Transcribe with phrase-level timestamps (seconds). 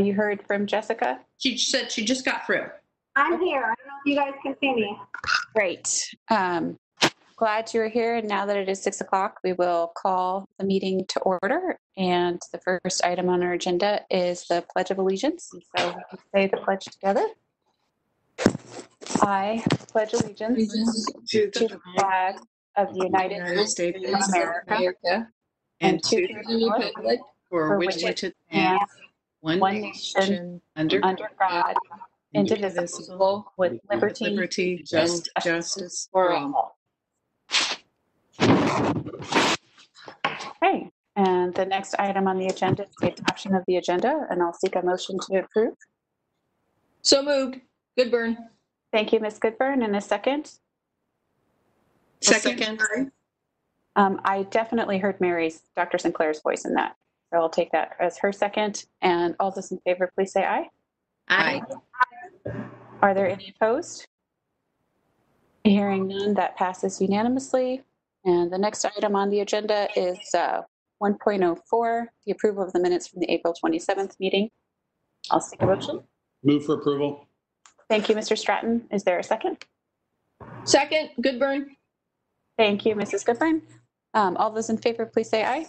[0.00, 1.20] Have you heard from Jessica?
[1.36, 2.64] She said she just got through.
[3.16, 3.62] I'm here.
[3.62, 4.98] I don't know if you guys can see me.
[5.54, 6.08] Great.
[6.30, 6.78] Um,
[7.36, 8.14] glad you're here.
[8.14, 11.78] And now that it is six o'clock, we will call the meeting to order.
[11.98, 15.50] And the first item on our agenda is the Pledge of Allegiance.
[15.52, 17.26] And so we can say the pledge together.
[19.20, 19.62] I
[19.92, 22.36] pledge allegiance to to the flag
[22.74, 24.34] of the United States of
[24.66, 25.28] America
[25.82, 28.92] and to the republic for which it and stands,
[29.40, 31.74] one one nation, nation, under under God,
[32.34, 36.54] indivisible, with liberty liberty, and just justice for for all.
[36.54, 36.76] all.
[40.62, 44.42] Okay, and the next item on the agenda is the adoption of the agenda, and
[44.42, 45.74] I'll seek a motion to approve.
[47.02, 47.60] So moved.
[47.98, 48.36] Goodburn.
[48.92, 49.38] Thank you, Ms.
[49.38, 50.52] Goodburn, and a second.
[52.20, 52.82] Second.
[53.96, 55.98] Um, I definitely heard Mary's, Dr.
[55.98, 56.94] Sinclair's voice in that,
[57.32, 58.84] so I'll take that as her second.
[59.02, 60.68] And all those in favor, please say aye.
[61.28, 61.62] Aye.
[63.02, 64.06] Are there any opposed?
[65.64, 67.82] Hearing none, that passes unanimously.
[68.24, 70.62] And the next item on the agenda is uh,
[71.02, 74.50] 1.04, the approval of the minutes from the April 27th meeting.
[75.30, 76.02] I'll seek a motion.
[76.42, 77.26] Move for approval.
[77.88, 78.36] Thank you, Mr.
[78.36, 78.86] Stratton.
[78.90, 79.64] Is there a second?
[80.64, 81.10] Second.
[81.20, 81.76] Goodburn.
[82.58, 83.24] Thank you, Mrs.
[83.24, 83.62] Goodburn.
[84.14, 85.66] Um, All those in favor, please say aye.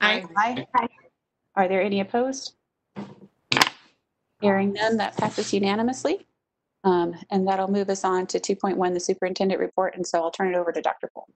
[0.00, 0.24] Aye.
[0.36, 0.66] Aye.
[0.74, 0.88] Aye.
[1.54, 2.54] Are there any opposed?
[4.40, 6.26] Hearing none, that passes unanimously.
[6.84, 9.96] Um, And that'll move us on to 2.1, the superintendent report.
[9.96, 11.10] And so I'll turn it over to Dr.
[11.12, 11.28] Poole.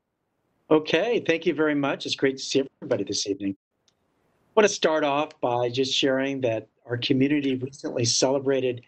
[0.70, 2.06] Okay, thank you very much.
[2.06, 3.56] It's great to see everybody this evening.
[3.88, 8.82] I want to start off by just sharing that our community recently celebrated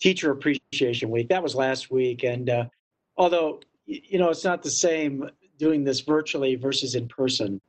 [0.00, 1.28] Teacher Appreciation Week.
[1.28, 2.22] That was last week.
[2.22, 2.64] And uh,
[3.16, 7.60] although, you know, it's not the same doing this virtually versus in person,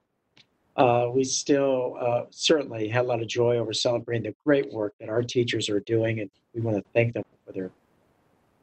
[0.77, 4.93] uh, we still uh, certainly had a lot of joy over celebrating the great work
[4.99, 6.19] that our teachers are doing.
[6.19, 7.71] And we want to thank them for their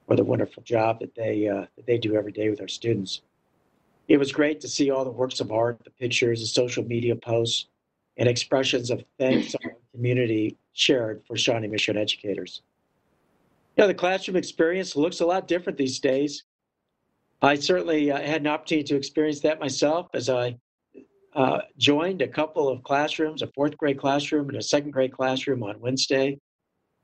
[0.06, 3.22] for the wonderful job that they uh, that they do every day with our students.
[4.06, 7.16] It was great to see all the works of art, the pictures, the social media
[7.16, 7.66] posts,
[8.16, 12.62] and expressions of thanks our community shared for Shawnee Mission educators.
[13.76, 16.44] You know, the classroom experience looks a lot different these days.
[17.42, 20.56] I certainly uh, had an opportunity to experience that myself as I
[21.34, 25.62] uh, joined a couple of classrooms, a fourth grade classroom and a second grade classroom
[25.62, 26.38] on Wednesday.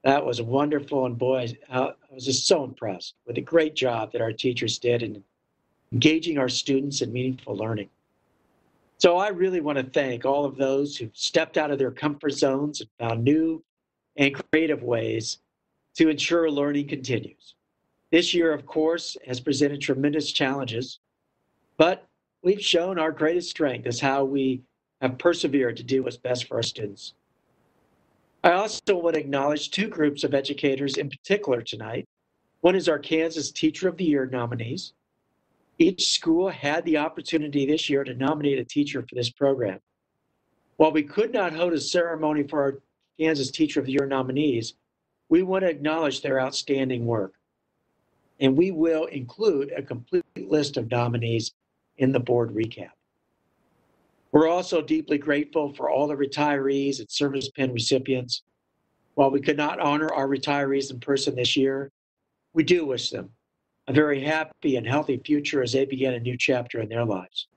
[0.04, 4.12] That was wonderful, and boy, I I was just so impressed with the great job
[4.12, 5.22] that our teachers did in
[5.92, 7.88] engaging our students in meaningful learning.
[8.98, 12.32] So I really want to thank all of those who stepped out of their comfort
[12.32, 13.64] zones and found new
[14.16, 15.38] and creative ways
[15.96, 17.54] to ensure learning continues.
[18.10, 20.98] This year, of course, has presented tremendous challenges,
[21.76, 22.06] but
[22.42, 24.62] we've shown our greatest strength is how we
[25.00, 27.14] have persevered to do what's best for our students.
[28.42, 32.06] I also want to acknowledge two groups of educators in particular tonight.
[32.62, 34.94] One is our Kansas Teacher of the Year nominees.
[35.78, 39.80] Each school had the opportunity this year to nominate a teacher for this program.
[40.76, 42.78] While we could not hold a ceremony for our
[43.18, 44.74] Kansas Teacher of the Year nominees,
[45.28, 47.34] we want to acknowledge their outstanding work.
[48.40, 51.52] And we will include a complete list of nominees
[52.00, 52.90] in the board recap.
[54.32, 58.42] We're also deeply grateful for all the retirees and service pin recipients.
[59.14, 61.90] While we could not honor our retirees in person this year,
[62.54, 63.30] we do wish them
[63.86, 67.48] a very happy and healthy future as they begin a new chapter in their lives.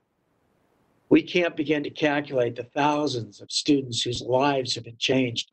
[1.08, 5.52] We can't begin to calculate the thousands of students whose lives have been changed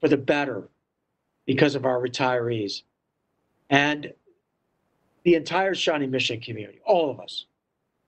[0.00, 0.68] for the better
[1.46, 2.82] because of our retirees.
[3.70, 4.12] And
[5.24, 7.46] the entire Shawnee Mission community, all of us,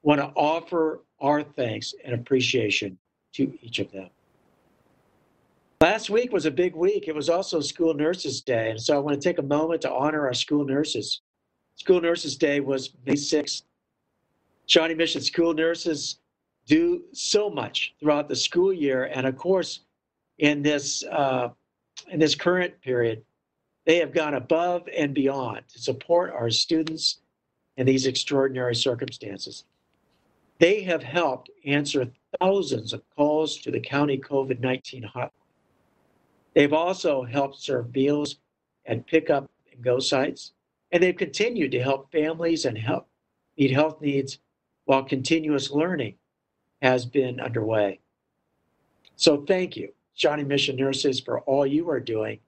[0.03, 2.99] want to offer our thanks and appreciation
[3.35, 4.09] to each of them.
[5.81, 7.09] Last week was a big week.
[7.09, 8.71] It was also School Nurses Day.
[8.71, 11.23] And so I want to take a moment to honor our school nurses.
[11.77, 13.63] School Nurses Day was May 6th.
[14.67, 16.19] Shawnee Mission school nurses
[16.67, 19.05] do so much throughout the school year.
[19.07, 19.81] And of course,
[20.39, 21.49] in this, uh,
[22.11, 23.25] in this current period,
[23.87, 27.21] they have gone above and beyond to support our students
[27.79, 29.65] in these extraordinary circumstances.
[30.61, 35.31] They have helped answer thousands of calls to the county COVID 19 hotline.
[36.55, 38.37] They've also helped serve meals
[38.85, 40.53] at pickup and go sites,
[40.93, 43.09] and they've continued to help families and help
[43.57, 44.39] meet health needs
[44.85, 46.17] while continuous learning
[46.83, 48.01] has been underway.
[49.17, 52.39] So, thank you, Shawnee Mission nurses, for all you are doing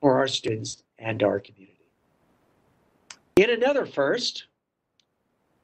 [0.00, 1.78] for our students and our community.
[3.36, 4.46] In another first,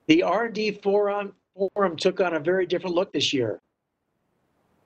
[0.06, 1.34] the R&D Forum,
[1.74, 3.60] Forum took on a very different look this year.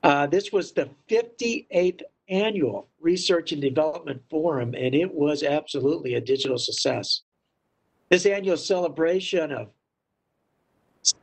[0.03, 6.21] Uh, this was the 58th annual Research and Development Forum, and it was absolutely a
[6.21, 7.21] digital success.
[8.09, 9.69] This annual celebration of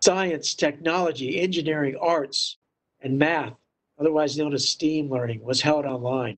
[0.00, 2.58] science, technology, engineering, arts,
[3.00, 3.54] and math,
[3.98, 6.36] otherwise known as STEAM learning, was held online.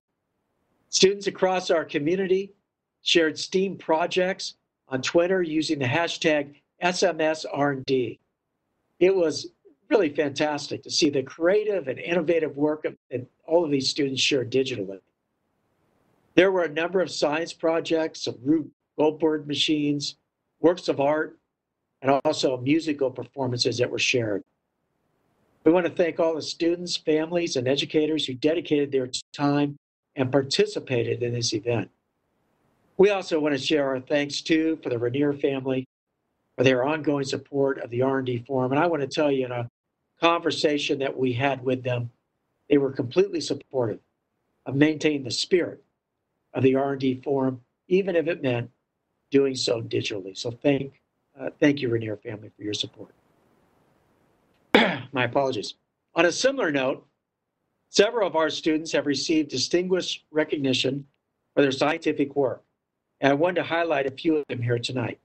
[0.89, 2.53] Students across our community
[3.03, 4.55] shared STEAM projects
[4.89, 8.19] on Twitter using the hashtag SMSRD.
[9.01, 9.49] It was
[9.91, 14.23] really fantastic to see the creative and innovative work of, that all of these students
[14.23, 15.01] shared digitally.
[16.35, 20.17] There were a number of science projects, some Rube Goldberg machines,
[20.61, 21.39] works of art,
[22.03, 24.43] and also musical performances that were shared.
[25.65, 29.77] We want to thank all the students, families, and educators who dedicated their time
[30.17, 31.91] and participated in this event.
[32.97, 35.87] We also want to share our thanks too for the Rainier family
[36.59, 38.73] their ongoing support of the R&D Forum.
[38.73, 39.69] And I want to tell you in a
[40.21, 42.11] conversation that we had with them,
[42.69, 43.99] they were completely supportive
[44.67, 45.83] of maintaining the spirit
[46.55, 48.71] of the R&D Forum, even if it meant
[49.31, 50.37] doing so digitally.
[50.37, 51.03] So thank,
[51.39, 53.13] uh, thank you, Rainier family, for your support.
[55.13, 55.75] My apologies.
[56.15, 57.05] On a similar note,
[57.89, 61.05] several of our students have received distinguished recognition
[61.55, 62.63] for their scientific work.
[63.21, 65.19] And I wanted to highlight a few of them here tonight.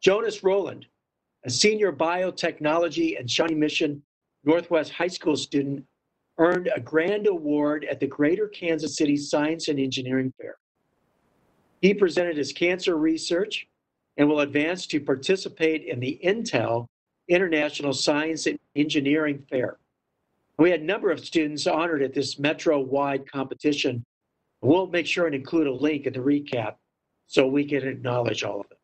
[0.00, 0.86] Jonas Rowland,
[1.44, 4.02] a senior biotechnology and Shawnee Mission
[4.44, 5.84] Northwest High School student,
[6.38, 10.56] earned a grand award at the Greater Kansas City Science and Engineering Fair.
[11.80, 13.66] He presented his cancer research
[14.16, 16.86] and will advance to participate in the Intel
[17.28, 19.78] International Science and Engineering Fair.
[20.58, 24.04] We had a number of students honored at this metro wide competition.
[24.62, 26.76] We'll make sure and include a link in the recap
[27.26, 28.75] so we can acknowledge all of them.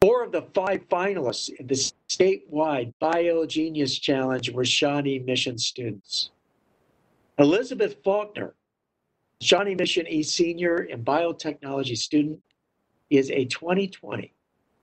[0.00, 1.74] Four of the five finalists in the
[2.08, 6.30] statewide BioGenius Challenge were Shawnee Mission students.
[7.38, 8.54] Elizabeth Faulkner,
[9.40, 12.40] Shawnee Mission East senior and biotechnology student,
[13.10, 14.32] is a 2020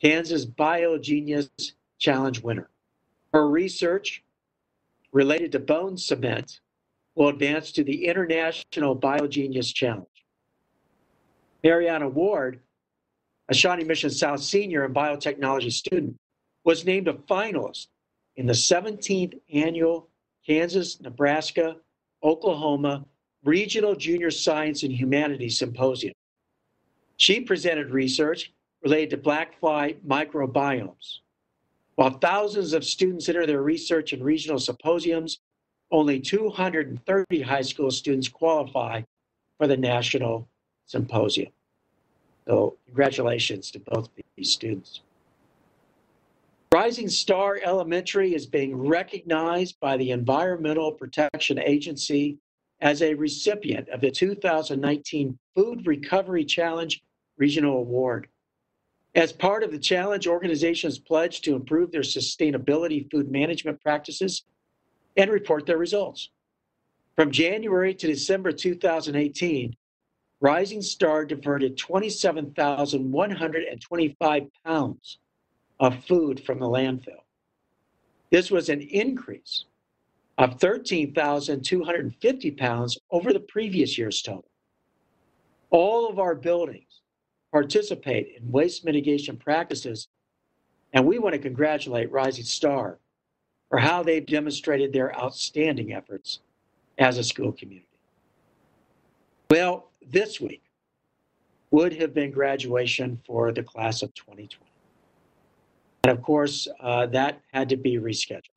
[0.01, 1.49] Kansas BioGenius
[1.97, 2.69] Challenge winner.
[3.31, 4.21] Her research
[5.13, 6.59] related to bone cement
[7.15, 10.07] will advance to the International BioGenius Challenge.
[11.63, 12.59] Mariana Ward,
[13.49, 16.15] a Shawnee Mission South senior and biotechnology student,
[16.63, 17.87] was named a finalist
[18.35, 20.09] in the 17th annual
[20.45, 21.77] Kansas, Nebraska,
[22.23, 23.05] Oklahoma
[23.43, 26.13] Regional Junior Science and Humanities Symposium.
[27.17, 28.51] She presented research
[28.83, 31.19] related to black fly microbiomes.
[31.95, 35.39] While thousands of students enter their research in regional symposiums,
[35.91, 39.01] only 230 high school students qualify
[39.57, 40.49] for the national
[40.87, 41.51] symposium.
[42.47, 45.01] So, congratulations to both these students.
[46.71, 52.37] Rising Star Elementary is being recognized by the Environmental Protection Agency
[52.81, 57.01] as a recipient of the 2019 Food Recovery Challenge
[57.37, 58.27] Regional Award.
[59.15, 64.43] As part of the challenge, organizations pledge to improve their sustainability food management practices
[65.15, 66.29] and report their results.
[67.15, 69.75] From January to December 2018,
[70.45, 75.17] Rising Star diverted 27,125 pounds
[75.79, 77.23] of food from the landfill.
[78.29, 79.65] This was an increase
[80.37, 84.45] of 13,250 pounds over the previous year's total.
[85.71, 87.01] All of our buildings
[87.51, 90.09] participate in waste mitigation practices,
[90.93, 92.99] and we want to congratulate Rising Star
[93.69, 96.41] for how they've demonstrated their outstanding efforts
[96.99, 97.87] as a school community.
[99.49, 100.63] Well, this week
[101.71, 104.71] would have been graduation for the class of 2020.
[106.03, 108.49] And of course, uh, that had to be rescheduled.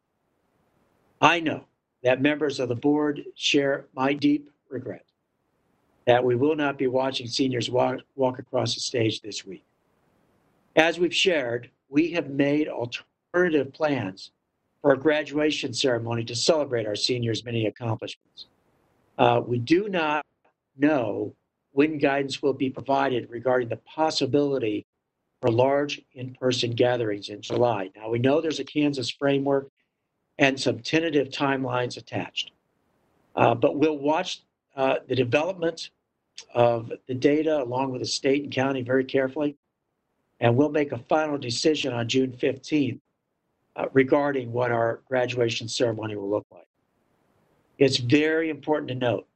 [1.21, 1.65] I know
[2.03, 5.05] that members of the board share my deep regret
[6.07, 9.63] that we will not be watching seniors walk, walk across the stage this week.
[10.75, 14.31] As we've shared, we have made alternative plans
[14.81, 18.47] for a graduation ceremony to celebrate our seniors' many accomplishments.
[19.19, 20.25] Uh, we do not
[20.79, 21.35] know
[21.79, 24.85] when guidance will be provided regarding the possibility
[25.41, 27.89] for large in person gatherings in July.
[27.95, 29.71] Now, we know there's a Kansas framework
[30.41, 32.51] and some tentative timelines attached.
[33.37, 34.43] Uh, but we'll watch
[34.75, 35.91] uh, the development
[36.53, 39.57] of the data along with the state and county very carefully,
[40.41, 42.99] and we'll make a final decision on June 15th
[43.77, 46.67] uh, regarding what our graduation ceremony will look like.
[47.79, 49.28] It's very important to note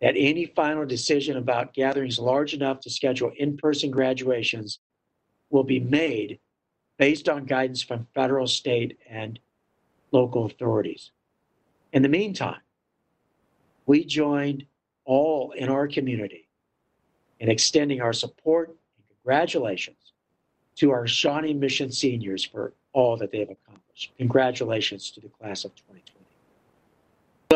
[0.00, 4.78] that any final decision about gatherings large enough to schedule in person graduations
[5.50, 6.38] will be made
[6.98, 9.38] based on guidance from federal, state, and
[10.12, 11.10] local authorities.
[11.92, 12.60] In the meantime,
[13.86, 14.64] we joined
[15.04, 16.46] all in our community
[17.40, 20.12] in extending our support and congratulations
[20.76, 24.12] to our Shawnee Mission seniors for all that they have accomplished.
[24.18, 26.19] Congratulations to the class of 2020.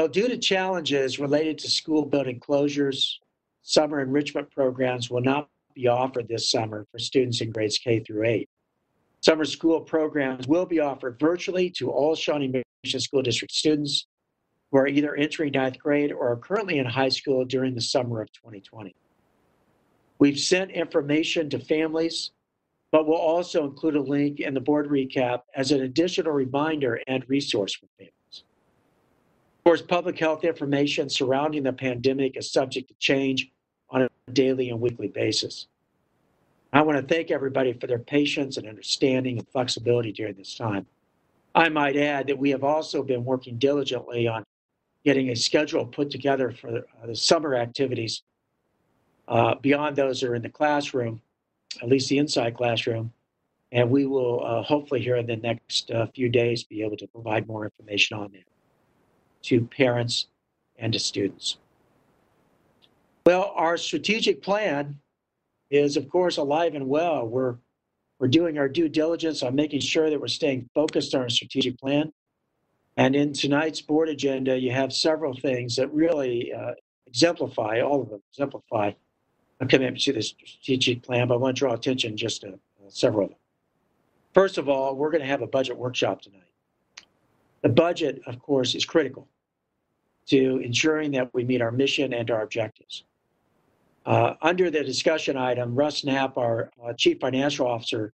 [0.09, 3.15] Due to challenges related to school building closures,
[3.63, 8.25] summer enrichment programs will not be offered this summer for students in grades K through
[8.25, 8.49] 8.
[9.21, 14.07] Summer school programs will be offered virtually to all Shawnee Mission School District students
[14.71, 18.21] who are either entering ninth grade or are currently in high school during the summer
[18.21, 18.95] of 2020.
[20.19, 22.33] We've sent information to families,
[22.93, 27.27] but we'll also include a link in the board recap as an additional reminder and
[27.29, 28.24] resource for families.
[29.65, 33.51] Of course, public health information surrounding the pandemic is subject to change
[33.89, 35.69] on a daily and weekly basis.
[36.75, 40.85] I want to thank everybody for their patience and understanding and flexibility during this time.
[41.55, 44.45] I might add that we have also been working diligently on
[45.03, 48.23] getting a schedule put together for uh, the summer activities
[49.29, 51.23] uh, beyond those that are in the classroom,
[51.81, 53.11] at least the inside classroom.
[53.73, 57.07] And we will uh, hopefully here in the next uh, few days be able to
[57.07, 58.45] provide more information on that
[59.45, 60.27] to parents
[60.77, 61.59] and to students.
[63.27, 64.99] Well, our strategic plan
[65.71, 67.27] is, of course, alive and well.
[67.27, 67.57] We're
[68.19, 71.79] we're doing our due diligence on making sure that we're staying focused on our strategic
[71.79, 72.13] plan.
[72.97, 76.73] And in tonight's board agenda, you have several things that really uh,
[77.07, 78.93] exemplify, all of them exemplify
[79.61, 82.89] a commitment to the strategic plan, but I want to draw attention just to uh,
[82.89, 83.39] several of them.
[84.33, 86.41] First of all, we're going to have a budget workshop tonight.
[87.63, 89.29] The budget, of course, is critical
[90.27, 93.05] to ensuring that we meet our mission and our objectives.
[94.07, 98.13] Uh, under the discussion item, Russ Knapp, our uh, Chief Financial Officer,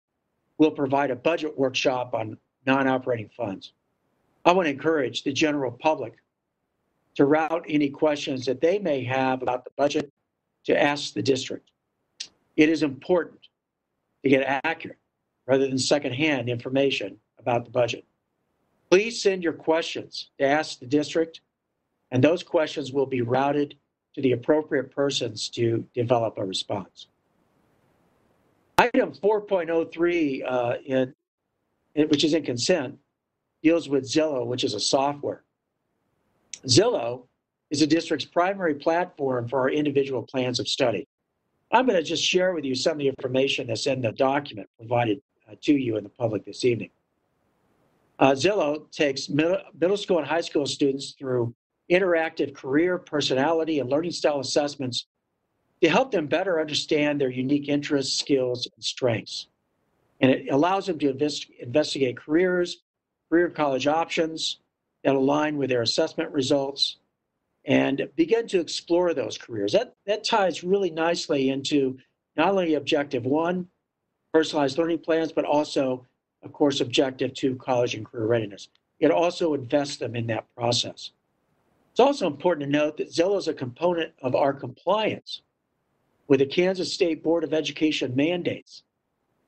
[0.58, 2.36] will provide a budget workshop on
[2.66, 3.72] non-operating funds.
[4.44, 6.16] I want to encourage the general public
[7.14, 10.12] to route any questions that they may have about the budget
[10.64, 11.70] to ask the district.
[12.56, 13.40] It is important
[14.22, 14.98] to get accurate
[15.46, 18.04] rather than secondhand information about the budget.
[18.90, 21.40] Please send your questions to ask the district,
[22.10, 23.76] and those questions will be routed
[24.14, 27.06] to the appropriate persons to develop a response.
[28.78, 31.14] Item 4.03, uh, in,
[31.94, 32.96] in, which is in consent,
[33.62, 35.42] deals with Xello, which is a software.
[36.66, 37.26] Xello
[37.70, 41.06] is the district's primary platform for our individual plans of study.
[41.70, 44.68] I'm going to just share with you some of the information that's in the document
[44.78, 46.90] provided uh, to you in the public this evening.
[48.18, 51.54] Uh, Xello takes middle, middle school and high school students through
[51.90, 55.06] interactive career, personality, and learning style assessments
[55.82, 59.46] to help them better understand their unique interests, skills, and strengths.
[60.20, 62.82] And it allows them to invest, investigate careers,
[63.30, 64.58] career college options
[65.04, 66.96] that align with their assessment results,
[67.64, 69.72] and begin to explore those careers.
[69.72, 71.98] That, that ties really nicely into
[72.36, 73.68] not only objective one,
[74.32, 76.06] personalized learning plans, but also,
[76.42, 78.68] of course, objective two, college and career readiness.
[78.98, 81.12] It also invests them in that process.
[81.98, 85.42] It's also important to note that Xello is a component of our compliance
[86.28, 88.84] with the Kansas State Board of Education mandates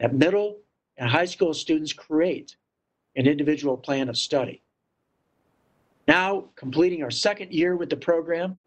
[0.01, 0.59] that middle
[0.97, 2.57] and high school students create
[3.15, 4.65] an individual plan of study.
[6.09, 8.59] Now, completing our second year with the program,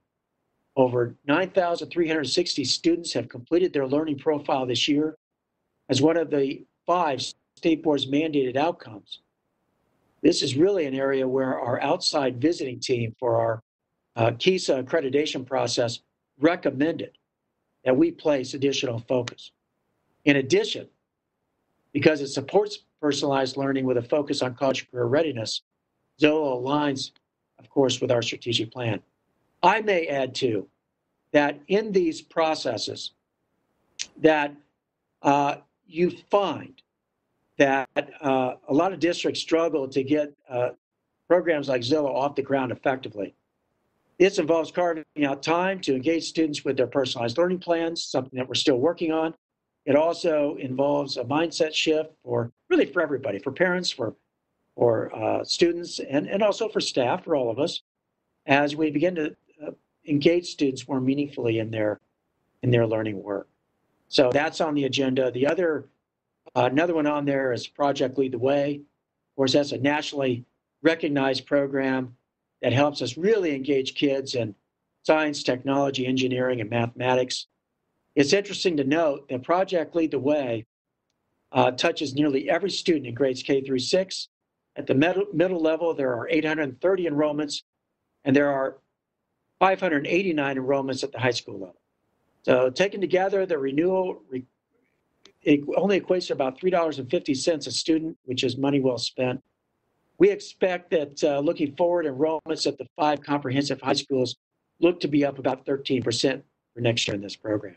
[0.78, 5.18] over 9,360 students have completed their learning profile this year
[5.90, 7.22] as one of the five
[7.58, 9.20] state boards mandated outcomes.
[10.22, 13.62] This is really an area where our outside visiting team for our
[14.15, 16.00] uh, KESA accreditation process
[16.39, 17.17] recommended
[17.86, 19.51] that we place additional focus.
[20.25, 20.88] In addition,
[21.91, 25.62] because it supports personalized learning with a focus on college career readiness,
[26.22, 27.12] Xello aligns,
[27.60, 29.01] of course, with our strategic plan.
[29.62, 30.67] I may add too
[31.32, 33.12] that in these processes,
[34.17, 34.53] that
[35.22, 36.82] uh, you find
[37.58, 37.89] that
[38.22, 40.70] uh, a lot of districts struggle to get uh,
[41.27, 43.34] programs like Xello off the ground effectively.
[44.20, 48.48] This involves carving out time to engage students with their personalized learning plans, something that
[48.48, 49.34] we're still working on.
[49.86, 54.15] It also involves a mindset shift for really for everybody, for parents, for
[54.75, 57.84] for uh, students, and, and also for staff, for all of us,
[58.48, 59.70] as we begin to uh,
[60.08, 62.00] engage students more meaningfully in their
[62.62, 63.48] in their learning work.
[64.08, 65.32] So that's on the agenda.
[65.32, 65.86] The other
[66.55, 68.75] uh, another one on there is Project Lead the Way.
[69.32, 70.46] Of course, that's a nationally
[70.82, 72.15] recognized program
[72.63, 74.55] that helps us really engage kids in
[75.03, 77.48] science, technology, engineering, and mathematics.
[78.15, 80.65] It's interesting to note that Project Lead the Way
[81.51, 84.29] uh, touches nearly every student in grades K through six.
[84.77, 87.63] At the middle, middle level, there are 830 enrollments,
[88.24, 88.77] and there are
[89.60, 91.82] 589 enrollments at the high school level.
[92.43, 94.46] So taken together, the renewal re-
[95.75, 99.43] only equates to about $3.50 a student, which is money well spent.
[100.17, 104.36] We expect that uh, looking forward, enrollments at the five comprehensive high schools
[104.79, 106.41] look to be up about 13%
[106.74, 107.75] for next year in this program.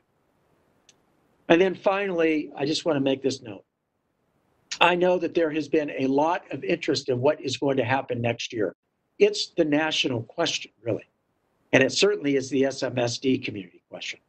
[1.49, 3.64] And then finally, I just want to make this note.
[4.81, 7.85] I know that there has been a lot of interest in what is going to
[7.85, 8.75] happen next year.
[9.19, 11.05] It's the national question, really.
[11.73, 14.21] And it certainly is the SMSD community question.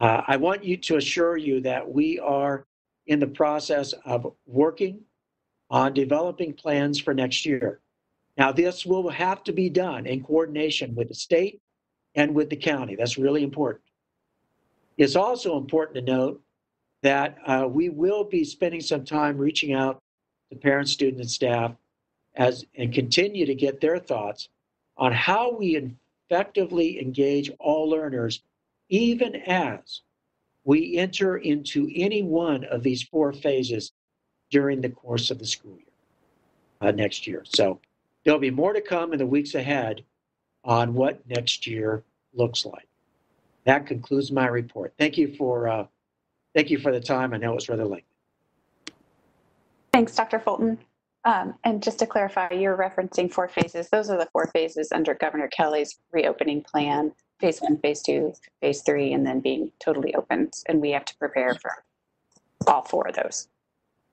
[0.00, 2.66] Uh, I want you to assure you that we are
[3.06, 5.00] in the process of working
[5.70, 7.80] on developing plans for next year.
[8.36, 11.60] Now, this will have to be done in coordination with the state
[12.14, 12.94] and with the county.
[12.94, 13.82] That's really important.
[14.96, 16.42] It's also important to note
[17.02, 20.02] that uh, we will be spending some time reaching out
[20.50, 21.72] to parents, students, and staff
[22.34, 24.48] as and continue to get their thoughts
[24.96, 25.94] on how we
[26.30, 28.42] effectively engage all learners,
[28.88, 30.02] even as
[30.64, 33.92] we enter into any one of these four phases
[34.50, 35.86] during the course of the school year
[36.80, 37.42] uh, next year.
[37.44, 37.80] So
[38.24, 40.04] there'll be more to come in the weeks ahead
[40.64, 42.02] on what next year
[42.34, 42.88] looks like.
[43.64, 44.94] That concludes my report.
[44.98, 45.86] Thank you for uh,
[46.54, 47.34] thank you for the time.
[47.34, 48.04] I know it was rather late.
[49.92, 50.38] Thanks, Dr.
[50.38, 50.78] Fulton.
[51.24, 53.88] Um, and just to clarify, you're referencing four phases.
[53.88, 58.82] Those are the four phases under Governor Kelly's reopening plan phase one, phase two, phase
[58.82, 60.50] three, and then being totally open.
[60.66, 61.70] And we have to prepare for
[62.66, 63.48] all four of those.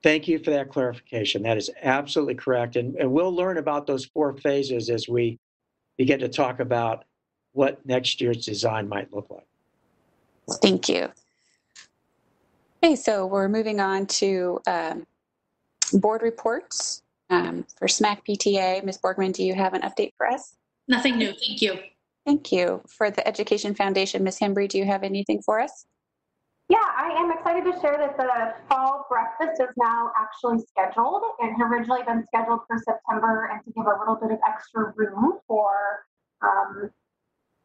[0.03, 1.43] Thank you for that clarification.
[1.43, 2.75] That is absolutely correct.
[2.75, 5.39] And, and we'll learn about those four phases as we
[5.97, 7.05] begin to talk about
[7.53, 9.47] what next year's design might look like.
[10.61, 11.09] Thank you.
[12.83, 15.07] Okay, so we're moving on to um,
[15.93, 17.01] board reports.
[17.29, 18.99] Um, for SMAC PTA, Ms.
[19.03, 20.55] Borgman, do you have an update for us?
[20.87, 21.27] Nothing new.
[21.27, 21.79] Thank you.
[22.25, 22.81] Thank you.
[22.87, 24.39] For the Education Foundation, Ms.
[24.39, 25.85] Hembree, do you have anything for us?
[26.73, 31.21] Yeah, I am excited to share that the fall breakfast is now actually scheduled.
[31.37, 34.91] It had originally been scheduled for September, and to give a little bit of extra
[34.95, 36.07] room for
[36.41, 36.89] um,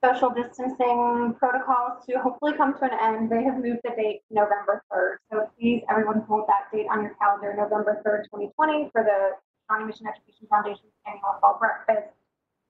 [0.04, 4.34] social distancing protocols to hopefully come to an end, they have moved the date to
[4.44, 5.16] November 3rd.
[5.32, 9.40] So please, everyone hold that date on your calendar, November 3rd, 2020, for the
[9.72, 12.12] Shawnee Mission Education Foundation's annual fall breakfast.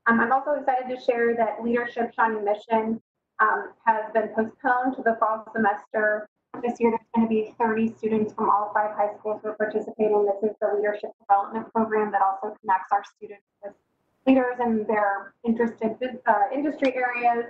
[0.06, 3.02] Um, I'm also excited to share that Leadership Shawnee Mission
[3.40, 6.28] um, has been postponed to the fall semester.
[6.62, 9.54] This year, there's going to be 30 students from all five high schools who are
[9.54, 10.26] participating.
[10.26, 13.74] This is the leadership development program that also connects our students with
[14.26, 15.96] leaders in their interested
[16.26, 17.46] uh, industry areas.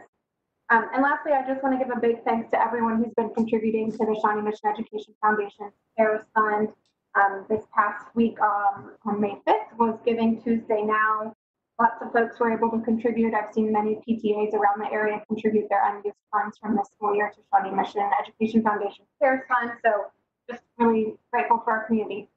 [0.71, 3.31] Um, and lastly, I just want to give a big thanks to everyone who's been
[3.31, 6.69] contributing to the Shawnee Mission Education Foundation CARES Fund.
[7.15, 11.35] Um, this past week um, on May 5th was Giving Tuesday Now.
[11.81, 13.35] Lots of folks were able to contribute.
[13.35, 17.31] I've seen many PTAs around the area contribute their unused funds from this school year
[17.33, 19.79] to Shawnee Mission Education Foundation CARES Fund.
[19.85, 20.07] So
[20.51, 22.29] just really grateful for our community.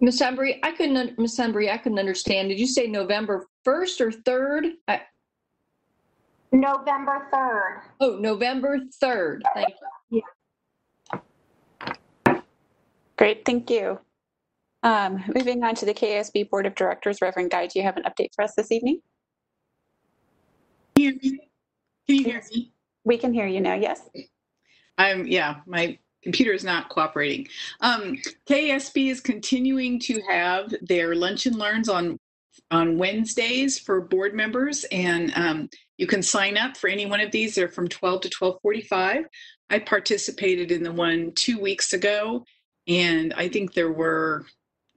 [0.00, 2.50] Miss Embry, I couldn't, Miss Embry, I couldn't understand.
[2.50, 4.72] Did you say November 1st or 3rd?
[4.86, 5.00] I,
[6.52, 7.80] November 3rd.
[8.00, 9.40] oh, November 3rd.
[9.54, 9.74] Thank
[10.10, 10.22] you.
[13.16, 13.98] Great, thank you.
[14.84, 18.02] Um, moving on to the KASB Board of Directors, Reverend Guy, do you have an
[18.02, 19.00] update for us this evening?
[20.94, 21.40] Can you hear me?
[22.06, 22.72] Can you hear me?
[23.02, 24.02] We can hear you now, yes.
[24.98, 27.48] I'm, yeah, my computer is not cooperating.
[27.80, 32.18] Um, KASB is continuing to have their lunch and learns on
[32.70, 35.68] on Wednesdays for board members, and um,
[35.98, 37.54] you can sign up for any one of these.
[37.54, 39.24] They're from 12 to 12:45.
[39.70, 42.44] I participated in the one two weeks ago,
[42.86, 44.46] and I think there were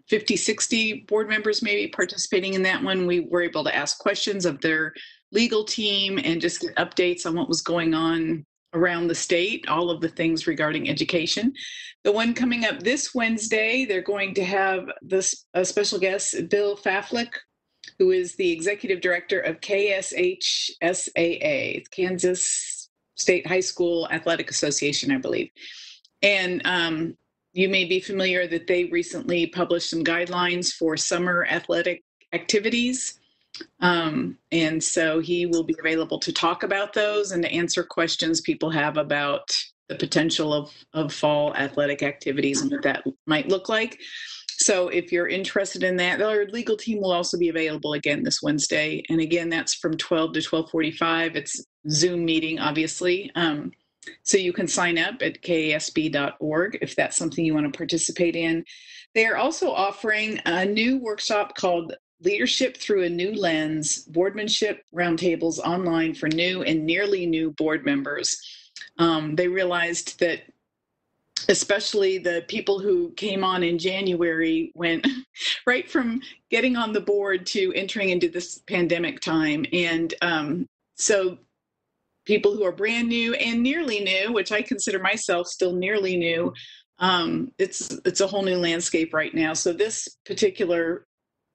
[0.10, 3.08] 50, 60 board members maybe participating in that one.
[3.08, 4.94] We were able to ask questions of their
[5.32, 9.90] legal team and just get updates on what was going on around the state, all
[9.90, 11.54] of the things regarding education.
[12.04, 16.76] The one coming up this Wednesday, they're going to have this a special guest, Bill
[16.78, 17.32] Faflick,
[18.00, 20.80] who is the executive director of KSHSAA,
[21.92, 25.50] Kansas State High School Athletic Association, I believe.
[26.22, 27.18] And um,
[27.58, 33.20] you may be familiar that they recently published some guidelines for summer athletic activities.
[33.80, 38.42] Um, and so he will be available to talk about those and to answer questions
[38.42, 39.52] people have about
[39.90, 44.00] the potential of, of fall athletic activities and what that might look like.
[44.60, 48.44] So if you're interested in that, our legal team will also be available again this
[48.44, 49.04] Wednesday.
[49.10, 51.36] And again, that's from 12 to 1245.
[51.36, 53.32] It's Zoom meeting, obviously.
[53.34, 53.72] Um,
[54.24, 58.64] so you can sign up at kasb.org if that's something you want to participate in.
[59.14, 65.60] They are also offering a new workshop called Leadership Through a New Lens Boardmanship Roundtables
[65.60, 68.40] online for new and nearly new board members.
[68.98, 70.42] Um, they realized that
[71.50, 75.06] especially the people who came on in January went
[75.68, 79.66] right from getting on the board to entering into this pandemic time.
[79.72, 81.38] And um, so
[82.28, 86.54] people who are brand new and nearly new, which I consider myself still nearly new,
[87.00, 89.54] um, it's it's a whole new landscape right now.
[89.54, 91.08] So this particular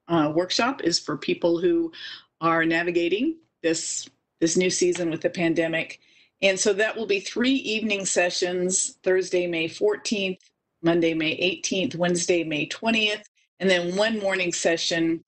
[0.08, 1.92] uh, workshop is for people who
[2.40, 4.08] are navigating this
[4.40, 6.00] this new season with the pandemic
[6.42, 10.40] and so that will be three evening sessions Thursday, May 14th,
[10.82, 13.22] Monday, May 18th, Wednesday, May 20th,
[13.60, 15.22] and then one morning session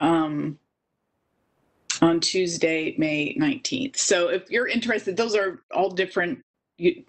[0.00, 0.58] um,
[2.00, 3.96] on Tuesday, May 19th.
[3.96, 6.40] So if you're interested, those are all different.
[6.76, 7.04] You,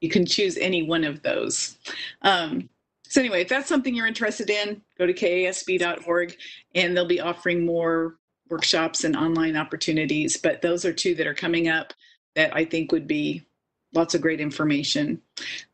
[0.00, 1.78] you can choose any one of those.
[2.22, 2.68] Um,
[3.08, 6.36] so anyway, if that's something you're interested in, go to kasb.org
[6.74, 8.16] and they'll be offering more
[8.48, 10.36] workshops and online opportunities.
[10.36, 11.92] But those are two that are coming up
[12.34, 13.46] that I think would be
[13.94, 15.20] lots of great information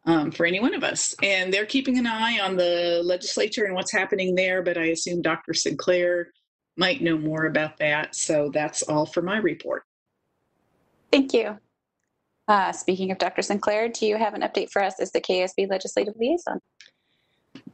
[0.05, 1.15] um, for any one of us.
[1.23, 5.23] And they're keeping an eye on the legislature and what's happening there, but I assume
[5.23, 5.55] Dr.
[5.55, 6.33] Sinclair
[6.77, 8.15] might know more about that.
[8.15, 9.85] So that's all for my report.
[11.11, 11.59] Thank you.
[12.49, 13.43] Uh, speaking of Dr.
[13.43, 16.61] Sinclair, do you have an update for us as the KASB legislative liaison?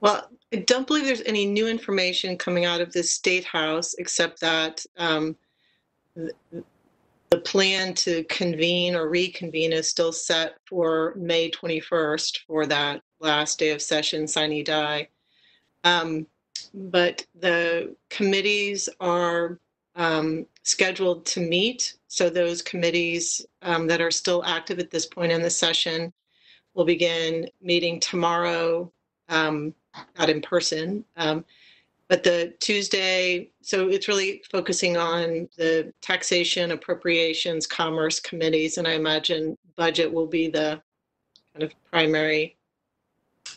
[0.00, 4.40] Well, I don't believe there's any new information coming out of this state house except
[4.40, 5.36] that um,
[6.14, 13.58] the plan to convene or reconvene is still set for May 21st for that last
[13.58, 15.08] day of session, sine die.
[15.84, 16.26] Um,
[16.74, 19.58] but the committees are
[19.96, 21.94] um, scheduled to meet.
[22.08, 26.12] So those committees um, that are still active at this point in the session
[26.74, 28.90] will begin meeting tomorrow,
[29.28, 29.74] um,
[30.18, 31.44] not in person, um,
[32.08, 38.92] but the Tuesday, so it's really focusing on the taxation, appropriations, commerce committees, and I
[38.92, 40.80] imagine budget will be the
[41.52, 42.56] kind of primary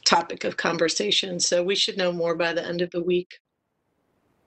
[0.05, 1.39] topic of conversation.
[1.39, 3.39] So we should know more by the end of the week.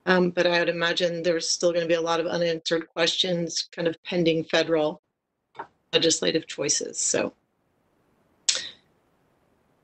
[0.05, 3.67] Um, but I would imagine there's still going to be a lot of unanswered questions,
[3.71, 5.01] kind of pending federal
[5.93, 6.99] legislative choices.
[6.99, 7.33] So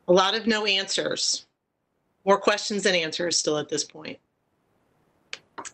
[0.08, 1.46] a lot of no answers
[2.26, 4.20] more questions than answers still at this point.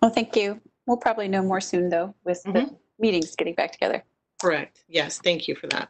[0.02, 0.62] Well, thank you.
[0.86, 2.78] We'll probably know more soon, though, with the Mhm.
[3.00, 4.04] meetings getting back together.
[4.41, 4.84] Correct.
[4.88, 5.19] Yes.
[5.19, 5.89] Thank you for that.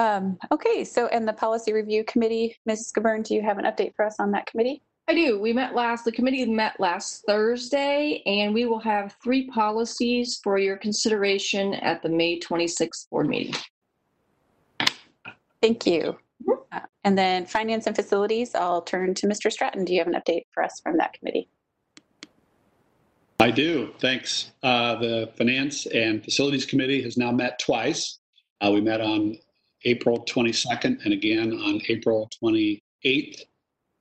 [0.00, 2.94] Um, okay, so and the policy review committee, Mrs.
[2.94, 4.80] Coburn, do you have an update for us on that committee?
[5.08, 5.38] I do.
[5.38, 10.56] We met last, the committee met last Thursday, and we will have three policies for
[10.56, 13.52] your consideration at the May 26th board meeting.
[15.60, 16.16] Thank you.
[16.72, 19.52] Uh, and then finance and facilities, I'll turn to Mr.
[19.52, 19.84] Stratton.
[19.84, 21.50] Do you have an update for us from that committee?
[23.38, 23.92] I do.
[24.00, 24.50] Thanks.
[24.62, 28.18] Uh, the Finance and Facilities Committee has now met twice.
[28.62, 29.36] Uh, we met on
[29.84, 33.42] April 22nd and again on April 28th,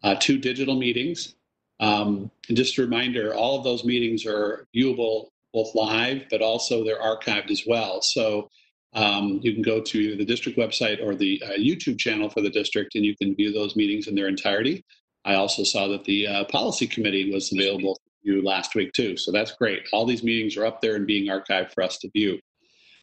[0.03, 1.35] uh, two digital meetings.
[1.79, 6.83] Um, and just a reminder, all of those meetings are viewable both live, but also
[6.83, 8.01] they're archived as well.
[8.01, 8.49] So
[8.93, 12.41] um, you can go to either the district website or the uh, YouTube channel for
[12.41, 14.83] the district, and you can view those meetings in their entirety.
[15.25, 19.15] I also saw that the uh, policy committee was available to you last week too,
[19.17, 19.87] so that's great.
[19.93, 22.39] All these meetings are up there and being archived for us to view.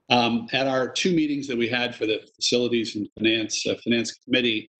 [0.08, 4.12] Um, at our two meetings that we had for the facilities and finance uh, finance
[4.12, 4.70] committee,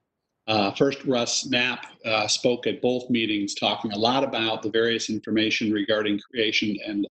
[0.47, 5.11] uh, first Russ Knapp uh, spoke at both meetings, talking a lot about the various
[5.11, 7.09] information regarding creation and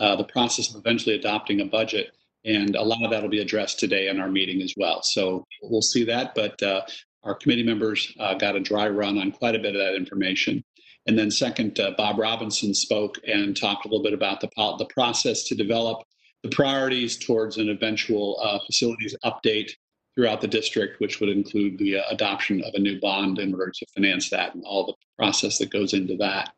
[0.00, 2.16] uh, the process of eventually adopting a budget.
[2.44, 5.02] And a lot of that will be addressed today in our meeting as well.
[5.02, 6.34] So we'll see that.
[6.34, 6.82] But uh,
[7.22, 10.62] our committee members uh, got a dry run on quite a bit of that information.
[11.06, 15.44] And then, second, Bob Robinson spoke and talked a little bit about the, the process
[15.44, 16.02] to develop
[16.44, 19.72] the priorities towards an eventual uh, facilities update
[20.14, 23.72] throughout the district, which would include the uh, adoption of a new bond in order
[23.74, 26.52] to finance that and all the process that goes into that.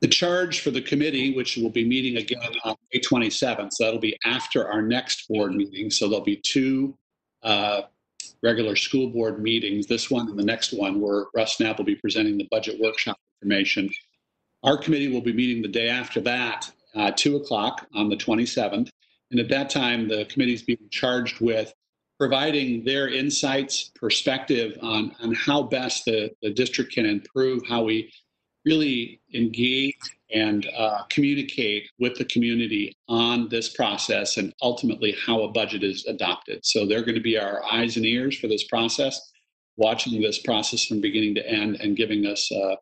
[0.00, 4.00] The charge for the committee, which will be meeting again on May 27th, so that'll
[4.00, 5.88] be after our next board meeting.
[5.90, 6.96] So there'll be two
[7.44, 7.82] uh,
[8.42, 11.96] regular school board meetings, this one and the next one, where Russ Knapp will be
[11.96, 13.88] presenting the budget workshop information.
[14.64, 18.88] Our committee will be meeting the day after that, uh, 2 o'clock on the 27th.
[19.30, 21.72] And at that time, the committee is being charged with
[22.18, 28.12] providing their insights, perspective on, on how best the, the district can improve how we
[28.66, 29.96] really engage
[30.32, 36.04] and uh, communicate with the community on this process and ultimately how a budget is
[36.06, 36.64] adopted.
[36.64, 39.29] So they're going to be our eyes and ears for this process,
[39.80, 42.76] watching this process from beginning to end and giving us uh,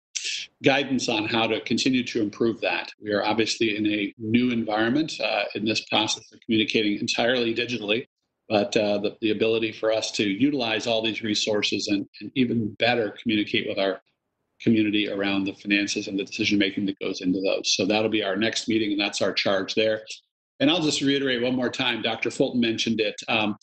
[0.65, 2.91] guidance on how to continue to improve that.
[3.01, 8.09] We are obviously in a new environment uh, in this process of communicating entirely digitally,
[8.49, 12.75] but uh, the, the ability for us to utilize all these resources and, and even
[12.75, 14.01] better communicate with our
[14.61, 17.77] community around the finances and the decision making that goes into those.
[17.77, 20.03] So that'll be our next meeting, and that's our charge there.
[20.59, 22.03] And I'll just reiterate one more time.
[22.03, 22.33] Dr.
[22.33, 23.15] Fulton mentioned it.
[23.29, 23.57] Um,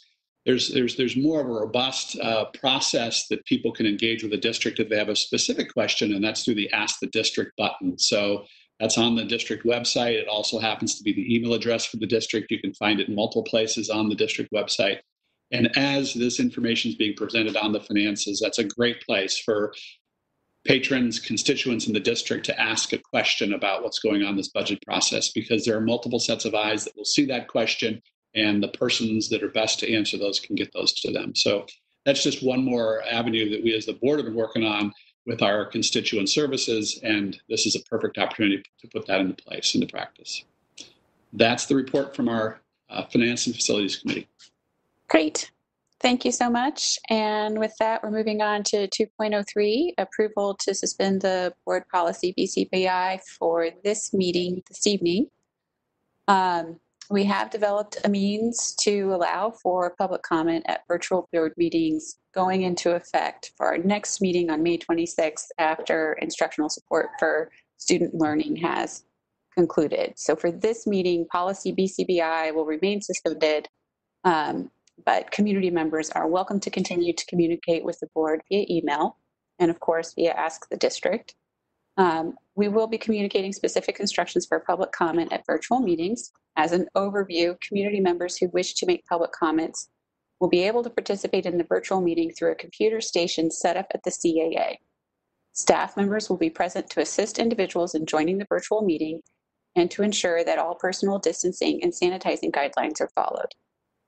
[0.45, 4.37] there's there's there's more of a robust uh, process that people can engage with the
[4.37, 7.97] district if they have a specific question, and that's through the Ask the District button.
[7.97, 8.45] So
[8.79, 10.13] that's on the district website.
[10.13, 12.51] It also happens to be the email address for the district.
[12.51, 14.99] You can find it in multiple places on the district website.
[15.51, 19.73] And as this information is being presented on the finances, that's a great place for
[20.65, 24.49] patrons, constituents in the district to ask a question about what's going on in this
[24.49, 28.01] budget process because there are multiple sets of eyes that will see that question
[28.35, 31.33] and the persons that are best to answer those can get those to them.
[31.35, 31.65] So
[32.05, 34.93] that's just one more avenue that we as the board have been working on
[35.25, 39.73] with our constituent services, and this is a perfect opportunity to put that into place,
[39.73, 40.43] into practice.
[41.33, 44.27] That's the report from our uh, Finance and Facilities Committee.
[45.07, 45.51] Great.
[45.99, 46.99] Thank you so much.
[47.09, 53.21] And with that, we're moving on to 2.03, approval to suspend the board policy BCBI
[53.39, 55.27] for this meeting this evening.
[56.27, 62.17] Um, we have developed a means to allow for public comment at virtual board meetings
[62.33, 68.15] going into effect for our next meeting on May 26th after instructional support for student
[68.15, 69.03] learning has
[69.53, 70.13] concluded.
[70.17, 73.67] So for this meeting, policy BCBI will remain suspended,
[74.23, 74.71] um,
[75.05, 79.17] but community members are welcome to continue to communicate with the board via email
[79.59, 81.35] and of course via Ask the District.
[81.97, 86.31] Um, we will be communicating specific instructions for public comment at virtual meetings.
[86.57, 89.89] As an overview, community members who wish to make public comments
[90.39, 93.87] will be able to participate in the virtual meeting through a computer station set up
[93.93, 94.75] at the CAA.
[95.53, 99.21] Staff members will be present to assist individuals in joining the virtual meeting
[99.77, 103.53] and to ensure that all personal distancing and sanitizing guidelines are followed.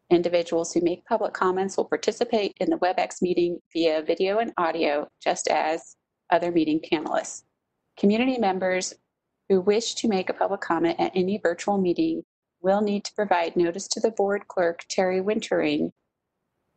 [0.10, 5.08] Individuals who make public comments will participate in the WebEx meeting via video and audio,
[5.22, 5.96] just as
[6.32, 7.44] other meeting panelists.
[7.98, 8.94] Community members
[9.50, 12.24] who wish to make a public comment at any virtual meeting
[12.62, 15.92] will need to provide notice to the board clerk, Terry Wintering,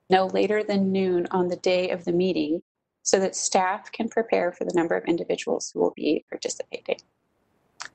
[0.08, 2.62] no later than noon on the day of the meeting
[3.02, 6.98] so that staff can prepare for the number of individuals who will be participating.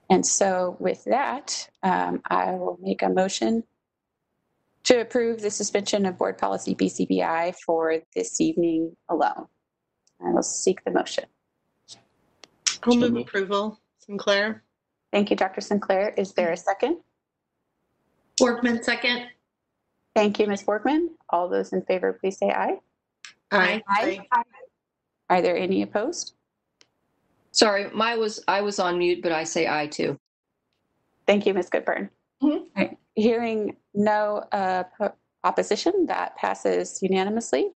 [0.09, 3.63] And so with that, um, I will make a motion
[4.83, 9.47] to approve the suspension of board policy BCBI for this evening alone.
[10.23, 11.25] I will seek the motion.
[12.83, 13.27] I'll So move moved.
[13.29, 13.79] approval.
[13.99, 14.63] Sinclair?
[15.11, 15.61] Thank you, Dr.
[15.61, 16.13] Sinclair.
[16.17, 16.97] Is there a second?
[18.39, 19.27] Workman, second.
[20.13, 20.65] Thank you, Ms.
[20.67, 21.11] Workman.
[21.29, 22.79] All those in favor, please say aye.
[23.51, 23.81] Aye.
[23.89, 24.25] Aye.
[25.29, 26.35] Are there any opposed?
[27.51, 30.19] Sorry, my was, I was on mute, but I say aye too.
[31.25, 31.69] Thank you, Ms.
[31.69, 32.09] Goodburn.
[32.43, 32.51] Mhm.
[32.51, 32.97] All right.
[33.15, 37.71] Hearing no uh, po- opposition, that passes unanimously.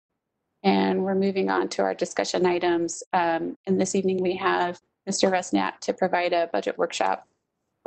[0.63, 3.03] And we're moving on to our discussion items.
[3.13, 5.31] Um, And this evening, we have Mr.
[5.31, 7.27] Russ Knapp to provide a budget workshop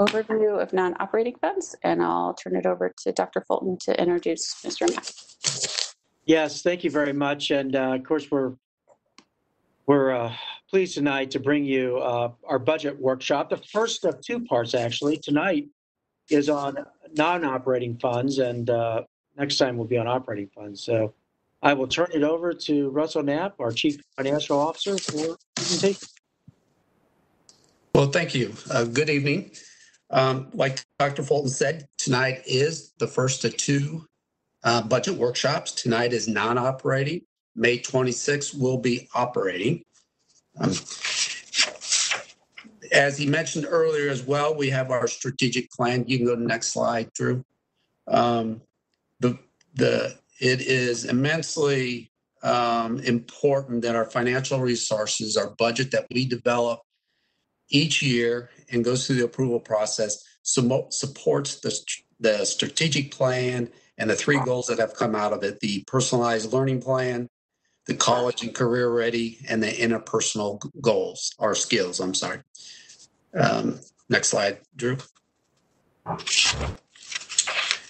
[0.01, 1.77] overview of non-operating funds.
[1.83, 3.43] And I'll turn it over to Dr.
[3.47, 4.89] Fulton to introduce Mr.
[4.89, 5.05] Knapp.
[6.25, 7.51] Yes, thank you very much.
[7.51, 8.55] And uh, of course, we're
[9.87, 10.33] we're uh,
[10.71, 13.51] pleased tonight to bring you uh, our budget workshop.
[13.51, 15.17] The first of two parts, actually.
[15.17, 15.67] Tonight
[16.31, 16.77] is on
[17.15, 19.03] non-operating funds, and uh,
[19.37, 20.83] next time will be on operating funds.
[20.83, 21.13] So
[21.63, 26.09] I will turn it over to Russell Knapp, our Chief Financial Officer, for presentation.
[27.95, 28.53] Well, thank you.
[28.71, 29.53] Uh, good evening.
[30.11, 31.23] Um, like Dr.
[31.23, 34.05] Fulton said, tonight is the first of two
[34.65, 35.71] uh, budget workshops.
[35.73, 37.23] Tonight is non-operating.
[37.55, 39.85] May 26th will be operating.
[40.59, 40.73] Um,
[42.91, 46.05] as he mentioned earlier as well, we have our strategic plan.
[46.09, 47.45] You can go to the next slide, Drew.
[48.09, 48.61] Um,
[49.21, 49.39] the
[49.75, 52.11] the it is immensely
[52.43, 56.81] um, important that our financial resources, our budget that we develop
[57.69, 63.69] each year and goes through the approval process supports the, the strategic plan
[63.99, 67.29] and the three goals that have come out of it the personalized learning plan
[67.87, 72.41] the college and career ready and the interpersonal goals or skills i'm sorry.
[73.39, 74.99] Um, next slide drew.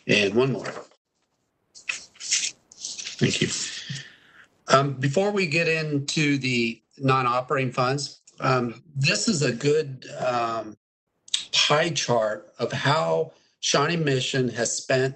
[0.07, 0.73] And one more
[3.23, 3.49] thank you
[4.69, 10.77] um, before we get into the non-operating funds um, this is a good um,
[11.53, 15.15] pie chart of how Shawnee Mission has spent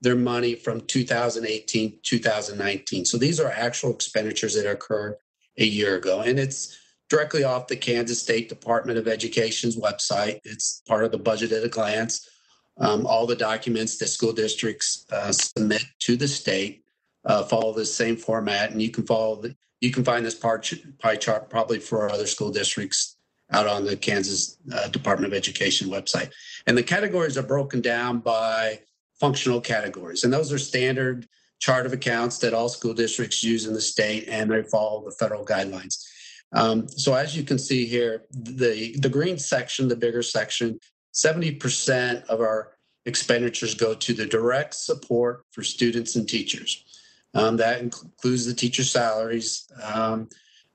[0.00, 3.04] their money from 2018 2019.
[3.04, 5.16] So these are actual expenditures that occurred
[5.56, 10.40] a year ago, and it's directly off the Kansas State Department of Education's website.
[10.44, 12.28] It's part of the budget at a glance.
[12.76, 16.84] Um, all the documents that school districts uh, submit to the state
[17.28, 21.16] uh, follow the same format, and you can follow the, you can find this pie
[21.16, 23.16] chart probably for other school districts
[23.52, 26.30] out on the Kansas uh, Department of Education website.
[26.66, 28.80] And the categories are broken down by
[29.20, 31.28] functional categories, and those are standard
[31.60, 35.12] chart of accounts that all school districts use in the state, and they follow the
[35.12, 36.04] federal guidelines.
[36.52, 40.78] Um, so as you can see here, the the green section, the bigger section,
[41.14, 42.72] 70% of our
[43.04, 46.84] expenditures go to the direct support for students and teachers.
[47.34, 50.28] Um, that includes the teacher salaries, um,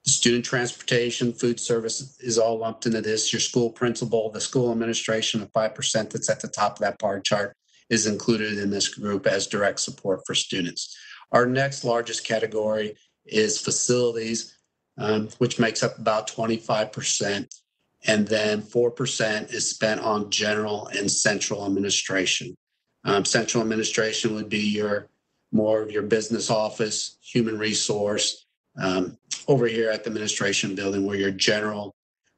[0.06, 3.32] student transportation, food service is all lumped into this.
[3.32, 7.20] Your school principal, the school administration of 5% that's at the top of that bar
[7.20, 7.56] chart
[7.90, 10.96] is included in this group as direct support for students.
[11.32, 14.58] Our next largest category is facilities,
[14.98, 17.48] um, which makes up about 25%.
[18.06, 22.56] And then 4% is spent on general and central administration.
[23.06, 25.10] Um, central administration would be your
[25.54, 28.46] more of your business office, human resource,
[28.82, 31.96] um, over here at the administration building, where your general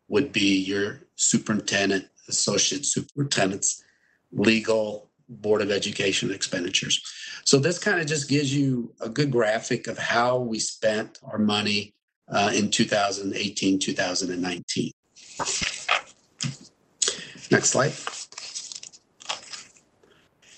[0.09, 3.83] would be your superintendent, associate superintendents,
[4.31, 7.01] legal, board of education expenditures.
[7.45, 11.39] So this kind of just gives you a good graphic of how we spent our
[11.39, 11.93] money
[12.27, 14.91] uh, in 2018, 2019.
[17.51, 18.14] Next slide.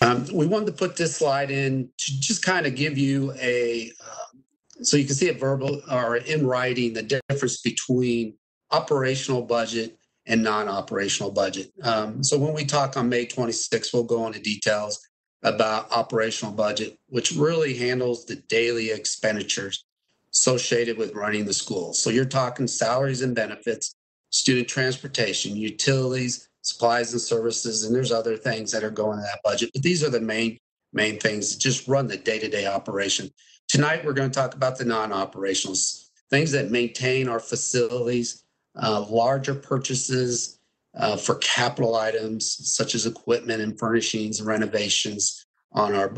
[0.01, 3.91] Um, we wanted to put this slide in to just kind of give you a,
[4.03, 8.35] uh, so you can see it verbal or in writing, the difference between
[8.71, 11.71] operational budget and non-operational budget.
[11.83, 14.99] Um, so when we talk on May 26th, we'll go into details
[15.43, 19.85] about operational budget, which really handles the daily expenditures
[20.33, 21.93] associated with running the school.
[21.93, 23.93] So you're talking salaries and benefits,
[24.29, 29.39] student transportation, utilities, supplies and services, and there's other things that are going in that
[29.43, 29.71] budget.
[29.73, 30.57] But these are the main
[30.93, 33.29] main things just run the day-to-day operation.
[33.67, 38.43] Tonight we're going to talk about the non-operationals, things that maintain our facilities,
[38.81, 40.59] uh, larger purchases
[40.95, 42.43] uh, for capital items
[42.75, 46.11] such as equipment and furnishings and renovations on our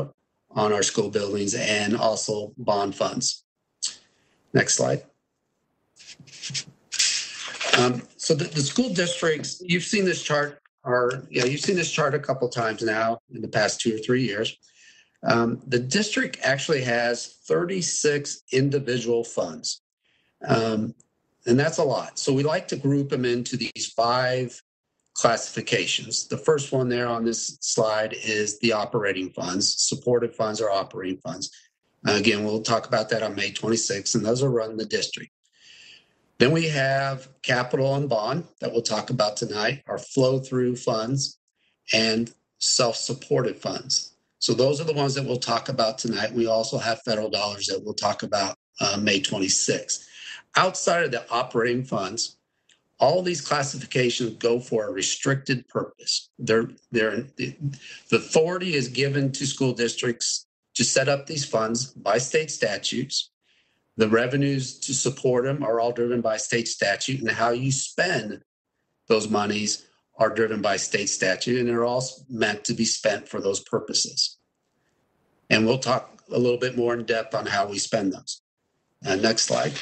[0.52, 3.44] on our school buildings and also bond funds.
[4.52, 5.02] Next slide.
[7.78, 11.90] Um, so the, the, school districts, you've seen this chart, or yeah, you've seen this
[11.90, 14.56] chart a couple times now in the past two or three years.
[15.22, 19.82] Um, the district actually has 36 individual funds,
[20.46, 20.94] um,
[21.46, 22.18] and that's a lot.
[22.18, 24.60] So we like to group them into these five
[25.14, 26.26] classifications.
[26.28, 31.18] The first one there on this slide is the operating funds, supported funds or operating
[31.18, 31.50] funds.
[32.06, 35.30] Again, we'll talk about that on May 26th, and those are run the district.
[36.40, 41.38] Then we have capital and bond that we'll talk about tonight, our flow through funds
[41.92, 44.16] and self supported funds.
[44.38, 46.32] So those are the ones that we'll talk about tonight.
[46.32, 50.06] We also have federal dollars that we'll talk about uh, May 26th.
[50.56, 52.38] Outside of the operating funds,
[52.98, 56.30] all these classifications go for a restricted purpose.
[56.38, 57.54] They're, they're, the
[58.10, 63.30] authority is given to school districts to set up these funds by state statutes.
[64.00, 68.42] The revenues to support them are all driven by state statute, and how you spend
[69.08, 69.84] those monies
[70.16, 74.38] are driven by state statute, and they're all meant to be spent for those purposes.
[75.50, 78.40] And we'll talk a little bit more in depth on how we spend those.
[79.04, 79.72] Uh, next slide.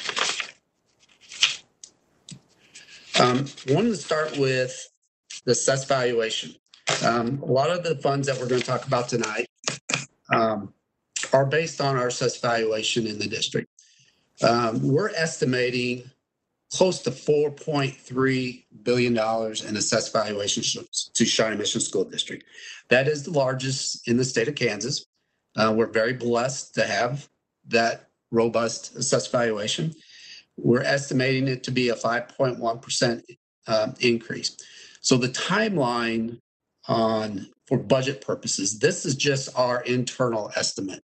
[3.21, 4.85] Um, I wanted to start with
[5.45, 6.55] the assess valuation.
[7.05, 9.47] Um, a lot of the funds that we're going to talk about tonight
[10.29, 10.73] um,
[11.31, 13.69] are based on our assessed valuation in the district.
[14.41, 16.09] Um, we're estimating
[16.71, 22.43] close to $4.3 billion in assessed valuations to Shawnee Mission School District.
[22.89, 25.05] That is the largest in the state of Kansas.
[25.55, 27.27] Uh, we're very blessed to have
[27.67, 29.93] that robust assessed valuation.
[30.57, 33.23] We're estimating it to be a 5.1%
[33.67, 34.57] uh, increase.
[35.01, 36.39] So the timeline
[36.87, 41.03] on for budget purposes, this is just our internal estimate.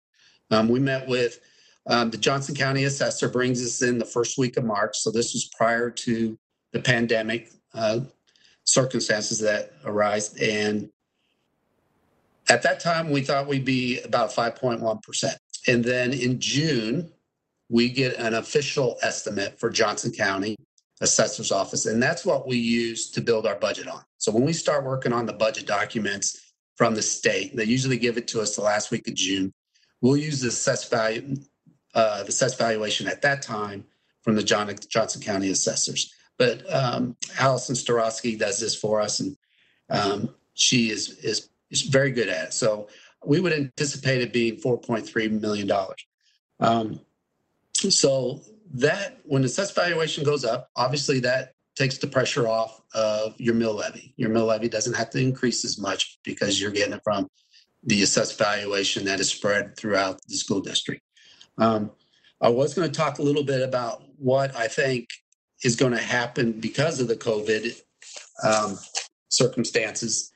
[0.51, 1.39] Um, we met with
[1.87, 4.97] um, the Johnson County assessor brings us in the first week of March.
[4.97, 6.37] So this was prior to
[6.73, 8.01] the pandemic uh,
[8.63, 10.33] circumstances that arise.
[10.35, 10.89] And
[12.49, 15.35] at that time, we thought we'd be about 5.1%.
[15.67, 17.11] And then in June,
[17.69, 20.55] we get an official estimate for Johnson County
[21.01, 21.85] assessor's office.
[21.85, 24.01] And that's what we use to build our budget on.
[24.17, 28.17] So when we start working on the budget documents from the state, they usually give
[28.17, 29.51] it to us the last week of June.
[30.01, 31.35] We'll use the assessed value
[31.95, 33.85] uh, the assessed valuation at that time
[34.21, 36.13] from the John, Johnson County assessors.
[36.37, 39.37] but um, Allison Starosky does this for us, and
[39.89, 42.53] um, she is is is very good at it.
[42.53, 42.89] So
[43.23, 46.05] we would anticipate it being 4.3 million dollars.
[46.59, 46.99] Um,
[47.73, 48.41] so
[48.73, 53.53] that when the assessed valuation goes up, obviously that takes the pressure off of your
[53.53, 54.13] mill levy.
[54.17, 57.27] Your mill levy doesn't have to increase as much because you're getting it from
[57.83, 61.01] the assessed valuation that is spread throughout the school district.
[61.57, 61.91] Um,
[62.41, 65.09] I was going to talk a little bit about what I think
[65.63, 67.79] is going to happen because of the COVID
[68.43, 68.77] um,
[69.29, 70.31] circumstances.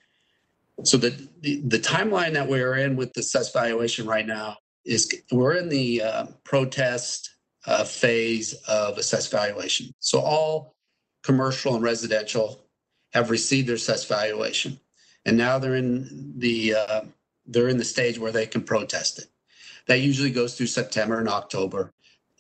[0.84, 1.10] So the,
[1.42, 5.68] the the timeline that we're in with the assessed valuation right now is we're in
[5.70, 7.30] the uh, protest
[7.66, 9.92] uh, phase of assessed valuation.
[10.00, 10.76] So all
[11.24, 12.62] commercial and residential
[13.14, 14.80] have received their assessed valuation,
[15.26, 17.02] and now they're in the uh,
[17.46, 19.26] they're in the stage where they can protest it.
[19.90, 21.92] That usually goes through September and October.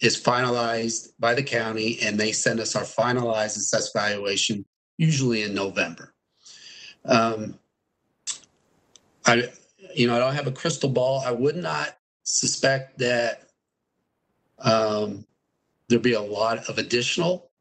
[0.02, 4.64] Is finalized by the county, and they send us our finalized assessed valuation
[4.98, 6.14] usually in November.
[7.04, 7.60] Um,
[9.26, 9.50] I,
[9.94, 11.22] you know, I don't have a crystal ball.
[11.26, 13.50] I would not suspect that
[14.60, 15.26] um,
[15.90, 17.52] there'd be a lot of additional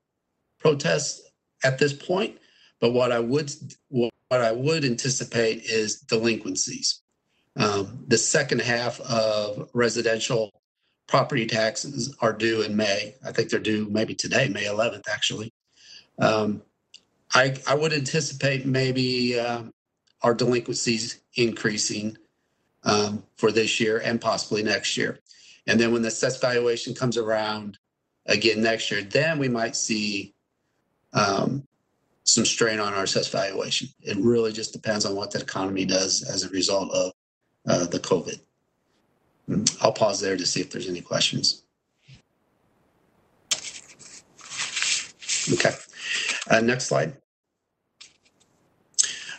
[0.61, 1.23] protests
[1.65, 2.39] at this point.
[2.79, 3.51] But what I would
[3.89, 7.03] what I would anticipate is delinquencies.
[7.59, 10.53] Um, the second half of residential
[11.09, 13.17] property taxes are due in May.
[13.27, 15.53] I think they're due maybe today, May 11th, actually.
[16.21, 16.63] Um,
[17.35, 19.65] I, I would anticipate maybe uh,
[20.23, 22.17] our delinquencies increasing
[22.85, 25.19] um, for this year and possibly next year.
[25.67, 27.79] And then when the assessed valuation comes around
[28.27, 30.33] again next year, then we might see
[31.13, 31.67] um,
[32.25, 33.89] some strain on our assessed valuation.
[34.01, 37.13] It really just depends on what the economy does as a result of
[37.69, 38.41] uh, the COVID.
[39.81, 41.65] I'll pause there to see if there's any questions.
[45.53, 45.75] Okay,
[46.51, 47.17] uh, next slide.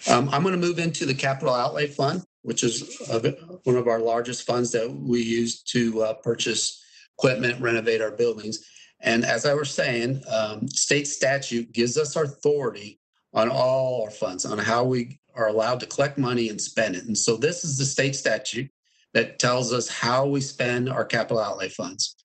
[0.09, 3.19] Um, I'm going to move into the capital outlay fund, which is uh,
[3.63, 6.83] one of our largest funds that we use to uh, purchase
[7.17, 8.65] equipment, renovate our buildings.
[9.01, 12.99] And as I was saying, um, state statute gives us authority
[13.33, 17.05] on all our funds, on how we are allowed to collect money and spend it.
[17.05, 18.69] And so this is the state statute
[19.13, 22.15] that tells us how we spend our capital outlay funds.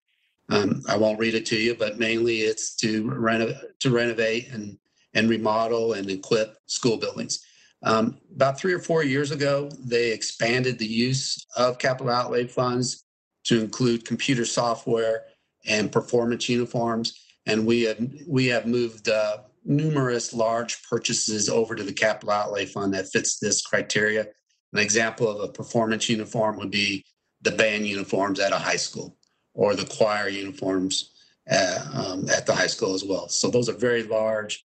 [0.51, 4.77] Um, I won't read it to you, but mainly it's to to renovate and
[5.15, 7.43] and remodel and equip school buildings.
[7.83, 13.05] Um, about three or four years ago, they expanded the use of capital outlay funds
[13.45, 15.25] to include computer software
[15.67, 21.83] and performance uniforms, and we have we have moved uh, numerous large purchases over to
[21.83, 24.27] the capital outlay fund that fits this criteria.
[24.73, 27.05] An example of a performance uniform would be
[27.43, 29.17] the band uniforms at a high school
[29.55, 31.11] or the choir uniforms
[31.47, 33.29] at, um, at the high school as well.
[33.29, 34.65] So those are very large,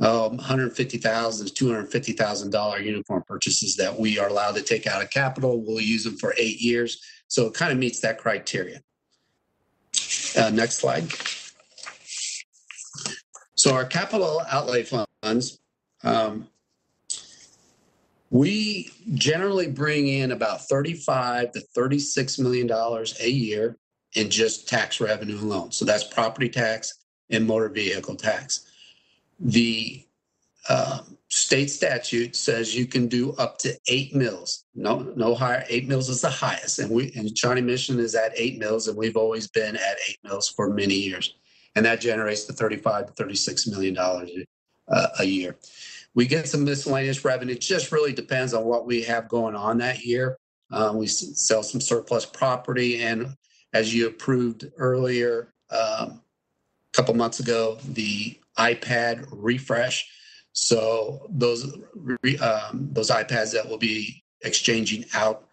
[0.00, 5.10] um, 150,000 to 250,000 dollar uniform purchases that we are allowed to take out of
[5.10, 5.64] capital.
[5.64, 8.82] We'll use them for eight years, so it kind of meets that criteria.
[10.36, 11.04] Uh, next slide.
[13.62, 15.60] So our capital outlay funds,
[16.02, 16.48] um,
[18.30, 23.76] we generally bring in about 35 to 36 million dollars a year
[24.14, 25.70] in just tax revenue alone.
[25.70, 28.66] So that's property tax and motor vehicle tax.
[29.38, 30.04] The
[30.68, 34.64] uh, state statute says you can do up to eight mills.
[34.74, 35.64] No, no higher.
[35.68, 38.98] Eight mills is the highest, and we and Shawnee Mission is at eight mills, and
[38.98, 41.36] we've always been at eight mills for many years,
[41.74, 44.30] and that generates the thirty-five to thirty-six million dollars
[44.88, 45.56] uh, a year.
[46.14, 47.54] We get some miscellaneous revenue.
[47.54, 50.36] It just really depends on what we have going on that year.
[50.70, 53.34] Um, we sell some surplus property, and
[53.72, 56.20] as you approved earlier, um,
[56.92, 60.06] a couple months ago, the iPad refresh.
[60.52, 61.64] So those
[62.42, 65.46] um, those iPads that will be exchanging out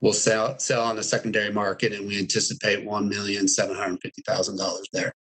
[0.00, 4.22] will sell sell on the secondary market, and we anticipate one million seven hundred fifty
[4.22, 5.12] thousand dollars there.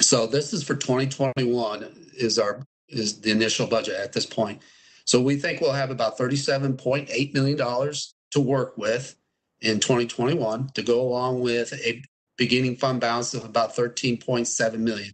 [0.00, 4.62] So this is for 2021 is our is the initial budget at this point.
[5.04, 9.16] So we think we'll have about 37.8 million dollars to work with
[9.60, 12.02] in 2021 to go along with a
[12.36, 15.12] beginning fund balance of about 13.7 million.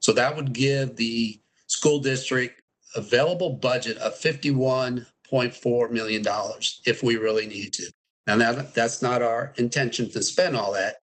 [0.00, 2.60] So that would give the school district
[2.94, 6.24] available budget of $51.4 million
[6.86, 7.92] if we really need to.
[8.26, 10.96] Now that, that's not our intention to spend all that,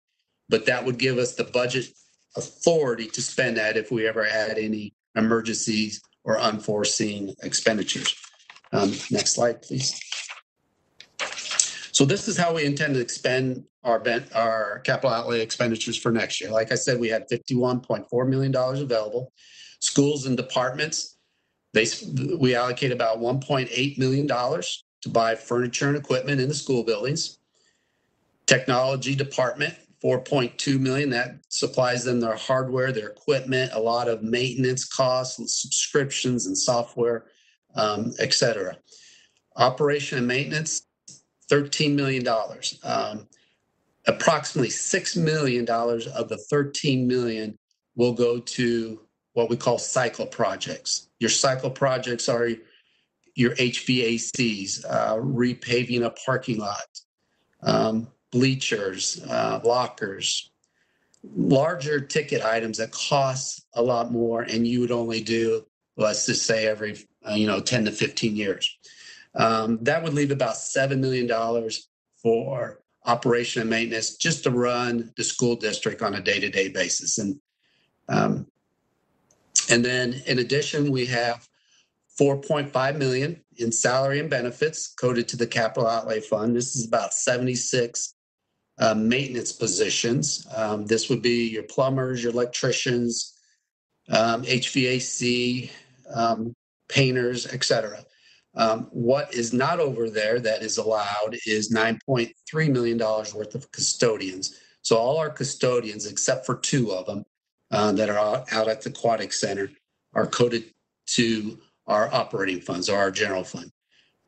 [0.50, 1.88] but that would give us the budget
[2.36, 8.16] authority to spend that if we ever had any emergencies or unforeseen expenditures.
[8.72, 10.00] Um, next slide, please.
[11.92, 16.12] So this is how we intend to expend our ben, our capital outlay expenditures for
[16.12, 16.50] next year.
[16.52, 19.34] Like I said, we had fifty-one point four million dollars available.
[19.80, 21.18] Schools and departments,
[21.74, 21.88] they,
[22.38, 26.54] we allocate about one point eight million dollars to buy furniture and equipment in the
[26.54, 27.40] school buildings.
[28.46, 34.08] Technology department, four point two million, that supplies them their hardware, their equipment, a lot
[34.08, 37.26] of maintenance costs subscriptions and software,
[37.76, 38.76] um, et cetera.
[39.58, 40.88] Operation and maintenance,
[41.50, 42.80] thirteen million dollars.
[42.84, 43.28] Um,
[44.08, 47.58] approximately six million dollars of the thirteen million
[47.96, 49.02] will go to
[49.34, 51.10] what we call cycle projects.
[51.20, 52.50] Your cycle projects are
[53.36, 56.82] your HVACs, uh, repaving a parking lot,
[57.64, 60.52] um, bleachers, uh, lockers,
[61.24, 65.66] larger ticket items that cost a lot more, and you would only do,
[65.98, 66.98] let's just say, every
[67.30, 68.78] uh, you know 10 to 15 years.
[69.36, 71.90] Um, that would leave about seven million dollars
[72.22, 77.40] for operation and maintenance just to run the school district on a day-to-day basis, and
[78.10, 78.48] um,
[79.70, 81.48] and then in addition, we have
[82.20, 86.56] 4.5 million in salary and benefits coded to the capital outlay fund.
[86.56, 88.16] This is about 76
[88.82, 90.48] uh, maintenance positions.
[90.56, 93.38] Um, this would be your plumbers, your electricians,
[94.10, 95.70] um, HVAC,
[96.14, 96.54] um,
[96.90, 98.04] painters, etc.
[98.56, 104.60] Um, what is not over there that is allowed is $9.3 million worth of custodians.
[104.82, 107.24] So all our custodians, except for two of them
[107.70, 109.70] uh, that are out, out at the aquatic center,
[110.14, 110.66] are coded
[111.06, 113.72] to our operating funds or our general fund.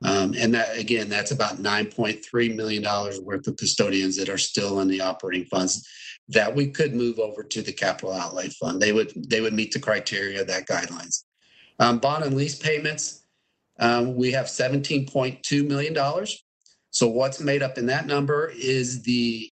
[0.04, 2.84] Um, and that again, that's about $9.3 million
[3.24, 5.88] worth of custodians that are still in the operating funds
[6.30, 8.82] that we could move over to the capital outlay fund.
[8.82, 11.24] They would they would meet the criteria of that guidelines.
[11.80, 13.24] Um, bond and lease payments,
[13.80, 16.26] um, we have $17.2 million.
[16.92, 19.50] So what's made up in that number is the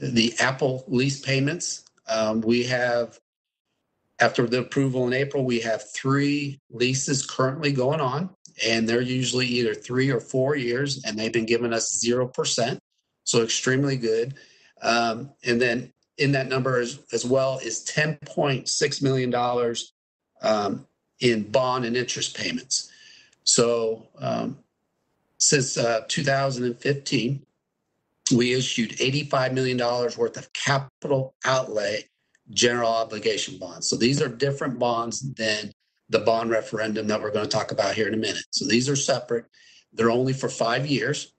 [0.00, 1.84] the Apple lease payments.
[2.08, 3.18] Um, we have
[4.20, 8.30] after the approval in April, we have three leases currently going on,
[8.66, 12.78] and they're usually either three or four years, and they've been giving us 0%.
[13.24, 14.34] So extremely good.
[14.82, 19.74] Um, and then in that number as, as well is $10.6 million
[20.42, 20.86] um,
[21.20, 22.90] in bond and interest payments.
[23.44, 24.58] So um,
[25.38, 27.44] since uh, 2015,
[28.36, 32.04] we issued $85 million worth of capital outlay
[32.50, 33.88] general obligation bonds.
[33.88, 35.72] So these are different bonds than
[36.08, 38.44] the bond referendum that we're going to talk about here in a minute.
[38.50, 39.46] So these are separate.
[39.92, 41.32] They're only for five years,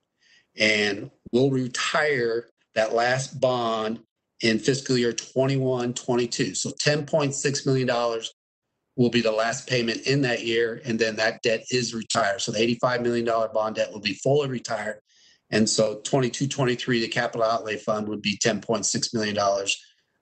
[0.56, 4.00] and we'll retire that last bond
[4.40, 6.54] in fiscal year 21 22.
[6.54, 8.20] So $10.6 million
[8.96, 12.40] will be the last payment in that year, and then that debt is retired.
[12.40, 15.00] So the $85 million bond debt will be fully retired.
[15.50, 19.36] And so 22 23, the capital outlay fund would be $10.6 million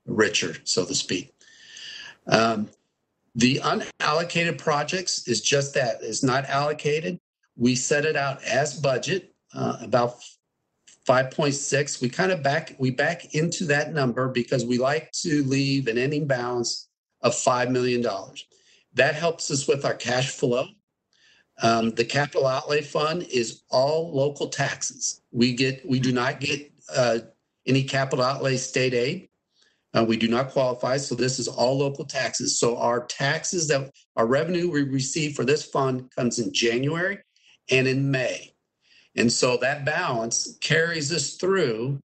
[0.07, 1.33] richer, so to speak.
[2.27, 2.69] Um,
[3.39, 7.21] the unallocated projects is just that it's not allocated.
[7.57, 10.17] We set it out as budget, uh, about
[11.07, 12.03] 5.6.
[12.03, 15.99] We kind of back we back into that number because we like to leave an
[15.99, 16.89] ending balance
[17.23, 18.05] of $5 million.
[18.95, 20.67] That helps us with our cash flow.
[21.63, 25.23] Um, the capital outlay fund is all local taxes.
[25.31, 27.21] We get we do not get uh,
[27.67, 29.28] any capital outlay state aid.
[29.97, 32.59] Uh, we do not qualify, so this is all local taxes.
[32.59, 37.19] So our taxes that our revenue we receive for this fund comes in January
[37.71, 38.53] and in May,
[39.17, 42.01] and so that balance carries us through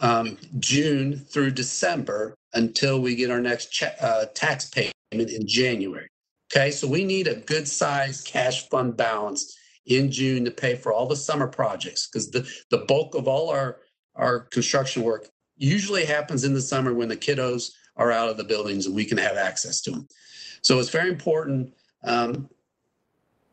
[0.00, 6.08] um, June through December until we get our next che- uh, tax payment in January.
[6.54, 9.56] Okay, so we need a good sized cash fund balance
[9.86, 13.50] in June to pay for all the summer projects because the, the bulk of all
[13.50, 13.78] our,
[14.14, 15.28] our construction work
[15.62, 19.04] usually happens in the summer when the kiddos are out of the buildings and we
[19.04, 20.08] can have access to them.
[20.62, 21.74] So it's very important.
[22.04, 22.48] Um,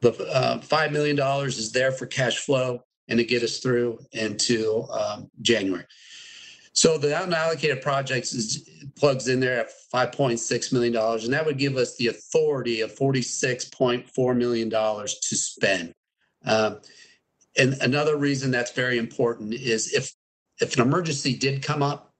[0.01, 4.91] the uh, $5 million is there for cash flow and to get us through until
[4.91, 5.85] um, January.
[6.73, 11.75] So the unallocated projects is plugs in there at $5.6 million, and that would give
[11.75, 15.93] us the authority of $46.4 million to spend.
[16.45, 16.79] Um,
[17.57, 20.13] and another reason that's very important is if
[20.59, 22.13] if an emergency did come up,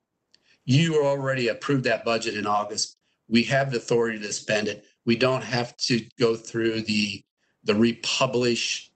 [0.66, 2.98] you already approved that budget in August.
[3.28, 4.86] We have the authority to spend it.
[5.06, 7.24] We don't have to go through the
[7.64, 8.92] the republish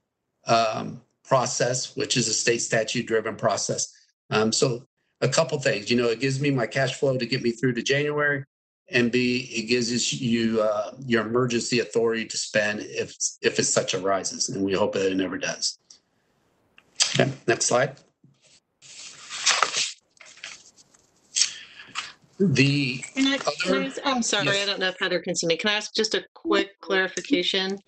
[0.47, 3.91] um, process, which is a state statute driven process.
[4.29, 4.87] Um, so
[5.21, 7.73] a couple things, you know, it gives me my cash flow to get me through
[7.73, 8.45] to January,
[8.89, 13.93] and B, it gives you uh, your emergency authority to spend if if it such
[13.93, 15.77] arises, and we hope that it never does.
[17.15, 17.97] Okay, next slide.
[22.39, 24.63] The Can I, can I Other- ask- I'm sorry, Yes.
[24.63, 25.55] I don't know if Heather can see me.
[25.55, 27.79] Can I ask just a quick clarification?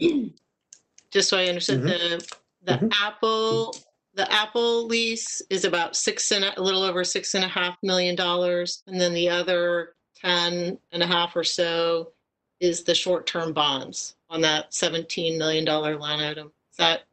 [1.12, 2.26] Just so I understand, the,
[2.64, 2.94] the Mhm.
[3.02, 3.76] Apple,
[4.14, 7.78] the Apple lease is about six and, a a little over six and a half
[7.82, 8.84] million dollars.
[8.88, 12.12] And then the other ten and a half or so
[12.60, 16.52] is the short-term bonds on that $17 million line item.
[16.72, 17.04] Is that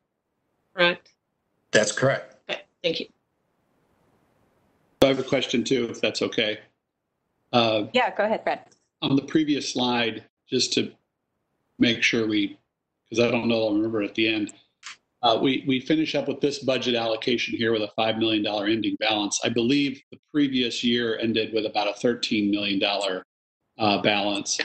[0.74, 1.08] correct?
[1.72, 2.36] that's correct.
[2.50, 3.06] Okay, thank you.
[5.02, 6.60] I have a question too, if that's okay.
[7.52, 8.60] Uh, Yeah, go ahead, Fred.
[9.02, 10.92] on the previous slide, just to
[11.78, 12.58] make sure we,
[13.08, 14.52] because I don't know, I'll remember at the end.
[15.22, 18.96] Uh, we, we finish up with this budget allocation here with a $5 million ending
[18.98, 19.40] balance.
[19.44, 22.82] I believe the previous year ended with about a $13 million
[23.78, 24.58] uh, balance.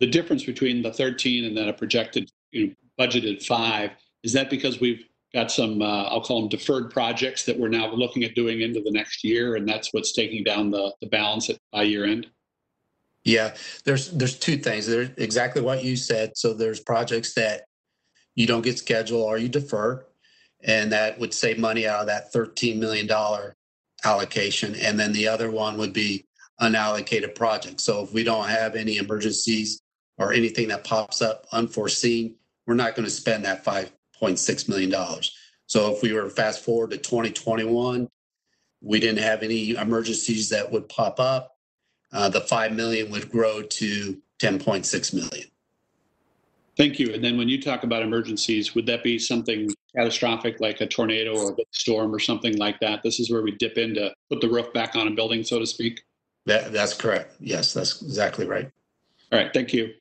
[0.00, 3.90] The difference between the 13 and then a projected, you know, budgeted five,
[4.24, 5.04] is that because we've
[5.34, 8.80] got some, uh, I'll call them deferred projects that we're now looking at doing into
[8.80, 12.28] the next year, and that's what's taking down the, the balance at, by year end?
[13.24, 13.54] Yeah,
[13.84, 14.86] there's there's two things.
[14.86, 16.36] There's exactly what you said.
[16.36, 17.64] So there's projects that
[18.34, 20.06] you don't get scheduled or you defer,
[20.62, 23.08] and that would save money out of that $13 million
[24.04, 24.74] allocation.
[24.76, 26.26] And then the other one would be
[26.60, 27.84] unallocated projects.
[27.84, 29.82] So if we don't have any emergencies
[30.16, 33.64] or anything that pops up unforeseen, we're not going to spend that
[34.20, 34.94] $5.6 million.
[35.66, 38.08] So if we were fast forward to 2021,
[38.80, 41.56] we didn't have any emergencies that would pop up.
[42.12, 45.48] Uh, the 5 million would grow to 10.6 million.
[46.76, 47.12] Thank you.
[47.12, 51.36] And then when you talk about emergencies, would that be something catastrophic like a tornado
[51.36, 53.02] or a big storm or something like that?
[53.02, 55.58] This is where we dip in to put the roof back on a building, so
[55.58, 56.00] to speak.
[56.46, 57.34] That, that's correct.
[57.40, 58.70] Yes, that's exactly right.
[59.32, 59.92] All right, thank you.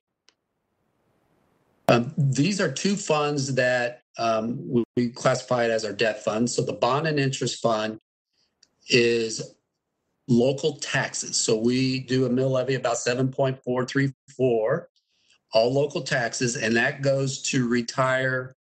[1.88, 6.56] Um, these are two funds that um, we- classified as our debt funds.
[6.56, 8.00] So the bond and interest fund
[8.90, 9.56] is
[10.28, 11.38] local taxes.
[11.38, 14.86] So we do a mill levy about 7.434,
[15.54, 18.56] all local taxes, and that goes to retire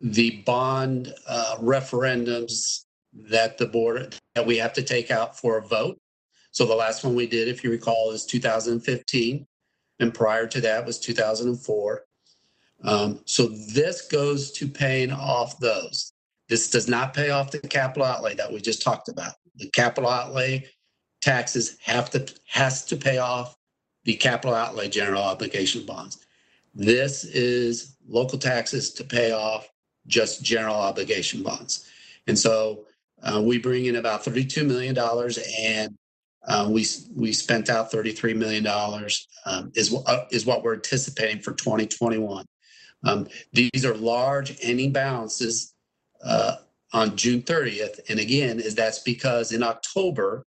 [0.00, 5.62] the bond uh, referendums that the board that we have to take out for a
[5.62, 5.98] vote.
[6.52, 9.46] So the last one we did, if you recall, is 2015,
[10.00, 12.04] and prior to that was 2004.
[12.82, 16.12] Um, so this goes to paying off those.
[16.48, 19.34] This does not pay off the capital outlay that we just talked about.
[19.56, 20.66] The capital outlay
[21.20, 23.56] taxes have to has to pay off
[24.04, 26.24] the capital outlay general obligation bonds.
[26.74, 29.68] This is local taxes to pay off
[30.06, 31.86] just general obligation bonds.
[32.26, 32.86] And so
[33.22, 34.96] uh, we bring in about $32 million
[35.58, 35.96] and
[36.48, 38.66] uh, we we spent out $33 million
[39.46, 42.46] um, is, uh, is what we're anticipating for 2021.
[43.04, 45.74] Um, these are large ending balances
[46.24, 46.56] uh,
[46.92, 48.00] on June 30th.
[48.10, 50.44] And again, is that's because in October,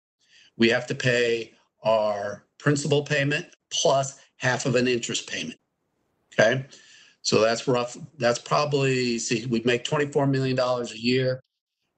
[0.57, 5.59] we have to pay our principal payment plus half of an interest payment.
[6.33, 6.65] Okay.
[7.21, 7.97] So that's rough.
[8.17, 11.41] That's probably, see, we make $24 million a year.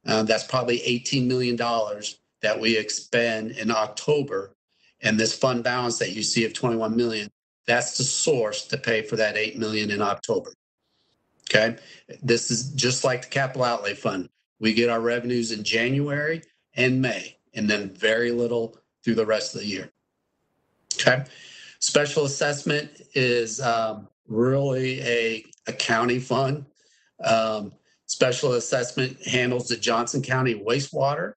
[0.06, 4.56] Uh, that's probably $18 million that we expend in October.
[5.02, 7.30] And this fund balance that you see of 21 million,
[7.66, 10.54] that's the source to pay for that 8 million in October.
[11.50, 11.78] Okay.
[12.22, 14.30] This is just like the capital outlay fund.
[14.60, 16.42] We get our revenues in January
[16.76, 19.92] and May, and then very little through the rest of the year.
[20.96, 21.24] Okay.
[21.80, 26.66] Special assessment is um, really a, a county fund.
[27.24, 27.74] Um,
[28.06, 31.34] special assessment handles the Johnson County wastewater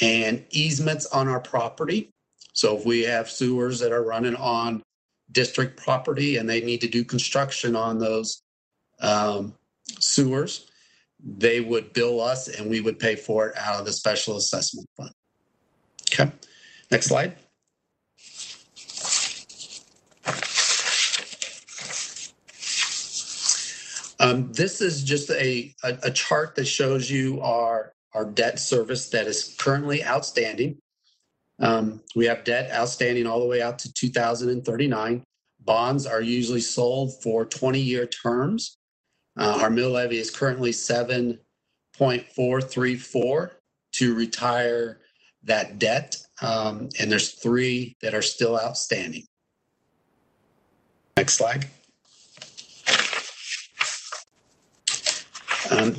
[0.00, 2.10] and easements on our property.
[2.54, 4.82] So if we have sewers that are running on
[5.32, 8.42] district property and they need to do construction on those
[9.00, 9.54] um,
[9.98, 10.70] sewers,
[11.24, 14.88] they would bill us and we would pay for it out of the special assessment
[14.96, 15.10] fund.
[16.12, 16.30] Okay,
[16.90, 17.36] next slide.
[24.20, 29.08] Um, this is just a, a, a chart that shows you our, our debt service
[29.10, 30.78] that is currently outstanding.
[31.62, 35.24] Um, we have debt outstanding all the way out to 2039.
[35.60, 38.78] Bonds are usually sold for 20 year terms.
[39.38, 43.50] Uh, our mill levy is currently 7.434
[43.92, 44.98] to retire
[45.44, 46.16] that debt.
[46.40, 49.24] Um, and there's three that are still outstanding.
[51.16, 51.66] Next slide.
[55.70, 55.94] Um,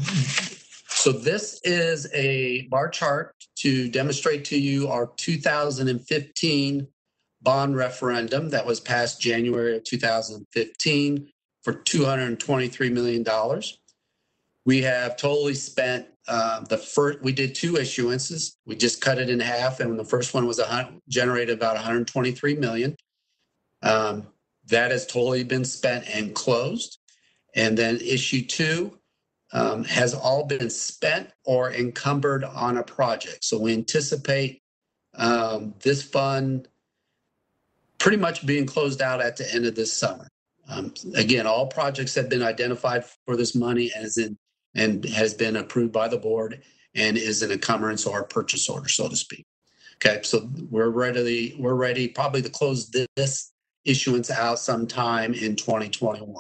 [0.90, 3.34] so this is a bar chart
[3.64, 6.88] to demonstrate to you our 2015
[7.42, 11.30] bond referendum that was passed January of 2015
[11.62, 13.26] for $223 million.
[14.66, 17.22] We have totally spent uh, the first.
[17.22, 18.56] We did two issuances.
[18.66, 22.56] We just cut it in half, and the first one was a generated about 123
[22.56, 22.98] million.
[23.82, 24.28] Um,
[24.68, 27.00] that has totally been spent and closed.
[27.56, 29.00] And then issue two
[29.54, 33.46] um, has all been spent or encumbered on a project.
[33.46, 34.62] So we anticipate
[35.16, 36.68] um, this fund
[38.00, 40.28] pretty much being closed out at the end of this summer.
[40.68, 44.38] Um, again, all projects have been identified for this money as in
[44.76, 46.62] and has been approved by the board
[46.96, 49.46] and is an encumbrance or a purchase order, so to speak.
[49.96, 51.56] Okay, so we're ready.
[51.60, 53.52] We're ready probably to close this
[53.86, 56.36] issuance out sometime in 2021,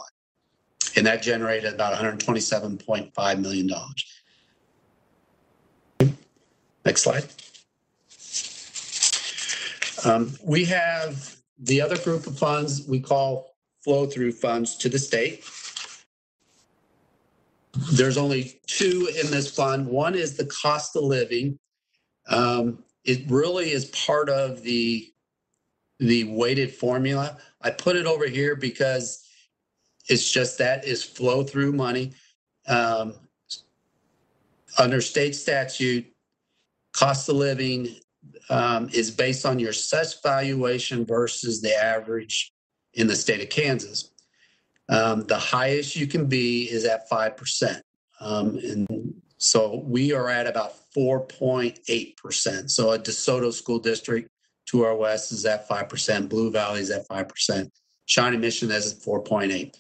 [0.95, 4.05] and that generated about 127.5 million dollars.
[6.85, 7.25] Next slide.
[10.05, 14.99] Um, we have the other group of funds we call flow through funds to the
[14.99, 15.45] state.
[17.93, 19.87] There's only two in this fund.
[19.87, 21.57] One is the cost of living.
[22.27, 25.09] Um, it really is part of the
[25.99, 27.37] the weighted formula.
[27.61, 29.22] I put it over here because
[30.10, 32.14] it's just that is flow through money.
[32.68, 33.14] Um,
[34.78, 36.06] under state statute,
[36.93, 37.95] cost of living
[38.49, 42.51] um, is based on your assessed valuation versus the average
[42.93, 44.12] in the state of Kansas.
[44.89, 47.82] Um, the highest you can be is at 5%.
[48.20, 52.70] Um, and so we are at about 4.8%.
[52.70, 54.30] So a DeSoto school district
[54.68, 56.30] to our west is at 5%.
[56.30, 57.70] Blue Valley is at 5%.
[58.06, 59.74] Shawnee Mission is at 4.8.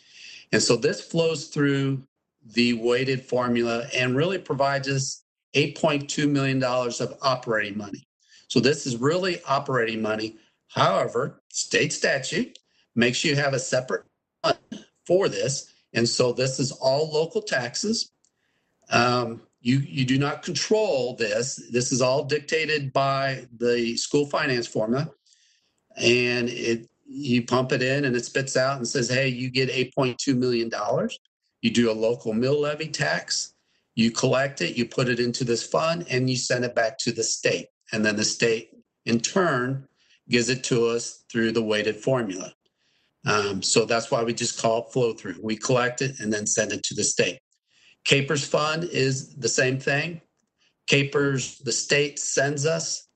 [0.53, 2.03] And so this flows through
[2.45, 5.23] the weighted formula and really provides us
[5.55, 8.07] $8.2 million of operating money.
[8.47, 10.37] So this is really operating money.
[10.67, 12.59] However, state statute
[12.93, 14.05] makes you have a separate
[14.43, 14.59] fund
[15.07, 15.73] for this.
[15.93, 18.11] And so this is all local taxes.
[18.91, 21.67] Um, you, you do not control this.
[21.71, 25.09] This is all dictated by the school finance formula.
[25.97, 29.69] And it you pump it in and it spits out and says, hey, you get
[29.69, 30.71] $8.2 million.
[31.61, 33.53] You do a local mill levy tax,
[33.95, 37.11] you collect it, you put it into this fund, and you send it back to
[37.11, 37.67] the state.
[37.91, 38.71] And then the state,
[39.05, 39.87] in turn,
[40.29, 42.53] gives it to us through the weighted formula.
[43.25, 45.35] Um, so that's why we just call it flow through.
[45.41, 47.39] We collect it and then send it to the state.
[48.05, 50.21] KPERS Fund is the same thing.
[50.89, 53.07] KPERS, the state sends us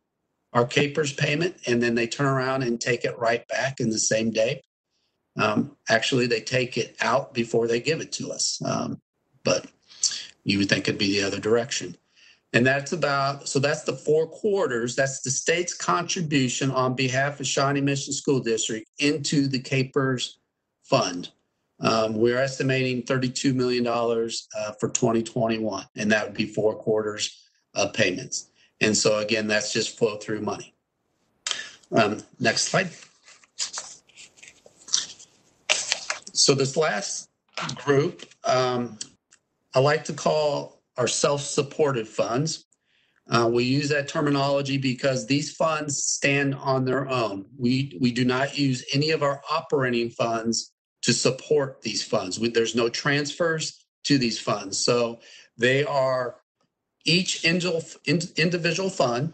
[0.53, 3.99] our KPERS payment, and then they turn around and take it right back in the
[3.99, 4.61] same day.
[5.37, 8.99] Um, actually, they take it out before they give it to us, um,
[9.43, 9.67] but
[10.43, 11.95] you would think it'd be the other direction.
[12.53, 14.95] And that's about, so that's the four quarters.
[14.95, 20.35] That's the state's contribution on behalf of Shawnee Mission School District into the KPERS
[20.83, 21.29] Fund.
[21.79, 27.43] Um, we're estimating $32 million uh, for 2021, and that would be four quarters
[27.75, 28.49] of payments.
[28.81, 30.73] And so again, that's just flow through money.
[31.91, 32.89] Um, next slide.
[36.33, 37.29] So this last
[37.75, 38.99] group, um,
[39.73, 42.65] I like to call our self-supported funds.
[43.29, 47.45] Uh, we use that terminology because these funds stand on their own.
[47.57, 50.71] We, we do not use any of our operating funds
[51.01, 52.39] to support these funds.
[52.39, 54.77] We, there's no transfers to these funds.
[54.77, 55.19] So
[55.57, 56.37] they are
[57.07, 59.33] each individual fund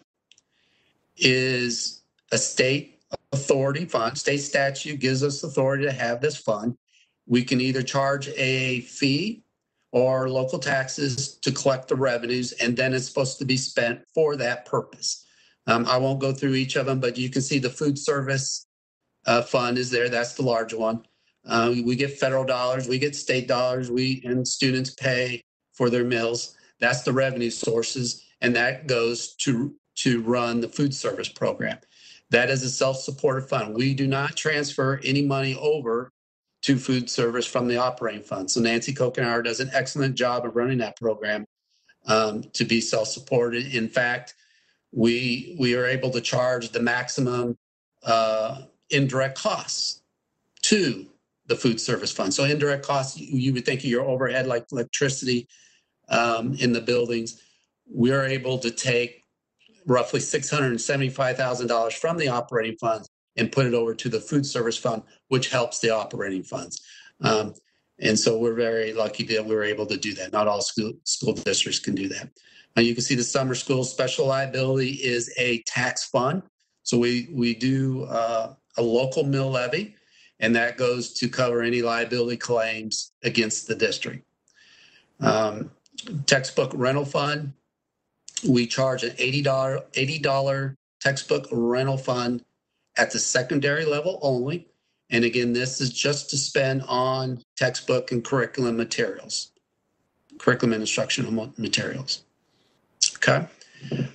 [1.18, 3.00] is a state
[3.32, 4.18] authority fund.
[4.18, 6.78] State statute gives us authority to have this fund.
[7.26, 9.44] We can either charge a fee
[9.92, 14.36] or local taxes to collect the revenues, and then it's supposed to be spent for
[14.36, 15.26] that purpose.
[15.66, 18.68] Um, I won't go through each of them, but you can see the food service
[19.26, 20.10] uh, fund is there.
[20.10, 21.04] That's the large one.
[21.46, 25.42] Uh, we get federal dollars, we get state dollars, we and students pay
[25.74, 26.56] for their meals.
[26.84, 31.78] That's the revenue sources, and that goes to to run the food service program.
[32.30, 33.74] That is a self-supported fund.
[33.74, 36.12] We do not transfer any money over
[36.64, 38.52] to food service from the operating fund.
[38.52, 41.46] So Nancy Kokenauer does an excellent job of running that program
[42.06, 43.76] um, to be self-supported.
[43.76, 44.34] In fact,
[44.92, 47.58] we we are able to charge the maximum
[48.04, 50.02] uh, indirect costs
[50.64, 51.06] to
[51.48, 52.34] the food service fund.
[52.34, 55.48] So indirect costs, you, you would think of your overhead like electricity
[56.14, 57.41] um, in the buildings.
[57.91, 59.24] We are able to take
[59.86, 65.01] roughly $675,000 from the operating funds and put it over to the food service fund,
[65.28, 66.82] which helps the operating funds.
[67.22, 67.55] Um,
[67.99, 70.32] and so we're very lucky that we were able to do that.
[70.32, 72.30] Not all school, school districts can do that.
[72.76, 76.43] Now you can see the summer school special liability is a tax fund.
[76.84, 79.95] So we, we do uh, a local mill levy,
[80.39, 84.26] and that goes to cover any liability claims against the district.
[85.20, 85.72] Um,
[86.26, 87.54] textbook rental fund.
[88.47, 89.43] We charge an $80,
[89.91, 92.43] $80 textbook rental fund
[92.97, 94.68] at the secondary level only.
[95.10, 99.51] And again, this is just to spend on textbook and curriculum materials,
[100.38, 102.24] curriculum and instructional materials.
[103.18, 103.45] Okay.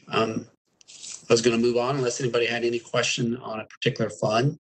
[0.09, 0.47] Um,
[1.29, 4.59] I was going to move on unless anybody had any question on a particular fund.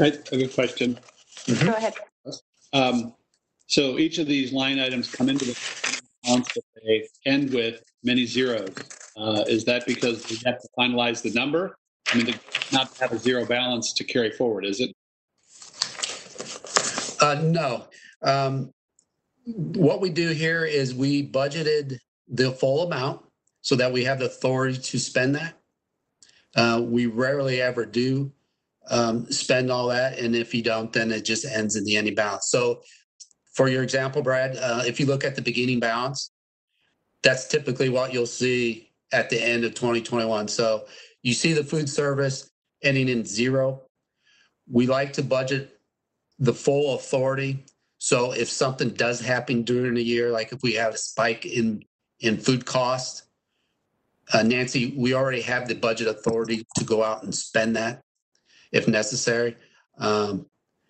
[0.00, 0.98] I have a question.
[1.46, 1.94] Go ahead.
[2.72, 3.14] Um,
[3.66, 8.26] so each of these line items come into the balance, but they end with many
[8.26, 8.74] zeros.
[9.16, 11.76] Uh, is that because we have to finalize the number?
[12.12, 12.34] I mean,
[12.72, 14.94] not to have a zero balance to carry forward, is it?
[17.20, 17.86] Uh, no.
[18.22, 18.72] Um,
[19.44, 21.98] what we do here is we budgeted
[22.28, 23.22] the full amount
[23.62, 25.54] so that we have the authority to spend that.
[26.54, 28.32] Uh, we rarely ever do
[28.90, 32.14] um, spend all that, and if you don't, then it just ends in the ending
[32.14, 32.48] balance.
[32.48, 32.82] So,
[33.56, 36.30] for your example, Brad, uh, if you look at the beginning balance,
[37.22, 40.48] that's typically what you'll see at the end of 2021.
[40.48, 40.86] So,
[41.26, 42.48] you see the food service
[42.84, 43.82] ending in zero.
[44.70, 45.80] We like to budget
[46.38, 47.64] the full authority.
[47.98, 51.82] So if something does happen during the year, like if we have a spike in
[52.20, 53.24] in food costs,
[54.32, 58.02] uh, Nancy, we already have the budget authority to go out and spend that
[58.70, 59.56] if necessary.
[59.98, 60.46] Um,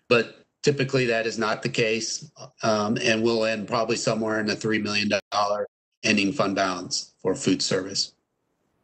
[0.09, 2.29] but typically that is not the case,
[2.63, 5.67] um, and we'll end probably somewhere in the three million dollar
[6.03, 8.13] ending fund balance for food service.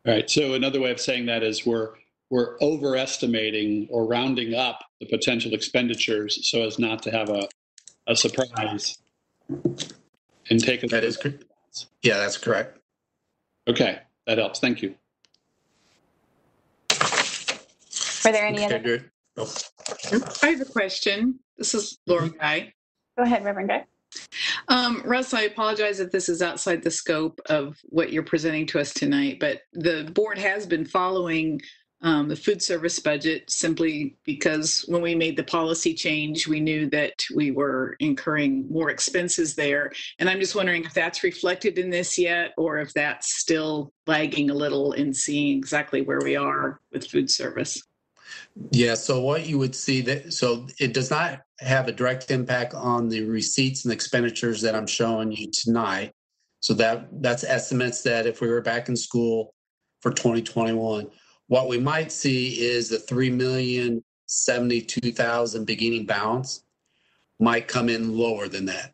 [0.06, 0.30] All right.
[0.30, 1.94] So another way of saying that is we're
[2.30, 7.48] we're overestimating or rounding up the potential expenditures so as not to have a,
[8.08, 8.98] a surprise
[10.50, 11.46] and take a That is correct.
[12.02, 12.80] Yeah, that's correct.
[13.68, 14.60] Okay, that helps.
[14.60, 14.96] Thank you.
[18.26, 18.80] are there any Okay, other?
[18.80, 19.10] good.
[20.42, 21.40] I have a question.
[21.58, 22.74] This is Laura Guy.
[23.18, 23.86] Go ahead, Reverend Guy.
[24.68, 28.80] Um, Russ, I apologize if this is outside the scope of what you're presenting to
[28.80, 31.62] us tonight, but the board has been following
[32.02, 36.90] um, the food service budget simply because when we made the policy change, we knew
[36.90, 39.92] that we were incurring more expenses there.
[40.20, 44.50] And I'm just wondering if that's reflected in this yet, or if that's still lagging
[44.50, 47.82] a little in seeing exactly where we are with food service.
[48.72, 52.74] Yeah, so what you would see that so it does not have a direct impact
[52.74, 56.12] on the receipts and expenditures that I'm showing you tonight.
[56.60, 59.54] So that that's estimates that if we were back in school
[60.02, 61.10] for 2021,
[61.48, 66.64] what we might see is the three million seventy-two thousand beginning balance
[67.40, 68.94] might come in lower than that.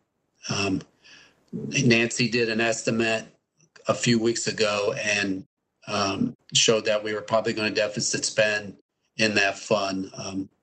[0.49, 0.81] Um,
[1.51, 3.25] Nancy did an estimate
[3.87, 5.45] a few weeks ago and
[5.87, 8.75] um, showed that we were probably going to deficit spend
[9.19, 10.11] in that fund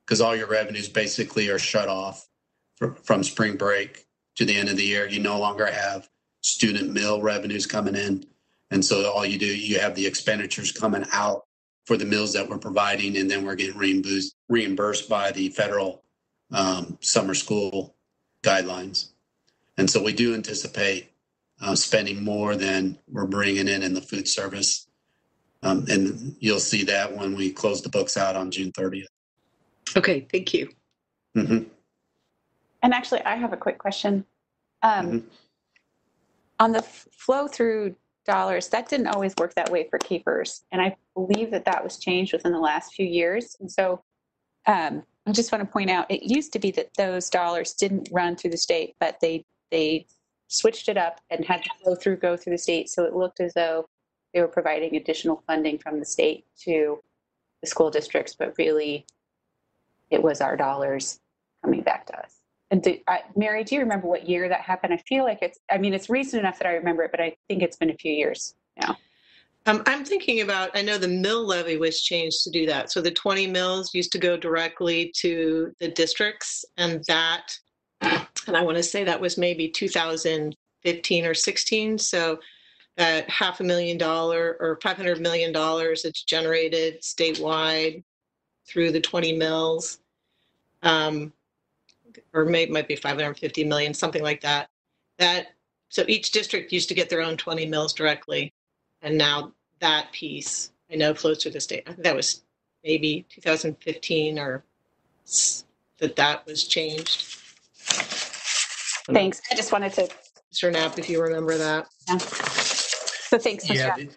[0.05, 2.27] because all your revenues basically are shut off
[2.77, 5.07] fr- from spring break to the end of the year.
[5.09, 6.09] You no longer have
[6.41, 8.25] student mill revenues coming in.
[8.71, 11.45] And so all you do, you have the expenditures coming out
[11.85, 16.03] for the meals that we're providing, and then we're getting reimbursed, reimbursed by the federal
[16.53, 17.95] um, summer school
[18.43, 19.11] guidelines.
[19.79, 21.13] And so we do anticipate
[21.61, 24.86] uh, spending more than we're bringing in in the food service
[25.63, 29.07] um, and you'll see that when we close the books out on June 30th.
[29.97, 30.69] Okay, thank you.
[31.35, 31.59] hmm
[32.83, 34.25] And actually, I have a quick question.
[34.83, 35.23] Um, Mhm.
[36.59, 37.95] On the f- flow through
[38.25, 40.65] dollars, that didn't always work that way for KPERS.
[40.73, 43.57] And I believe that that was changed within the last few years.
[43.61, 44.03] And so
[44.67, 48.09] um, I just want to point out it used to be that those dollars didn't
[48.11, 50.07] run through the state, but they, they
[50.49, 52.89] switched it up and had the flow through go through the state.
[52.89, 53.87] So it looked as though
[54.37, 57.03] they were providing additional funding from the state to
[57.63, 59.07] the school districts, but really
[60.11, 61.21] it was our dollars
[61.65, 62.43] coming back to us.
[62.71, 64.93] And do, I, Mary, do you remember what year that happened?
[64.93, 67.35] I feel like it's, I mean, it's recent enough that I remember it, but I
[67.49, 68.99] think it's been a few years now.
[69.65, 72.93] Um, I'm thinking about, I know the mill levy was changed to do that.
[72.93, 77.57] So the 20 mills used to go directly to the districts and that,
[78.03, 81.99] and I want to say that was maybe 2015 or 16.
[81.99, 82.39] So
[82.97, 88.03] that half a million dollar or 500 million dollars it's generated statewide
[88.67, 89.99] through the 20 mills.
[90.83, 91.33] Um,
[92.33, 94.69] or maybe might be 550 million, something like that.
[95.19, 95.49] That
[95.89, 98.53] so each district used to get their own 20 mills directly,
[99.03, 101.83] and now that piece I know flows through the state.
[101.87, 102.43] I think that was
[102.85, 104.65] maybe 2015 or
[105.99, 107.25] that that was changed.
[109.13, 109.41] Thanks.
[109.51, 110.09] I just wanted to,
[110.53, 110.73] Mr.
[110.73, 111.87] Knapp, if you remember that.
[113.37, 113.69] So thanks.
[113.69, 113.97] Yeah, Michelle.
[113.97, 114.11] th-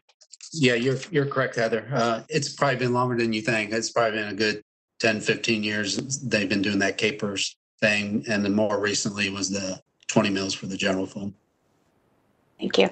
[0.53, 1.88] yeah, you're you're correct, Heather.
[1.93, 3.72] Uh, it's probably been longer than you think.
[3.74, 4.63] It's probably been a good
[4.99, 9.82] 10, 15 years they've been doing that KPERS thing, and then more recently was the
[10.07, 11.34] 20 mills for the general fund.
[12.59, 12.89] Thank you.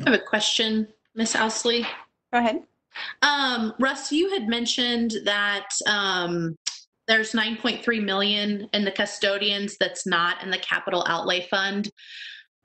[0.00, 1.86] I have a question, Miss Ousley.
[2.32, 2.62] Go ahead.
[3.22, 6.56] Um, Russ, you had mentioned that um,
[7.06, 11.90] there's 9.3 million in the custodians that's not in the capital outlay fund.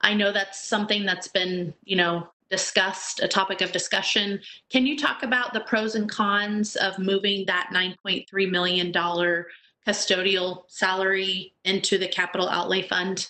[0.02, 4.38] I know that's something that's been, you know, discussed, a topic of discussion.
[4.70, 9.48] Can you talk about the pros and cons of moving that 9.3 million dollar
[9.84, 13.28] custodial salary into the capital outlay fund?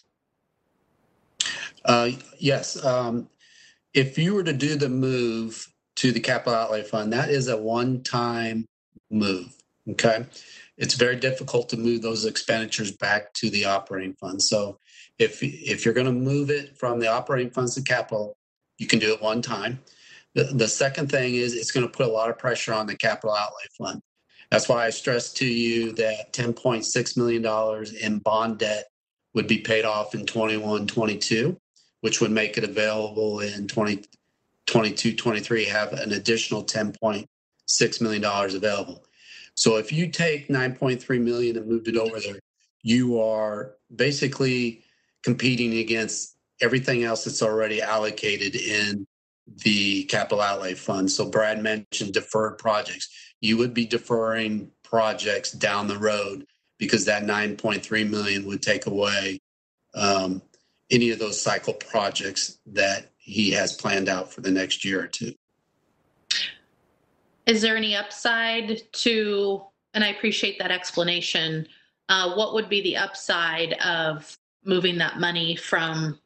[1.86, 3.30] Uh, Yes, um,
[3.94, 7.56] if you were to do the move to the capital outlay fund, that is a
[7.56, 8.66] one-time
[9.10, 9.54] move,
[9.88, 10.26] okay?
[10.76, 14.42] It's very difficult to move those expenditures back to the operating fund.
[14.42, 14.78] So
[15.18, 18.36] if, if you're going to move it from the operating funds to capital,
[18.78, 19.78] you can do it one time.
[20.34, 22.96] The, the second thing is it's going to put a lot of pressure on the
[22.96, 24.02] capital outlay fund.
[24.50, 28.84] That's why I stressed to you that $10.6 million in bond debt
[29.32, 31.56] would be paid off in 21, 22
[32.04, 39.06] which would make it available in 2022, 23, have an additional $10.6 million available.
[39.54, 42.38] So if you take 9.3 million and moved it over there,
[42.82, 44.84] you are basically
[45.22, 49.06] competing against everything else that's already allocated in
[49.64, 51.10] the capital outlay fund.
[51.10, 53.08] So Brad mentioned deferred projects.
[53.40, 56.46] You would be deferring projects down the road
[56.78, 59.40] because that 9.3 million would take away
[59.94, 60.42] um,
[60.90, 65.06] any of those cycle projects that he has planned out for the next year or
[65.06, 65.32] two.
[67.46, 71.66] Is there any upside to, and I appreciate that explanation,
[72.08, 76.18] uh, what would be the upside of moving that money from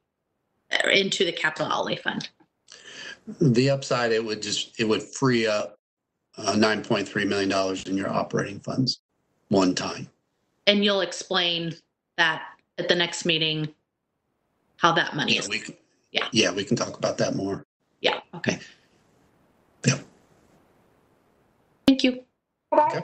[0.90, 2.28] into the capital outlay fund?
[3.40, 5.78] The upside, it would just, it would free up
[6.36, 9.00] uh, $9.3 million in your operating funds
[9.48, 10.08] one time.
[10.66, 11.74] And you'll explain
[12.16, 12.42] that
[12.78, 13.68] at the next meeting,
[14.76, 15.48] how that money Yeah, is.
[15.48, 15.76] we, can-
[16.12, 16.28] Yeah.
[16.32, 17.64] yeah, we can talk about that more.
[18.00, 18.58] Yeah, okay.
[19.86, 19.98] Yeah.
[21.86, 22.22] Thank you.
[22.72, 23.00] Okay.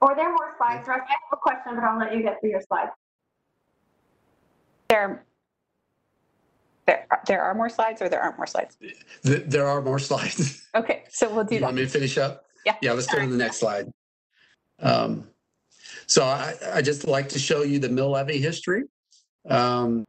[0.00, 1.00] Are there more slides, Russ?
[1.06, 2.90] I have a question, but I'll let you get through your slides.
[4.88, 5.24] There,
[6.86, 8.76] there, there are more slides or there aren't more slides?
[9.24, 10.60] Th- There are more slides.
[10.74, 12.46] Okay, so we'll do You want me to finish up?
[12.64, 12.76] Yeah.
[12.80, 13.92] Yeah, let's go to the next slide.
[14.80, 15.28] Um,
[16.06, 18.84] So I, I just like to show you the mill levy history.
[19.48, 20.04] Um,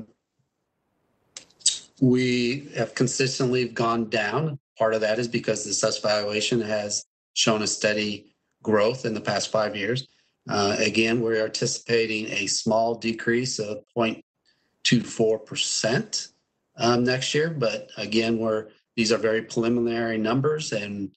[1.99, 4.57] We have consistently gone down.
[4.77, 9.21] Part of that is because the assessed valuation has shown a steady growth in the
[9.21, 10.07] past five years.
[10.49, 16.29] Uh, Again, we're anticipating a small decrease of 0.24%
[16.77, 21.11] um, next year, but again, we're, these are very preliminary numbers and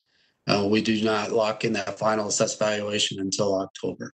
[0.48, 4.12] uh, we do not lock in that final assessed valuation until October.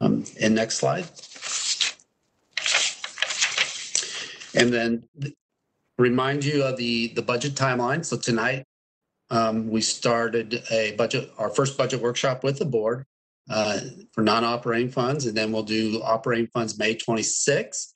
[0.00, 1.04] Um, and next slide.
[4.54, 5.04] And then
[5.98, 8.04] remind you of the, the budget timeline.
[8.04, 8.64] So tonight,
[9.30, 13.06] um, we started a budget, our first budget workshop with the board
[13.48, 13.80] uh,
[14.12, 17.92] for non-operating funds, and then we'll do operating funds May 26th.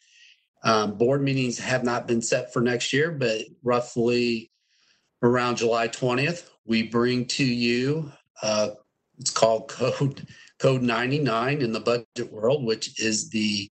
[0.63, 4.51] Um, board meetings have not been set for next year, but roughly
[5.23, 8.11] around July 20th, we bring to you,
[8.43, 8.71] uh,
[9.19, 10.27] it's called Code,
[10.59, 13.71] Code 99 in the budget world, which is the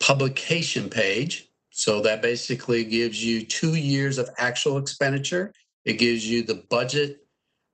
[0.00, 1.48] publication page.
[1.70, 5.52] So that basically gives you two years of actual expenditure.
[5.84, 7.18] It gives you the budget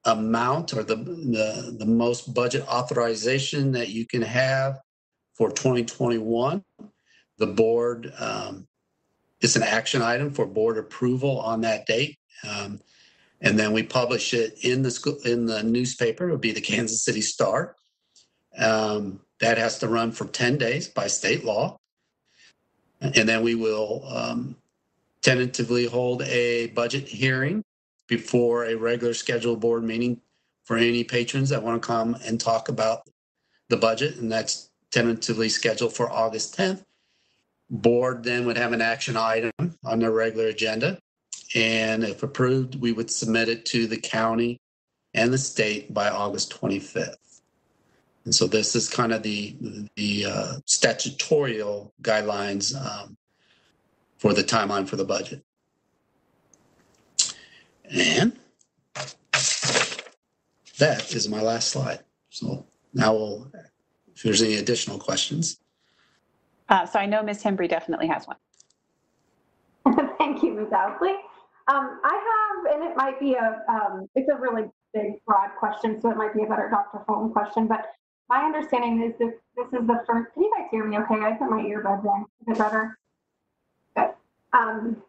[0.04, 4.78] amount or the, the, the most budget authorization that you can have
[5.34, 6.62] for 2021.
[7.38, 8.66] The board, um,
[9.40, 12.18] it's an action item for board approval on that date.
[12.48, 12.80] Um,
[13.40, 16.28] and then we publish it in the school in the newspaper.
[16.28, 17.76] It would be the Kansas City Star.
[18.58, 21.78] Um, that has to run for 10 days by state law.
[23.00, 24.56] And then we will um,
[25.22, 27.62] tentatively hold a budget hearing
[28.08, 30.20] before a regular scheduled board meeting
[30.64, 33.08] for any patrons that want to come and talk about
[33.68, 34.16] the budget.
[34.16, 36.84] And that's tentatively scheduled for August 10th.
[37.70, 39.52] Board then would have an action item
[39.84, 40.98] on their regular agenda.
[41.54, 44.60] And if approved, we would submit it to the county
[45.14, 47.16] and the state by August 25th.
[48.24, 49.56] And so this is kind of the,
[49.96, 50.52] the uh,
[52.02, 53.16] guidelines um,
[54.18, 55.42] for the timeline for the budget.
[57.90, 58.38] And
[60.78, 62.00] that is my last slide.
[62.30, 63.50] So now we'll,
[64.14, 65.58] if there's any additional questions.
[66.68, 67.42] Uh, so I know Ms.
[67.42, 68.36] Hembree definitely has one.
[70.18, 70.68] Thank you, Ms.
[70.68, 71.14] Ousley.
[71.68, 74.64] Um, I have, and it might be a, um, it's a really
[74.94, 77.04] big, broad question, so it might be a better Dr.
[77.06, 77.92] Fulton question, but
[78.28, 81.14] my understanding is that this is the first, can you guys hear me okay?
[81.14, 82.22] I put my earbuds in.
[82.52, 82.98] Is it better?
[83.96, 84.10] Good.
[84.52, 85.02] Um,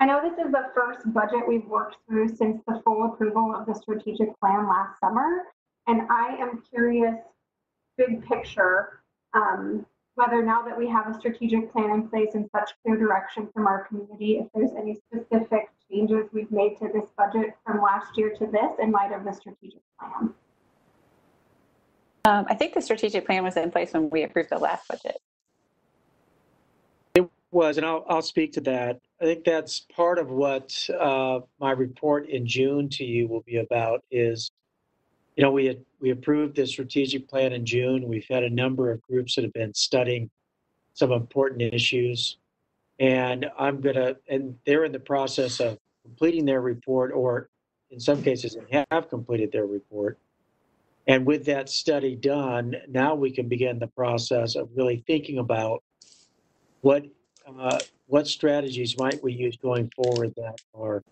[0.00, 3.66] I know this is the first budget we've worked through since the full approval of
[3.66, 5.44] the strategic plan last summer.
[5.86, 7.14] And I am curious,
[7.96, 9.00] big picture,
[9.34, 13.48] um, whether now that we have a strategic plan in place and such clear direction
[13.52, 18.16] from our community, if there's any specific changes we've made to this budget from last
[18.16, 20.32] year to this in light of the strategic plan.
[22.26, 25.18] Um, I think the strategic plan was in place when we approved the last budget.
[27.14, 29.00] It was, and I'll, I'll speak to that.
[29.20, 33.58] I think that's part of what uh, my report in June to you will be
[33.58, 34.50] about is,
[35.36, 38.08] you know, we had, we approved the strategic plan in June.
[38.08, 40.30] We've had a number of groups that have been studying
[40.92, 42.38] some important issues.
[43.00, 47.48] And I'm to, and they're in the process of completing their report, or
[47.90, 50.18] in some cases, they have completed their report.
[51.06, 55.82] And with that study done, now we can begin the process of really thinking about
[56.80, 57.04] what
[57.46, 61.02] uh, what strategies might we use going forward that are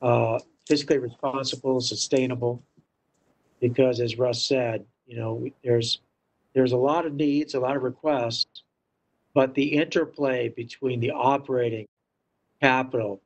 [0.00, 0.38] uh,
[0.68, 2.62] fiscally responsible, sustainable.
[3.62, 6.00] Because as Russ said, you know, there's
[6.52, 8.64] there's a lot of needs, a lot of requests,
[9.32, 11.86] but the interplay between the operating,
[12.60, 13.22] capital,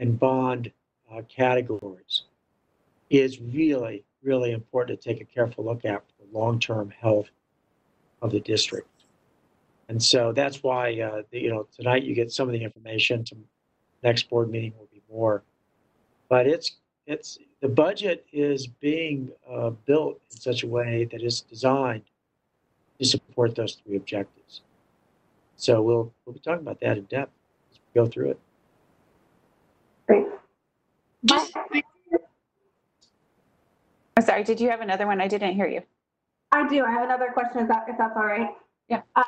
[0.00, 0.72] and bond
[1.12, 2.24] uh, categories
[3.10, 7.30] is really really important to take a careful look at for the long-term health
[8.22, 8.88] of the district.
[9.88, 13.22] And so that's why, uh, the, you know, tonight you get some of the information.
[13.24, 13.36] To
[14.02, 15.44] next board meeting will be more.
[16.28, 21.40] But it's it's the budget is being uh, built in such a way that it's
[21.40, 22.02] designed
[22.98, 24.62] to support those three objectives.
[25.56, 27.32] So we'll we'll be talking about that in depth
[27.72, 28.38] as we go through it.
[30.06, 30.26] Great.
[31.24, 31.52] Just,
[34.16, 35.20] I'm sorry, did you have another one?
[35.20, 35.82] I didn't hear you.
[36.52, 36.84] I do.
[36.84, 38.50] I have another question, if, that, if that's all right.
[38.88, 39.02] Yeah.
[39.16, 39.24] Um,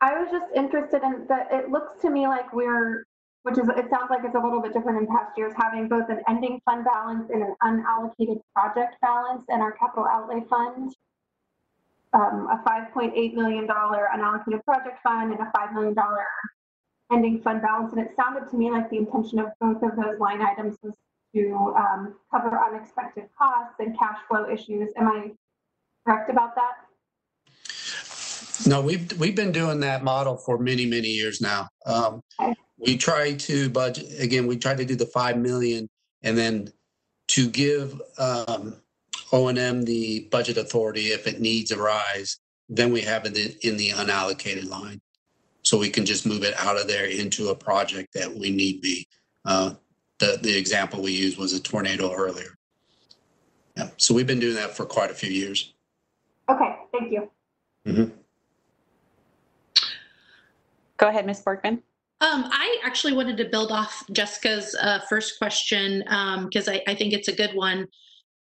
[0.00, 1.48] I was just interested in that.
[1.50, 3.06] It looks to me like we're,
[3.44, 6.08] which is, it sounds like it's a little bit different in past years, having both
[6.08, 10.94] an ending fund balance and an unallocated project balance in our capital outlay fund.
[12.14, 15.94] Um, a $5.8 million unallocated project fund and a $5 million
[17.12, 17.92] ending fund balance.
[17.92, 20.94] And it sounded to me like the intention of both of those line items was
[21.34, 24.90] to um, cover unexpected costs and cash flow issues.
[24.96, 25.32] Am I
[26.06, 26.72] correct about that?
[28.66, 31.68] No, we've, we've been doing that model for many, many years now.
[31.84, 32.54] Um, Okay.
[32.78, 35.88] We try to budget, again, we try to do the 5 million
[36.22, 36.72] and then
[37.28, 38.76] to give, um,
[39.32, 43.70] O and M the budget authority if it needs arise, then we have it in,
[43.70, 45.00] in the unallocated line.
[45.62, 48.80] So we can just move it out of there into a project that we need
[48.80, 49.06] be.
[49.44, 49.74] Uh,
[50.18, 52.56] the, the example we used was a tornado earlier.
[53.76, 55.72] Yeah, so we've been doing that for quite a few years.
[56.48, 57.30] Okay, thank you.
[60.96, 61.42] Go ahead, Ms.
[61.42, 61.80] Borgman.
[62.20, 66.00] Um, I actually wanted to build off Jessica's uh, first question
[66.44, 67.88] because I, I think it's a good one.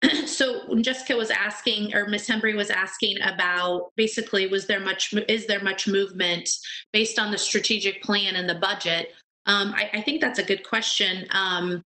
[0.27, 5.15] so Jessica was asking, or Miss Hembree was asking about, basically, was there much?
[5.29, 6.49] Is there much movement
[6.93, 9.13] based on the strategic plan and the budget?
[9.47, 11.27] Um, I, I think that's a good question.
[11.31, 11.83] Um,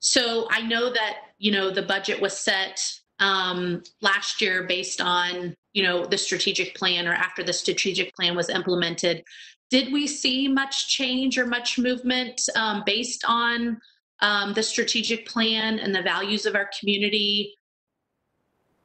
[0.00, 2.80] so I know that you know the budget was set
[3.18, 8.34] um, last year based on you know the strategic plan, or after the strategic plan
[8.34, 9.24] was implemented.
[9.70, 13.80] Did we see much change or much movement um, based on
[14.20, 17.56] um, the strategic plan and the values of our community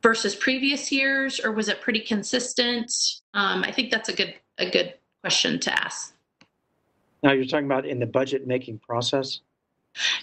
[0.02, 2.92] versus previous years, or was it pretty consistent?
[3.34, 6.14] Um, I think that's a good a good question to ask.
[7.22, 9.42] Now you're talking about in the budget making process.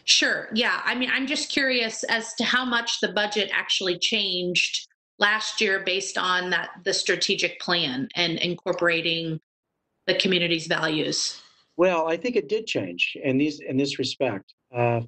[0.05, 0.49] Sure.
[0.55, 0.81] Yeah.
[0.85, 4.89] I mean, I'm just curious as to how much the budget actually changed
[5.19, 9.41] last year based on that the strategic plan and incorporating
[10.07, 11.43] the community's values.
[11.77, 14.55] Well, I think it did change in these in this respect.
[14.75, 15.03] Uh,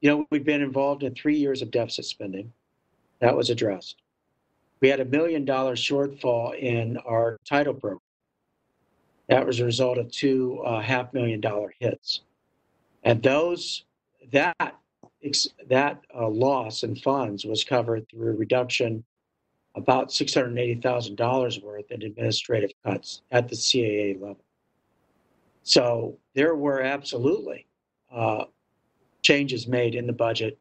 [0.00, 2.52] you know, we've been involved in three years of deficit spending.
[3.20, 4.02] That was addressed.
[4.80, 8.00] We had a million dollar shortfall in our title program.
[9.28, 12.22] That was a result of two uh, half million dollar hits,
[13.02, 13.84] and those
[14.32, 14.76] that
[15.68, 19.04] that uh, loss in funds was covered through reduction
[19.78, 24.44] about six hundred eighty thousand dollars worth in administrative cuts at the CAA level.
[25.62, 27.66] So there were absolutely
[28.12, 28.44] uh,
[29.22, 30.58] changes made in the budget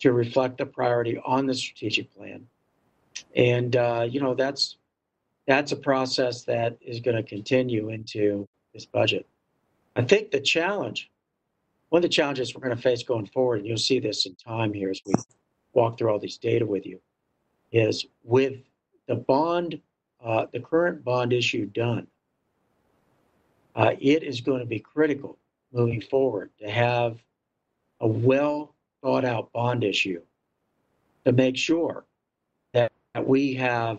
[0.00, 2.46] to reflect the priority on the strategic plan,
[3.34, 4.76] and uh, you know that's
[5.46, 9.26] that's a process that is going to continue into this budget.
[9.96, 11.10] I think the challenge,
[11.90, 14.34] one of the challenges we're going to face going forward, and you'll see this in
[14.36, 15.14] time here as we
[15.72, 17.00] walk through all these data with you,
[17.74, 18.54] is with
[19.08, 19.80] the bond,
[20.24, 22.06] uh, the current bond issue done,
[23.74, 25.36] uh, it is going to be critical
[25.72, 27.18] moving forward to have
[28.00, 30.22] a well thought out bond issue
[31.24, 32.04] to make sure
[32.72, 33.98] that, that we have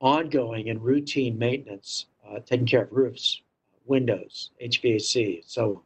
[0.00, 3.40] ongoing and routine maintenance, uh, taking care of roofs,
[3.86, 5.82] windows, HVAC, so on.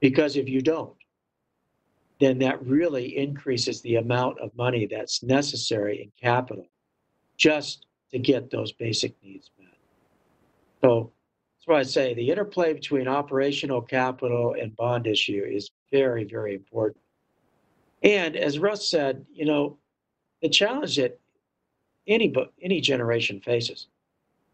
[0.00, 0.92] Because if you don't,
[2.22, 6.66] then that really increases the amount of money that's necessary in capital
[7.36, 9.68] just to get those basic needs met.
[10.82, 11.10] So
[11.58, 16.54] that's why I say the interplay between operational capital and bond issue is very, very
[16.54, 17.02] important.
[18.02, 19.78] And as Russ said, you know,
[20.42, 21.18] the challenge that
[22.06, 23.86] any any generation faces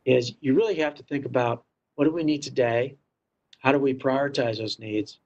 [0.04, 1.64] is you really have to think about
[1.94, 2.96] what do we need today,
[3.58, 5.18] how do we prioritize those needs,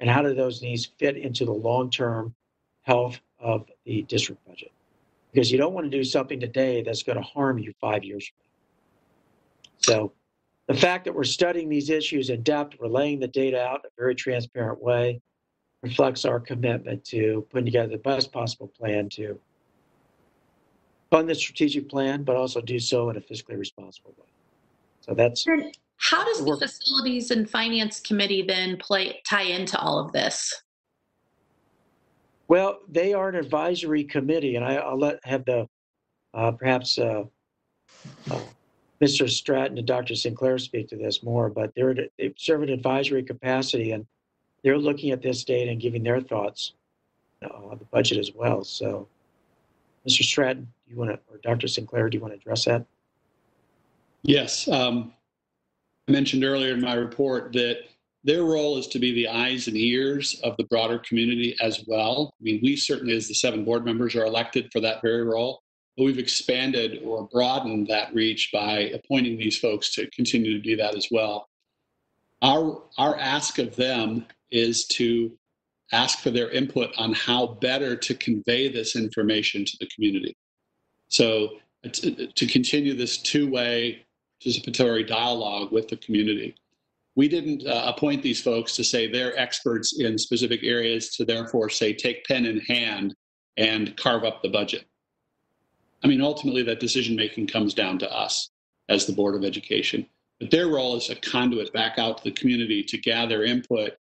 [0.00, 2.34] and how do those needs fit into the long-term
[2.82, 4.72] health of the district budget?
[5.32, 8.26] Because you don't want to do something today that's going to harm you five years
[8.26, 9.70] from now.
[9.78, 10.12] So
[10.66, 13.86] the fact that we're studying these issues in depth, we're laying the data out in
[13.86, 15.20] a very transparent way,
[15.82, 19.38] reflects our commitment to putting together the best possible plan to
[21.10, 24.26] fund the strategic plan, but also do so in a fiscally responsible way.
[25.02, 25.46] So that's
[25.96, 30.62] How does the facilities and finance committee then play tie into all of this?
[32.48, 35.68] well, they are an advisory committee, and I, I'll let have the
[36.34, 37.24] uh, perhaps uh,
[38.30, 38.40] uh,
[39.00, 39.28] Mr.
[39.28, 40.14] Stratton and Dr.
[40.14, 44.06] Sinclair speak to this more, but they're they serve an advisory capacity, and
[44.62, 46.72] they're looking at this data and giving their thoughts
[47.42, 48.62] uh, on the budget as well.
[48.64, 49.08] So,
[50.06, 50.22] Mr.
[50.22, 51.68] Stratton, do you want to, or Dr.
[51.68, 52.84] Sinclair, do you want to address that?
[54.22, 54.68] Yes.
[54.68, 55.23] Um, I
[56.08, 57.78] mentioned earlier in my report that
[58.24, 62.34] their role is to be the eyes and ears of the broader community as well.
[62.40, 65.62] I mean, we certainly, as the seven board members, are elected for that very role,
[65.96, 70.76] but we've expanded or broadened that reach by appointing these folks to continue to do
[70.76, 71.48] that as well.
[72.40, 75.36] Our, our ask of them is to
[75.92, 80.34] ask for their input on how better to convey this information to the community.
[81.08, 81.50] So,
[81.84, 84.04] uh, to, to continue this two way
[84.44, 86.54] participatory dialogue with the community.
[87.16, 91.70] We didn't uh, appoint these folks to say they're experts in specific areas to therefore
[91.70, 93.14] say take pen in hand
[93.56, 94.84] and carve up the budget.
[96.02, 98.50] I mean, ultimately, that decision making comes down to us
[98.88, 100.06] as the Board of Education.
[100.40, 103.92] But their role is a conduit back out to the community to gather input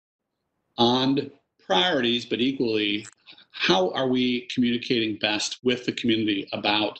[0.78, 1.32] on
[1.66, 3.06] priorities, but equally,
[3.52, 7.00] how are we communicating best with the community about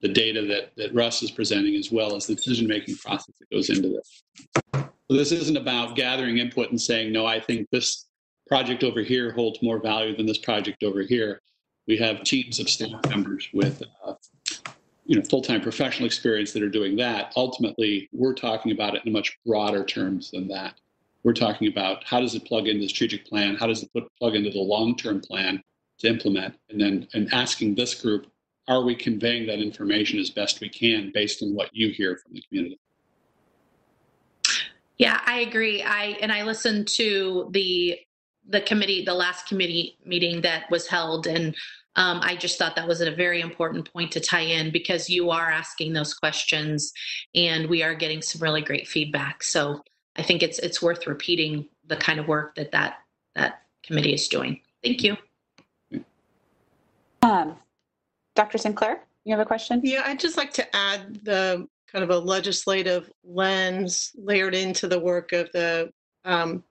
[0.00, 3.50] the data that, that Russ is presenting, as well as the decision making process that
[3.50, 4.22] goes into this.
[4.74, 8.06] So this isn't about gathering input and saying, no, I think this
[8.46, 11.40] project over here holds more value than this project over here.
[11.86, 14.14] We have teams of staff members with uh,
[15.04, 17.32] you know full-time professional experience that are doing that.
[17.36, 20.74] Ultimately, we're talking about it in much broader terms than that.
[21.24, 23.56] We're talking about how does it plug into the strategic plan?
[23.56, 25.62] How does it put, plug into the long-term plan
[25.98, 26.54] to implement?
[26.70, 28.26] And then and asking this group
[28.70, 32.34] are we conveying that information as best we can based on what you hear from
[32.34, 32.78] the community?
[34.96, 35.82] Yeah, I agree.
[35.82, 37.98] I and I listened to the
[38.48, 41.54] the committee, the last committee meeting that was held, and
[41.96, 45.30] um, I just thought that was a very important point to tie in because you
[45.30, 46.92] are asking those questions,
[47.34, 49.42] and we are getting some really great feedback.
[49.42, 49.82] So
[50.16, 52.98] I think it's it's worth repeating the kind of work that that
[53.34, 54.60] that committee is doing.
[54.82, 55.16] Thank you.
[57.22, 57.56] Um,
[58.40, 58.56] Dr.
[58.56, 59.82] Sinclair, you have a question?
[59.84, 64.98] Yeah, I'd just like to add the kind of a legislative lens layered into the
[64.98, 65.92] work of the
[66.24, 66.64] um,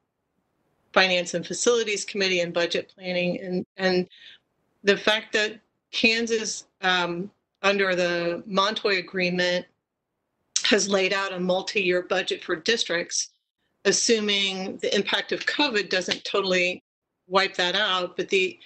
[0.94, 4.10] Finance and Facilities Committee and Budget Planning, and and
[4.84, 5.60] the fact that
[5.91, 7.30] Kansas, um,
[7.62, 9.64] under the Montoy Agreement,
[10.64, 13.30] has laid out a multi-year budget for districts,
[13.86, 16.82] assuming the impact of COVID doesn't totally
[17.28, 18.58] wipe that out, but the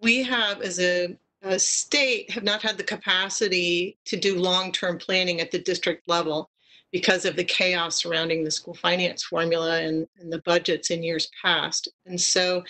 [0.00, 5.40] we have as a uh, state have not had the capacity to do long-term planning
[5.40, 6.50] at the district level
[6.92, 11.30] because of the chaos surrounding the school finance formula and, and the budgets in years
[11.40, 11.88] past.
[12.06, 12.62] And so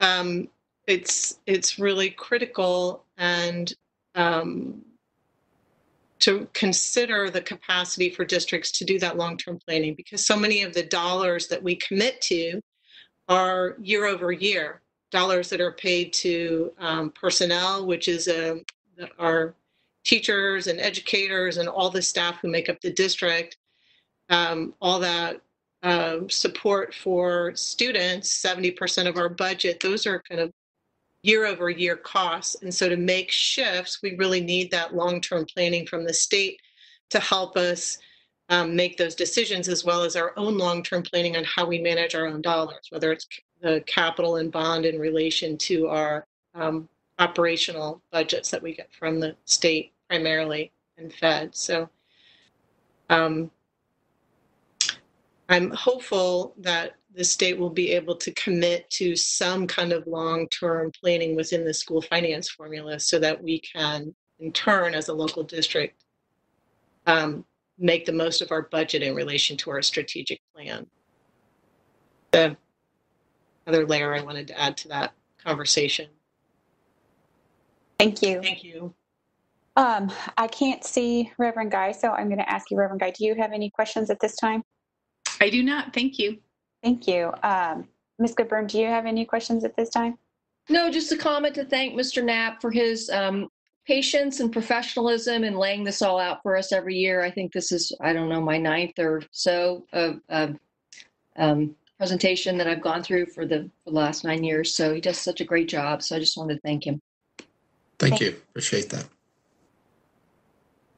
[0.00, 0.48] um,
[0.86, 3.72] it's it's really critical and
[4.14, 4.82] um,
[6.20, 10.74] to consider the capacity for districts to do that long-term planning because so many of
[10.74, 12.60] the dollars that we commit to
[13.28, 14.80] are year over year
[15.16, 18.56] dollars that are paid to um, personnel, which is uh,
[19.18, 19.54] our
[20.04, 23.56] teachers and educators and all the staff who make up the district,
[24.28, 25.40] um, all that
[25.82, 30.52] uh, support for students, 70% of our budget, those are kind of
[31.22, 32.56] year over year costs.
[32.62, 36.60] And so to make shifts, we really need that long term planning from the state
[37.10, 37.98] to help us
[38.48, 42.14] um, make those decisions as well as our own long-term planning on how we manage
[42.14, 43.26] our own dollars, whether it's
[43.60, 46.88] the capital and bond in relation to our um,
[47.18, 51.54] operational budgets that we get from the state primarily and Fed.
[51.54, 51.88] So
[53.10, 53.50] um,
[55.48, 60.92] I'm hopeful that the state will be able to commit to some kind of long-term
[61.00, 65.42] planning within the school finance formula so that we can, in turn, as a local
[65.42, 66.04] district,
[67.06, 67.44] um,
[67.78, 70.86] make the most of our budget in relation to our strategic plan.
[72.32, 72.56] The
[73.66, 75.12] other layer I wanted to add to that
[75.42, 76.08] conversation.
[77.98, 78.40] Thank you.
[78.42, 78.94] Thank you.
[79.76, 83.24] Um, I can't see Reverend Guy, so I'm going to ask you, Reverend Guy, do
[83.24, 84.62] you have any questions at this time?
[85.40, 85.92] I do not.
[85.92, 86.38] Thank you.
[86.82, 87.32] Thank you.
[87.42, 87.86] Um,
[88.18, 88.34] Ms.
[88.34, 90.18] Goodburn, do you have any questions at this time?
[90.68, 92.24] No, just a comment to thank Mr.
[92.24, 93.48] Knapp for his um,
[93.86, 97.22] patience and professionalism in laying this all out for us every year.
[97.22, 100.56] I think this is, I don't know, my ninth or so of, of
[101.36, 104.74] um, presentation that I've gone through for the, for the last nine years.
[104.74, 106.02] So he does such a great job.
[106.02, 107.00] So I just wanted to thank him.
[107.98, 108.36] Thank you.
[108.50, 109.06] Appreciate that.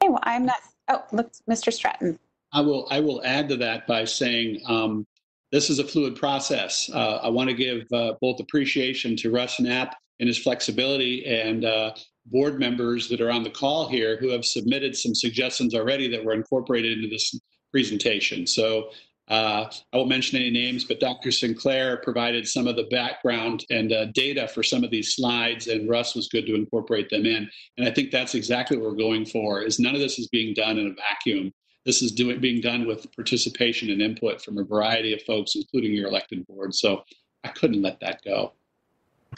[0.01, 0.57] Okay, well, I'm not,
[0.89, 1.71] oh, look, Mr.
[1.71, 2.19] Stratton.
[2.51, 5.05] I will, I will add to that by saying um,
[5.51, 6.89] this is a fluid process.
[6.93, 11.63] Uh, I want to give uh, both appreciation to Russ Knapp and his flexibility and
[11.63, 11.93] uh,
[12.25, 16.23] board members that are on the call here who have submitted some suggestions already that
[16.23, 17.39] were incorporated into this
[17.71, 18.45] presentation.
[18.45, 18.89] So
[19.29, 21.31] uh, I won't mention any names, but Dr.
[21.31, 25.87] Sinclair provided some of the background and uh, data for some of these slides, and
[25.87, 27.47] Russ was good to incorporate them in.
[27.77, 29.61] And I think that's exactly what we're going for.
[29.61, 31.53] Is none of this is being done in a vacuum.
[31.85, 35.93] This is doing being done with participation and input from a variety of folks, including
[35.93, 36.73] your elected board.
[36.73, 37.03] So
[37.43, 38.53] I couldn't let that go.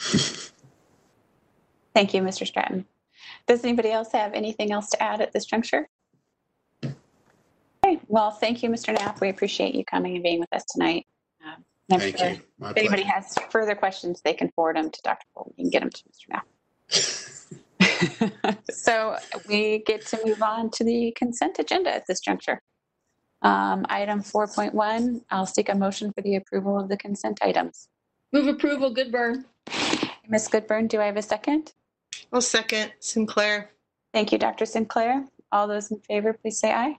[1.94, 2.46] Thank you, Mr.
[2.46, 2.86] Stratton.
[3.46, 5.88] Does anybody else have anything else to add at this juncture?
[7.92, 8.94] Okay, well, thank you, Mr.
[8.94, 9.20] Knapp.
[9.20, 11.06] We appreciate you coming and being with us tonight.
[11.44, 12.40] Um, I'm Thank sure you.
[12.58, 13.14] My If anybody pleasure.
[13.16, 15.26] has further questions, they can forward them to Dr.
[15.34, 15.52] Fulton.
[15.56, 16.28] You can get them to Mr.
[16.30, 16.46] Knapp.
[18.72, 19.16] So
[19.48, 22.60] we get to move on to the consent agenda at this juncture.
[23.42, 27.88] Um, Item 4.1, I'll seek a motion for the approval of the consent items.
[28.32, 29.44] Move approval, Goodburn.
[30.28, 30.48] Ms.
[30.48, 31.72] Goodburn, do I have a second?
[32.32, 33.70] I'll second Sinclair.
[34.12, 34.64] Thank you, Dr.
[34.66, 35.24] Sinclair.
[35.52, 36.96] All those in favor, please say aye.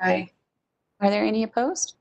[0.00, 0.30] Aye.
[1.00, 1.94] Are there any opposed?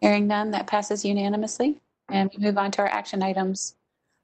[0.00, 1.80] Hearing none, that passes unanimously.
[2.08, 3.76] And we move on to our action items.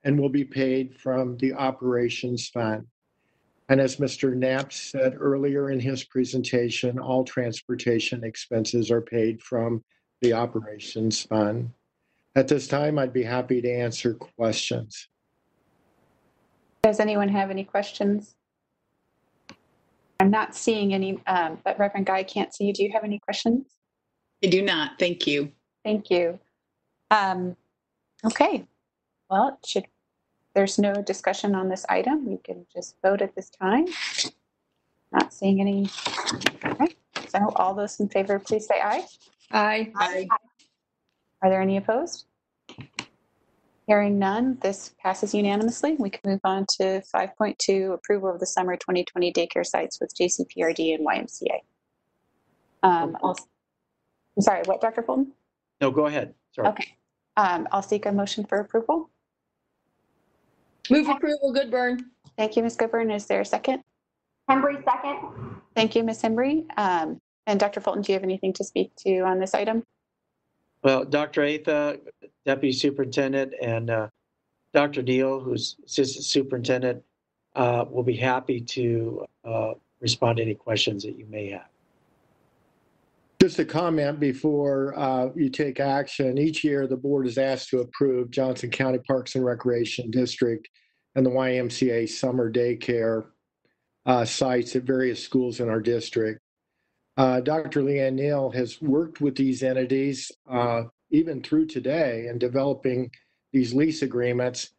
[0.04, 2.86] and will be paid from the operations fund.
[3.68, 4.34] And as Mr.
[4.34, 9.82] Knapp said earlier in his presentation, all transportation expenses are paid from
[10.20, 11.70] the operations fund.
[12.34, 15.08] At this time, I'd be happy to answer questions.
[16.82, 18.34] Does anyone have any questions?
[20.18, 22.72] I'm not seeing any, um, but Reverend Guy can't see you.
[22.72, 23.66] Do you have any questions?
[24.42, 24.98] I do not.
[24.98, 25.52] Thank you.
[25.84, 26.38] Thank you.
[27.10, 27.56] Um,
[28.24, 28.66] okay.
[29.28, 29.84] Well, it should
[30.54, 33.86] there's no discussion on this item, we can just vote at this time.
[35.12, 35.88] Not seeing any.
[36.64, 36.94] Okay.
[37.28, 39.04] So all those in favor, please say aye.
[39.50, 39.92] Aye.
[39.96, 40.28] Aye.
[41.42, 42.26] Are there any opposed?
[43.86, 45.96] Hearing none, this passes unanimously.
[45.98, 50.94] We can move on to 5.2, approval of the summer 2020 daycare sites with JCPRD
[50.94, 51.60] and YMCA.
[52.82, 53.36] Um, I'll-
[54.36, 55.02] I'm sorry, what, Dr.
[55.02, 55.32] Fulton?
[55.80, 56.34] No, go ahead.
[56.52, 56.68] Sorry.
[56.68, 56.96] Okay.
[57.36, 59.10] Um, I'll seek a motion for approval.
[60.92, 62.00] Move approval, Goodburn.
[62.36, 62.76] Thank you, Ms.
[62.76, 63.10] Goodburn.
[63.10, 63.82] Is there a second?
[64.50, 65.56] Hembree, second.
[65.74, 66.20] Thank you, Ms.
[66.20, 66.66] Hembree.
[66.76, 67.80] Um, and Dr.
[67.80, 69.84] Fulton, do you have anything to speak to on this item?
[70.84, 71.44] Well, Dr.
[71.44, 71.98] Atha,
[72.44, 74.08] Deputy Superintendent, and uh,
[74.74, 75.02] Dr.
[75.02, 77.02] Neal, who's Assistant Superintendent,
[77.56, 81.68] uh, will be happy to uh, respond to any questions that you may have.
[83.40, 86.36] Just a comment before uh, you take action.
[86.36, 90.68] Each year, the board is asked to approve Johnson County Parks and Recreation District
[91.14, 93.26] and the YMCA summer daycare
[94.06, 96.40] uh, sites at various schools in our district.
[97.16, 97.82] Uh, Dr.
[97.82, 103.10] Leanne Neal has worked with these entities uh, even through today in developing
[103.52, 104.70] these lease agreements.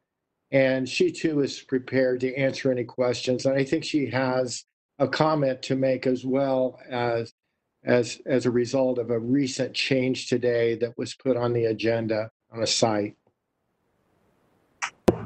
[0.51, 3.45] And she too is prepared to answer any questions.
[3.45, 4.65] And I think she has
[4.99, 7.33] a comment to make as well as
[7.85, 12.29] as as a result of a recent change today that was put on the agenda
[12.51, 13.15] on a site.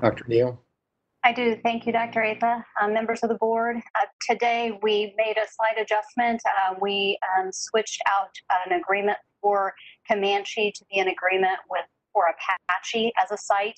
[0.01, 0.25] Dr.
[0.27, 0.63] Neal.
[1.27, 1.57] I do.
[1.61, 2.23] Thank you, Dr.
[2.23, 2.65] Atha.
[2.81, 6.41] Uh, members of the board, uh, today we made a slight adjustment.
[6.45, 8.31] Uh, we um, switched out
[8.65, 9.73] an agreement for
[10.09, 11.83] Comanche to be an agreement with
[12.13, 13.75] for Apache as a site.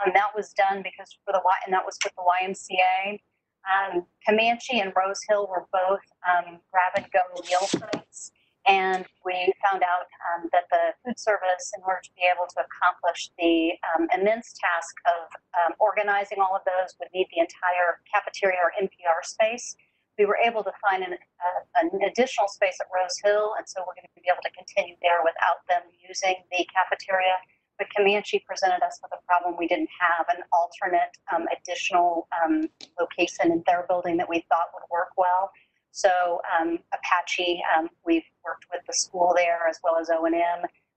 [0.00, 3.20] Um, that was done because for the and that was with the YMCA.
[3.68, 8.30] Um, Comanche and Rose Hill were both um, grab and go meal sites.
[8.66, 12.66] And we found out um, that the food service, in order to be able to
[12.66, 18.02] accomplish the um, immense task of um, organizing all of those, would need the entire
[18.10, 19.76] cafeteria or MPR space.
[20.18, 23.86] We were able to find an, uh, an additional space at Rose Hill, and so
[23.86, 27.38] we're going to be able to continue there without them using the cafeteria.
[27.78, 29.54] But Comanche presented us with a problem.
[29.58, 32.68] We didn't have an alternate um, additional um,
[32.98, 35.52] location in their building that we thought would work well.
[35.96, 40.34] So um, Apache, um, we've worked with the school there as well as O&M,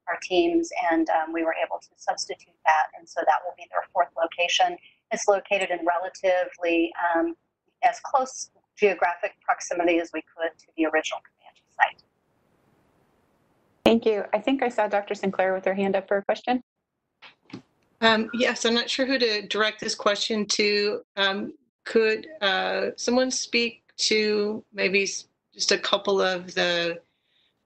[0.10, 2.88] our teams, and um, we were able to substitute that.
[2.98, 4.76] And so that will be their fourth location.
[5.12, 7.34] It's located in relatively um,
[7.82, 12.04] as close geographic proximity as we could to the original Comanche site.
[13.86, 14.26] Thank you.
[14.34, 15.16] I think I saw Dr.
[15.16, 16.62] Sinclair with her hand up for a question.
[18.02, 21.04] Um, yes, I'm not sure who to direct this question to.
[21.16, 21.54] Um,
[21.86, 25.08] could uh, someone speak to maybe
[25.54, 27.00] just a couple of the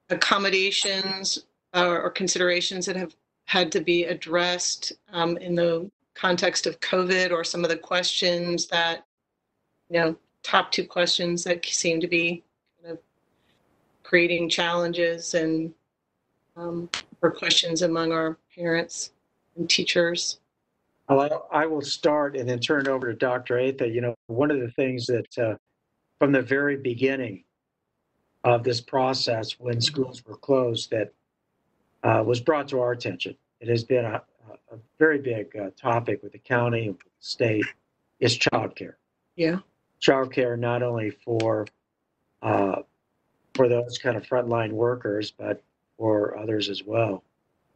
[0.10, 3.15] accommodations or, or considerations that have
[3.45, 8.68] had to be addressed um, in the context of COVID or some of the questions
[8.68, 9.05] that,
[9.89, 12.43] you know, top two questions that seem to be
[12.81, 12.99] kind of
[14.03, 15.73] creating challenges and
[16.55, 16.89] um,
[17.22, 19.11] or questions among our parents
[19.55, 20.39] and teachers.
[21.10, 23.60] Well, I will start and then turn it over to Dr.
[23.60, 23.88] Atha.
[23.88, 25.55] You know, one of the things that uh,
[26.24, 27.44] from the very beginning
[28.45, 31.12] of this process when schools were closed that
[32.04, 33.36] uh, was brought to our attention.
[33.60, 34.22] It has been a,
[34.72, 37.66] a very big uh, topic with the county and the state
[38.22, 38.94] is childcare.
[39.36, 39.58] Yeah.
[40.02, 41.68] Childcare not only for
[42.41, 42.84] uh,
[43.54, 45.62] for those kind of frontline workers, but
[45.98, 47.22] for others as well.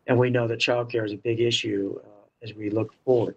[0.07, 3.35] And we know that childcare is a big issue uh, as we look forward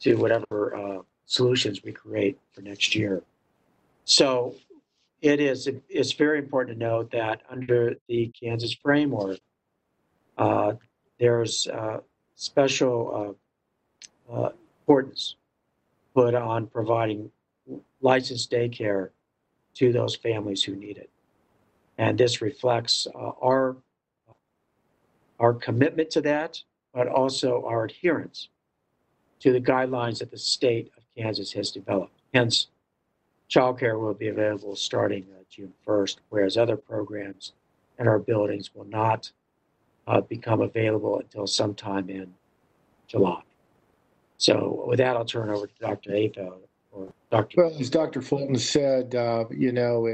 [0.00, 3.22] to whatever uh, solutions we create for next year.
[4.08, 4.54] So
[5.20, 9.38] it is it's very important to note that under the Kansas framework,
[10.38, 10.72] uh,
[11.20, 11.98] there's uh,
[12.34, 13.36] special
[14.30, 15.36] uh, uh importance
[16.14, 17.30] put on providing
[18.00, 19.10] licensed daycare
[19.74, 21.10] to those families who need it,
[21.98, 23.76] and this reflects uh, our
[25.38, 26.62] our commitment to that,
[26.94, 28.48] but also our adherence
[29.40, 32.18] to the guidelines that the state of Kansas has developed.
[32.32, 32.68] Hence,
[33.50, 37.52] childcare will be available starting uh, June 1st, whereas other programs
[37.98, 39.30] in our buildings will not
[40.06, 42.32] uh, become available until sometime in
[43.06, 43.42] July.
[44.36, 46.14] So with that, I'll turn over to Dr.
[46.14, 46.52] Atha
[46.92, 47.54] or Dr.
[47.56, 48.22] Well, as Dr.
[48.22, 50.06] Fulton said, uh, you know,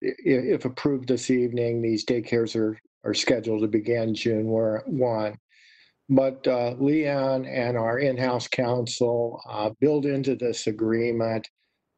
[0.00, 5.38] if approved this evening, these daycares are, are scheduled to begin June 1.
[6.08, 11.48] But uh, Leon and our in-house counsel uh, build into this agreement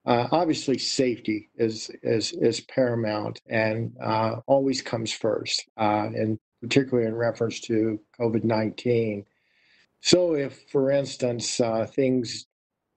[0.06, 7.09] uh, obviously, safety is is is paramount and uh, always comes first, uh, and particularly
[7.09, 9.24] in reference to COVID nineteen.
[10.01, 12.47] So, if, for instance, uh, things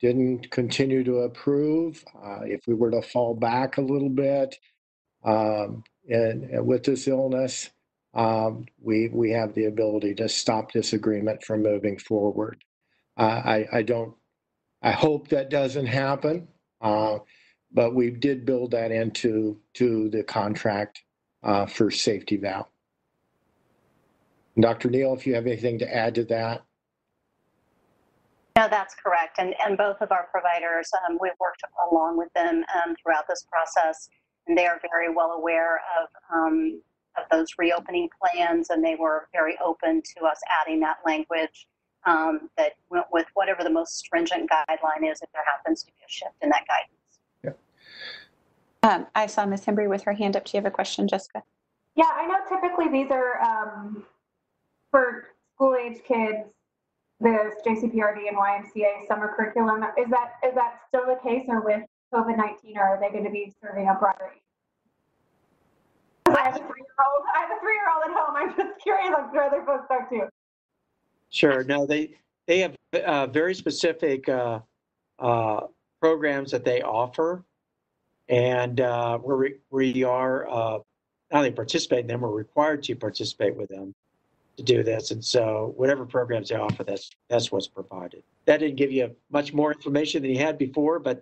[0.02, 4.58] didn't continue to improve, uh, if we were to fall back a little bit,
[5.24, 7.70] um, and, and, with this illness,
[8.14, 12.62] um, we we have the ability to stop this agreement from moving forward.
[13.16, 14.14] Uh, I I don't.
[14.82, 16.50] I hope that doesn't happen.
[16.82, 17.20] Uh,
[17.72, 21.04] but we did build that into to the contract
[21.44, 22.68] uh, for safety valve.
[24.60, 24.90] Dr.
[24.90, 26.64] Neal, if you have anything to add to that.
[28.58, 29.38] No, that's correct.
[29.38, 33.46] And, and both of our providers, um, we've worked along with them um, throughout this
[33.52, 34.10] process,
[34.48, 36.82] and they are very well aware of, um,
[37.18, 41.68] of those reopening plans, and they were very open to us adding that language
[42.08, 45.98] um, that went with whatever the most stringent guideline is if there happens to be
[46.08, 46.92] a shift in that guidance.
[48.84, 49.66] Um, I saw Ms.
[49.66, 50.46] Hembree with her hand up.
[50.46, 51.44] Do you have a question, Jessica?
[51.96, 54.06] Yeah, I know typically these are um,
[54.92, 55.26] for
[55.56, 56.48] school age kids,
[57.20, 59.84] the JCPRD and YMCA summer curriculum.
[59.98, 61.82] Is that is that still the case, or with
[62.14, 64.32] COVID nineteen, or are they going to be serving a broader?
[66.28, 67.24] I have a three-year-old.
[67.36, 68.36] I have a three-year-old at home.
[68.38, 69.12] I'm just curious.
[69.18, 70.30] I'm sure other folks are too.
[71.30, 71.64] Sure.
[71.64, 72.12] No, they
[72.48, 72.76] they have
[73.06, 74.60] uh, very specific uh,
[75.20, 75.68] uh,
[76.00, 77.44] programs that they offer,
[78.30, 80.80] and uh, we're, we are uh,
[81.32, 83.94] not only participate in them, we're required to participate with them
[84.56, 85.12] to do this.
[85.12, 88.24] And so, whatever programs they offer, that's that's what's provided.
[88.46, 91.22] That didn't give you much more information than you had before, but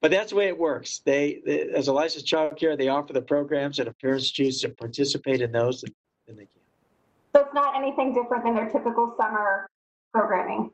[0.00, 1.00] but that's the way it works.
[1.04, 4.68] They, they as a licensed child care, they offer the programs, and parents choose to
[4.68, 5.80] participate in those,
[6.26, 6.57] then they can.
[7.34, 9.68] So it's not anything different than their typical summer
[10.12, 10.70] programming.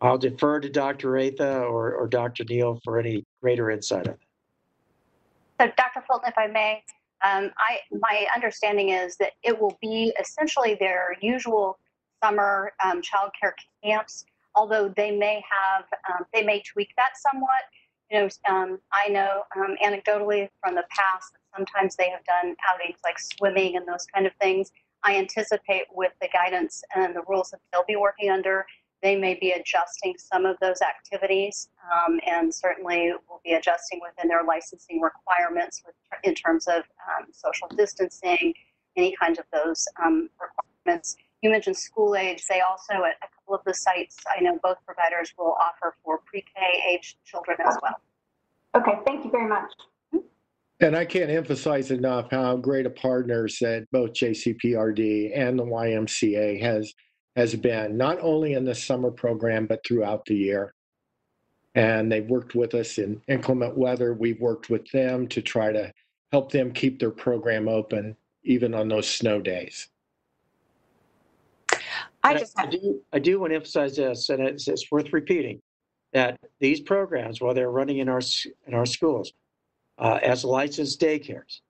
[0.00, 1.16] I'll defer to Dr.
[1.16, 2.44] Atha or, or Dr.
[2.44, 4.18] Neal for any greater insight on that.
[5.60, 6.04] So, Dr.
[6.08, 6.82] Fulton, if I may,
[7.22, 11.78] um, I my understanding is that it will be essentially their usual
[12.22, 13.54] summer um, child care
[13.84, 14.24] camps,
[14.56, 17.62] although they may have um, they may tweak that somewhat.
[18.10, 22.56] You know, um, I know um, anecdotally from the past that sometimes they have done
[22.68, 24.72] outings like swimming and those kind of things.
[25.04, 28.64] I anticipate with the guidance and the rules that they'll be working under,
[29.02, 34.28] they may be adjusting some of those activities um, and certainly will be adjusting within
[34.28, 38.54] their licensing requirements with, in terms of um, social distancing,
[38.96, 41.16] any kind of those um, requirements.
[41.42, 42.44] You mentioned school age.
[42.48, 46.18] They also, at a couple of the sites, I know both providers will offer for
[46.24, 48.00] pre K age children as well.
[48.76, 49.72] Okay, thank you very much.
[50.82, 56.60] And I can't emphasize enough how great a partners that both JCPRD and the YMCA
[56.60, 56.92] has
[57.36, 60.74] has been, not only in the summer program, but throughout the year.
[61.76, 64.12] And they've worked with us in inclement weather.
[64.12, 65.92] We've worked with them to try to
[66.32, 69.88] help them keep their program open, even on those snow days.
[72.22, 75.12] I just I have, do, I do want to emphasize this, and it's, it's worth
[75.12, 75.62] repeating,
[76.12, 78.20] that these programs, while they're running in our,
[78.66, 79.32] in our schools,
[80.02, 81.60] uh, as licensed daycares,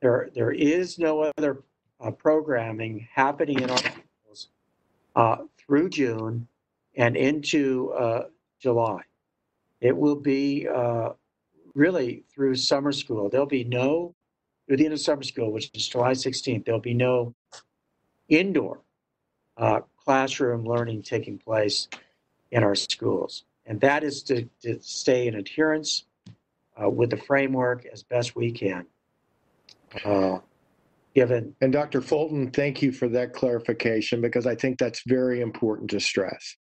[0.00, 1.62] there, there is no other
[2.00, 4.48] uh, programming happening in our schools
[5.14, 6.48] uh, through June
[6.96, 8.24] and into uh,
[8.58, 9.02] July.
[9.82, 11.10] It will be uh,
[11.74, 13.28] really through summer school.
[13.28, 14.14] There'll be no,
[14.66, 17.34] through the end of summer school, which is July 16th, there'll be no
[18.30, 18.80] indoor
[19.58, 21.88] uh, classroom learning taking place
[22.50, 23.44] in our schools.
[23.66, 26.06] And that is to, to stay in adherence
[26.82, 28.86] uh, with the framework as best we can.
[30.04, 30.38] Uh,
[31.14, 32.00] given, And Dr.
[32.00, 36.56] Fulton, thank you for that clarification because I think that's very important to stress.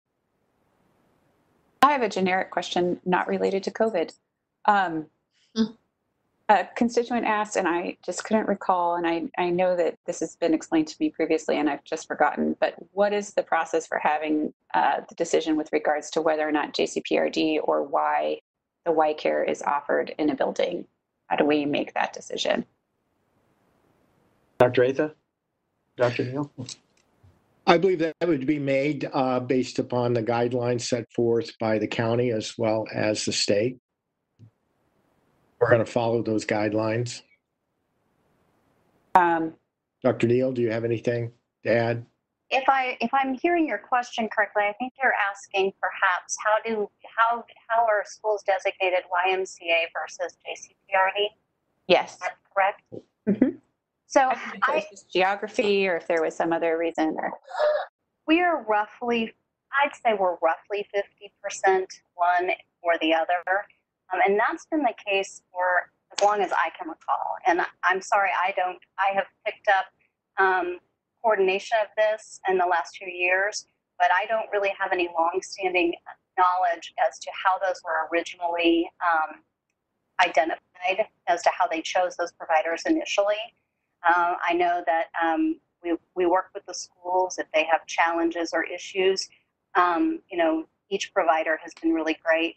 [1.80, 4.12] I have a generic question not related to COVID.
[4.66, 5.06] Um,
[5.54, 5.74] Hmm.
[6.48, 10.34] a constituent asked, and I just couldn't recall, and I, I know that this has
[10.36, 13.98] been explained to me previously and I've just forgotten, but what is the process for
[13.98, 18.40] having uh, the decision with regards to whether or not JCPRD or why
[18.84, 20.86] the Y care is offered in a building?
[21.26, 22.64] How do we make that decision?
[24.58, 24.84] Dr.
[24.84, 25.14] Atha?
[25.96, 26.24] Dr.
[26.24, 26.50] Neal?
[27.66, 31.86] I believe that would be made uh, based upon the guidelines set forth by the
[31.86, 33.78] county as well as the state.
[35.60, 37.22] We're going to follow those guidelines.
[39.14, 39.54] Um,
[40.02, 40.26] Dr.
[40.26, 41.32] Neal, do you have anything
[41.64, 42.06] to add?
[42.52, 46.88] If I if I'm hearing your question correctly, I think you're asking perhaps how do
[47.16, 51.28] how how are schools designated YMCA versus JCPRD?
[51.88, 52.12] yes.
[52.12, 52.82] Is that correct?
[53.26, 53.58] Mhm.
[54.06, 56.76] So I don't know if it I, just geography or if there was some other
[56.76, 57.32] reason or
[58.26, 59.32] we are roughly,
[59.82, 62.50] I'd say we're roughly 50% one
[62.82, 63.42] or the other.
[64.12, 67.36] Um, and that's been the case for as long as I can recall.
[67.46, 69.86] And I'm sorry, I don't, I have picked up
[70.38, 70.78] um,
[71.22, 73.66] coordination of this in the last few years,
[73.98, 75.94] but I don't really have any longstanding
[76.38, 79.40] knowledge as to how those were originally um,
[80.24, 83.36] identified, as to how they chose those providers initially.
[84.06, 88.50] Uh, I know that um, we, we work with the schools if they have challenges
[88.52, 89.28] or issues.
[89.74, 92.56] Um, you know, each provider has been really great.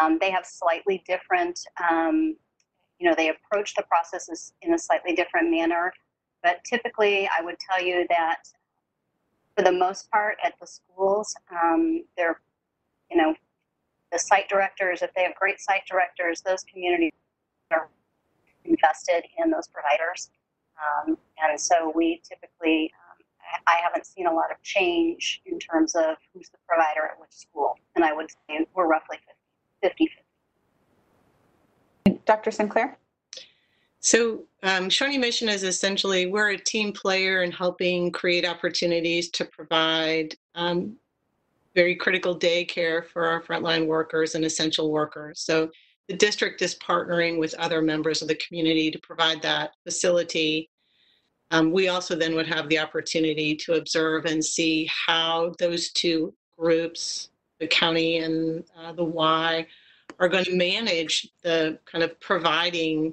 [0.00, 1.60] Um, they have slightly different,
[1.90, 2.36] um,
[2.98, 5.92] you know, they approach the processes in a slightly different manner.
[6.46, 8.44] But typically, I would tell you that
[9.56, 12.40] for the most part at the schools, um, they're,
[13.10, 13.34] you know,
[14.12, 17.10] the site directors, if they have great site directors, those communities
[17.72, 17.88] are
[18.64, 20.30] invested in those providers.
[20.78, 23.24] Um, and so we typically, um,
[23.66, 27.32] I haven't seen a lot of change in terms of who's the provider at which
[27.32, 27.76] school.
[27.96, 29.18] And I would say we're roughly
[29.82, 30.12] 50
[32.04, 32.20] 50.
[32.24, 32.52] Dr.
[32.52, 32.98] Sinclair?
[34.06, 39.44] So, um, Shawnee Mission is essentially we're a team player in helping create opportunities to
[39.44, 40.96] provide um,
[41.74, 45.40] very critical daycare for our frontline workers and essential workers.
[45.40, 45.72] So,
[46.06, 50.70] the district is partnering with other members of the community to provide that facility.
[51.50, 56.32] Um, we also then would have the opportunity to observe and see how those two
[56.56, 59.66] groups, the county and uh, the Y,
[60.20, 63.12] are going to manage the kind of providing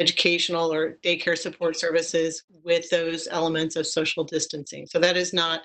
[0.00, 4.86] educational or daycare support services with those elements of social distancing.
[4.86, 5.62] So that is not,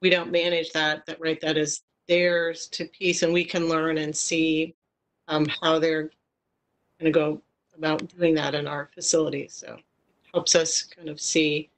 [0.00, 3.98] we don't manage that, that right, that is theirs to piece and we can learn
[3.98, 4.76] and see
[5.26, 6.10] um, how they're
[7.00, 7.42] going to go
[7.76, 9.52] about doing that in our facilities.
[9.52, 9.84] So it
[10.32, 11.68] helps us kind of see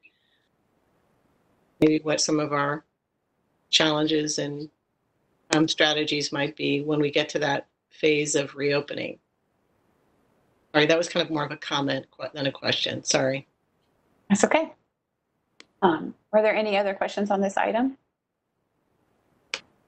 [1.80, 2.84] maybe what some of our
[3.70, 4.68] challenges and
[5.54, 9.18] um, strategies might be when we get to that phase of reopening.
[10.78, 13.02] Sorry, that was kind of more of a comment than a question.
[13.02, 13.48] Sorry.
[14.28, 14.72] That's okay.
[15.82, 17.98] Um, were there any other questions on this item?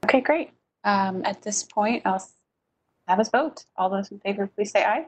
[0.04, 0.50] Okay, great.
[0.82, 2.28] Um, at this point, I'll
[3.06, 3.66] have us vote.
[3.76, 5.06] All those in favor, please say aye.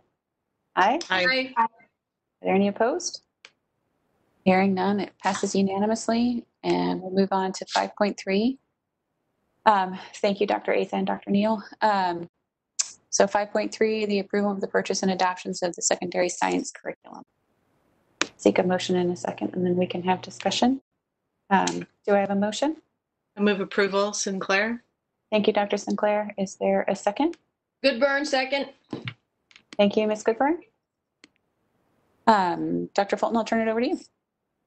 [0.76, 1.00] Aye.
[1.10, 1.52] Aye.
[1.56, 1.68] Are
[2.42, 3.22] there any opposed?
[4.44, 6.46] Hearing none, it passes unanimously.
[6.62, 8.56] And we'll move on to 5.3.
[9.66, 10.72] Um, thank you, Dr.
[10.72, 11.32] Atha and Dr.
[11.32, 11.60] Neal.
[11.80, 12.30] Um,
[13.12, 17.22] so 5.3, the approval of the purchase and adoptions of the secondary science curriculum.
[18.39, 20.80] Seek a motion in a second, and then we can have discussion.
[21.51, 22.76] Um, do I have a motion?
[23.36, 24.82] I move approval, Sinclair.
[25.30, 25.76] Thank you, Dr.
[25.76, 26.34] Sinclair.
[26.39, 27.36] Is there a second?
[27.84, 28.70] Goodburn, second.
[29.76, 30.22] Thank you, Ms.
[30.22, 30.60] Goodburn.
[32.26, 33.18] Um, Dr.
[33.18, 34.01] Fulton, I'll turn it over to you.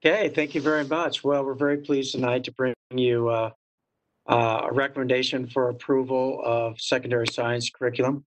[0.05, 1.23] Okay, thank you very much.
[1.23, 3.49] Well, we're very pleased tonight to bring you uh,
[4.27, 8.23] uh, a recommendation for approval of secondary science curriculum.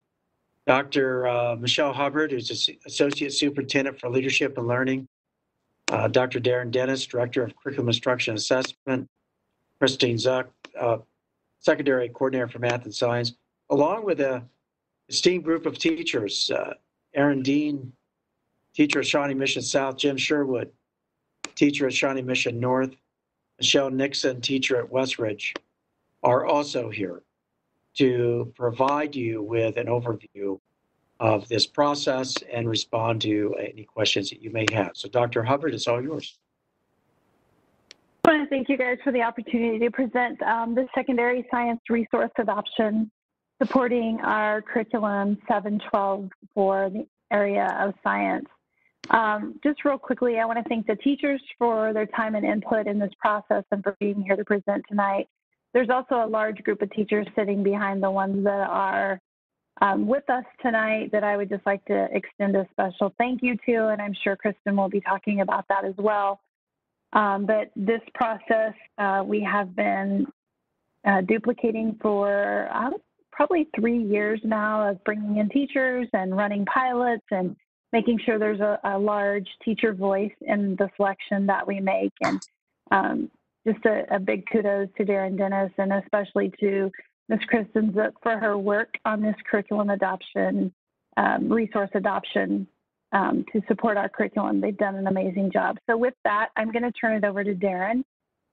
[0.65, 1.27] Dr.
[1.27, 5.07] Uh, Michelle Hubbard, who's Associate Superintendent for Leadership and Learning.
[5.91, 6.39] Uh, Dr.
[6.39, 9.07] Darren Dennis, Director of Curriculum Instruction Assessment.
[9.79, 10.49] Christine Zook,
[10.79, 10.97] uh,
[11.59, 13.33] Secondary Coordinator for Math and Science,
[13.69, 14.41] along with a
[15.09, 16.49] esteemed group of teachers.
[16.49, 16.75] Uh,
[17.13, 17.91] Aaron Dean,
[18.73, 20.71] teacher at Shawnee Mission South, Jim Sherwood,
[21.55, 22.95] teacher at Shawnee Mission North,
[23.59, 25.53] Michelle Nixon, teacher at Westridge,
[26.23, 27.23] are also here
[27.95, 30.59] to provide you with an overview
[31.19, 34.91] of this process and respond to any questions that you may have.
[34.95, 35.43] So, Dr.
[35.43, 36.37] Hubbard, it's all yours.
[38.25, 41.81] I want to thank you guys for the opportunity to present um, the secondary science
[41.89, 43.11] resource adoption
[43.61, 48.45] supporting our curriculum 712 for the area of science.
[49.09, 52.87] Um, just real quickly, I want to thank the teachers for their time and input
[52.87, 55.27] in this process and for being here to present tonight.
[55.73, 59.19] There's also a large group of teachers sitting behind the ones that are
[59.81, 63.57] um, with us tonight that I would just like to extend a special thank you
[63.67, 66.39] to, and I'm sure Kristen will be talking about that as well.
[67.13, 70.27] Um, but this process uh, we have been
[71.05, 72.91] uh, duplicating for uh,
[73.31, 77.55] probably three years now of bringing in teachers and running pilots and
[77.91, 82.13] making sure there's a, a large teacher voice in the selection that we make.
[82.23, 82.47] And
[82.91, 83.31] um,
[83.67, 86.91] just a, a, big kudos to Darren Dennis and especially to
[87.29, 87.39] Ms.
[87.47, 90.73] Kristen Zook for her work on this curriculum adoption,
[91.17, 92.67] um, resource adoption
[93.13, 94.59] um, to support our curriculum.
[94.59, 95.77] They've done an amazing job.
[95.89, 98.03] So with that, I'm going to turn it over to Darren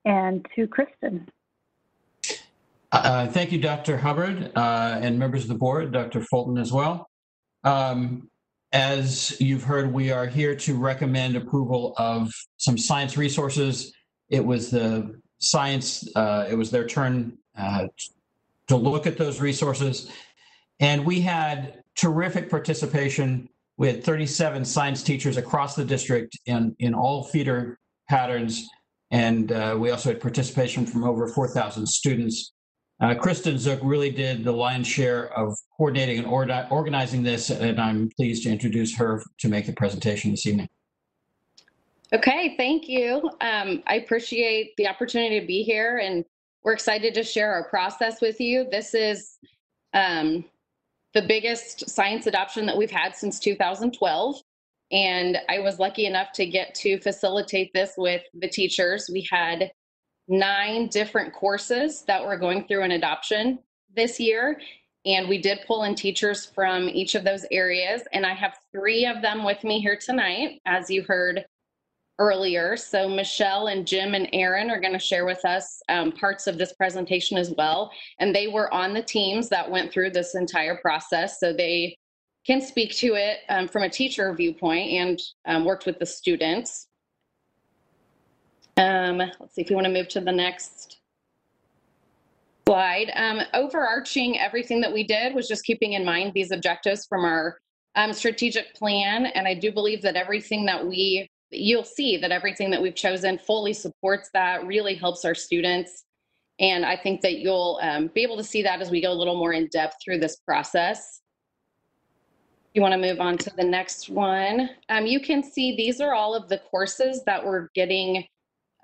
[0.04, 1.28] and to Kristen.
[2.92, 3.96] Uh, thank you, Dr.
[3.96, 6.20] Hubbard, uh, and members of the board, Dr.
[6.22, 7.08] Fulton as well.
[7.62, 8.28] Um,
[8.72, 13.92] as you've heard, we are here to recommend approval of some science resources
[14.30, 17.88] it was the science, uh, it was their turn uh,
[18.68, 20.10] to look at those resources.
[20.78, 23.48] And we had terrific participation.
[23.76, 27.78] We had 37 science teachers across the district in, in all feeder
[28.08, 28.66] patterns.
[29.10, 32.52] And uh, we also had participation from over 4,000 students.
[33.00, 37.80] Uh, Kristen Zook really did the lion's share of coordinating and or- organizing this, and
[37.80, 40.68] I'm pleased to introduce her to make the presentation this evening.
[42.12, 43.30] Okay, thank you.
[43.40, 46.24] Um, I appreciate the opportunity to be here, and
[46.64, 48.66] we're excited to share our process with you.
[48.68, 49.38] This is
[49.94, 50.44] um,
[51.14, 54.42] the biggest science adoption that we've had since 2012.
[54.90, 59.08] And I was lucky enough to get to facilitate this with the teachers.
[59.12, 59.70] We had
[60.26, 63.60] nine different courses that were going through an adoption
[63.94, 64.60] this year.
[65.06, 68.02] And we did pull in teachers from each of those areas.
[68.12, 70.60] And I have three of them with me here tonight.
[70.66, 71.44] As you heard
[72.20, 72.76] earlier.
[72.76, 76.58] So Michelle and Jim and Aaron are going to share with us um, parts of
[76.58, 77.90] this presentation as well.
[78.20, 81.40] And they were on the teams that went through this entire process.
[81.40, 81.96] So they
[82.46, 86.88] can speak to it um, from a teacher viewpoint and um, worked with the students.
[88.76, 90.98] Um, let's see if you want to move to the next
[92.66, 93.10] slide.
[93.16, 97.58] Um, overarching everything that we did was just keeping in mind these objectives from our
[97.94, 99.26] um, strategic plan.
[99.26, 103.38] And I do believe that everything that we, you'll see that everything that we've chosen
[103.38, 106.04] fully supports that, really helps our students.
[106.58, 109.14] And I think that you'll um, be able to see that as we go a
[109.14, 111.20] little more in depth through this process.
[112.74, 114.70] You want to move on to the next one.
[114.88, 118.24] Um, you can see these are all of the courses that we're getting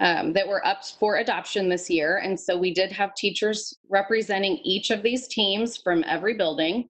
[0.00, 2.18] um, that were up for adoption this year.
[2.18, 6.88] And so we did have teachers representing each of these teams from every building.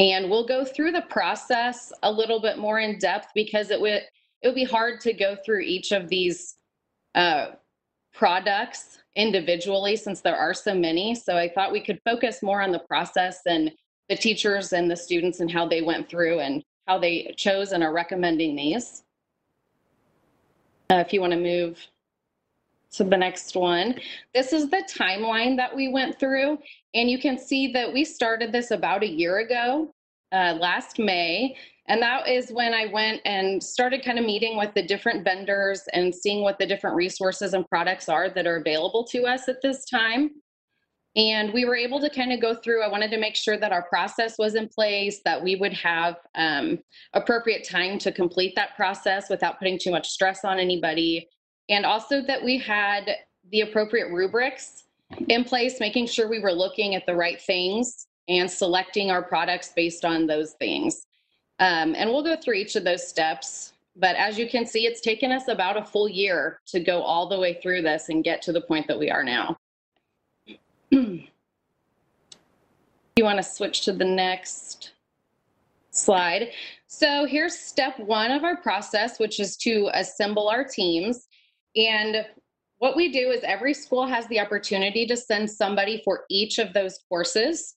[0.00, 4.02] And we'll go through the process a little bit more in depth because it would
[4.42, 6.56] it would be hard to go through each of these
[7.14, 7.52] uh,
[8.12, 11.14] products individually since there are so many.
[11.14, 13.72] So I thought we could focus more on the process and
[14.08, 17.82] the teachers and the students and how they went through and how they chose and
[17.82, 19.02] are recommending these.
[20.90, 21.86] Uh, if you want to move
[22.96, 23.98] to the next one.
[24.34, 26.58] This is the timeline that we went through.
[26.94, 29.90] And you can see that we started this about a year ago,
[30.32, 31.56] uh, last May.
[31.88, 35.82] And that is when I went and started kind of meeting with the different vendors
[35.92, 39.60] and seeing what the different resources and products are that are available to us at
[39.62, 40.30] this time.
[41.16, 42.82] And we were able to kind of go through.
[42.82, 46.16] I wanted to make sure that our process was in place, that we would have
[46.34, 46.78] um,
[47.12, 51.28] appropriate time to complete that process without putting too much stress on anybody.
[51.68, 53.10] And also that we had
[53.50, 54.84] the appropriate rubrics
[55.28, 59.72] in place, making sure we were looking at the right things and selecting our products
[59.74, 61.06] based on those things.
[61.60, 63.72] Um, and we'll go through each of those steps.
[63.96, 67.28] But as you can see, it's taken us about a full year to go all
[67.28, 69.56] the way through this and get to the point that we are now.
[70.90, 71.28] you
[73.20, 74.92] want to switch to the next
[75.90, 76.50] slide.
[76.88, 81.28] So here's step one of our process, which is to assemble our teams.
[81.76, 82.26] And
[82.78, 86.72] what we do is every school has the opportunity to send somebody for each of
[86.72, 87.76] those courses.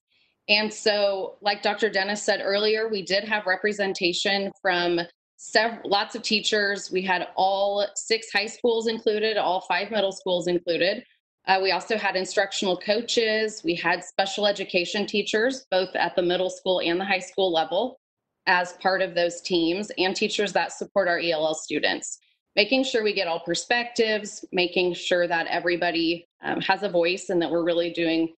[0.49, 1.89] And so, like Dr.
[1.89, 4.99] Dennis said earlier, we did have representation from
[5.35, 6.89] several, lots of teachers.
[6.91, 11.03] We had all six high schools included, all five middle schools included.
[11.47, 13.61] Uh, we also had instructional coaches.
[13.63, 17.99] We had special education teachers, both at the middle school and the high school level,
[18.45, 22.19] as part of those teams, and teachers that support our ELL students.
[22.57, 27.41] Making sure we get all perspectives, making sure that everybody um, has a voice, and
[27.41, 28.33] that we're really doing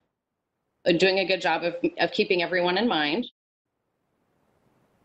[0.87, 3.27] uh, doing a good job of, of keeping everyone in mind.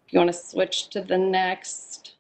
[0.10, 2.16] You want to switch to the next.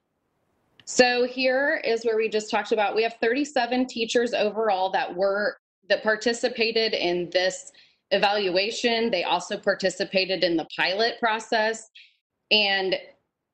[0.85, 2.95] So here is where we just talked about.
[2.95, 5.57] We have 37 teachers overall that were
[5.89, 7.71] that participated in this
[8.11, 9.09] evaluation.
[9.09, 11.89] They also participated in the pilot process.
[12.51, 12.95] And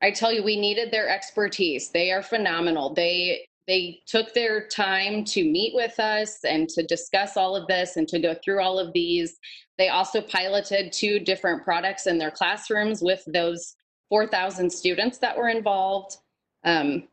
[0.02, 1.90] I tell you, we needed their expertise.
[1.90, 2.94] They are phenomenal.
[2.94, 7.98] They they took their time to meet with us and to discuss all of this
[7.98, 9.38] and to go through all of these.
[9.78, 13.76] They also piloted two different products in their classrooms with those
[14.10, 16.18] 4,000 students that were involved.
[16.66, 17.08] Um,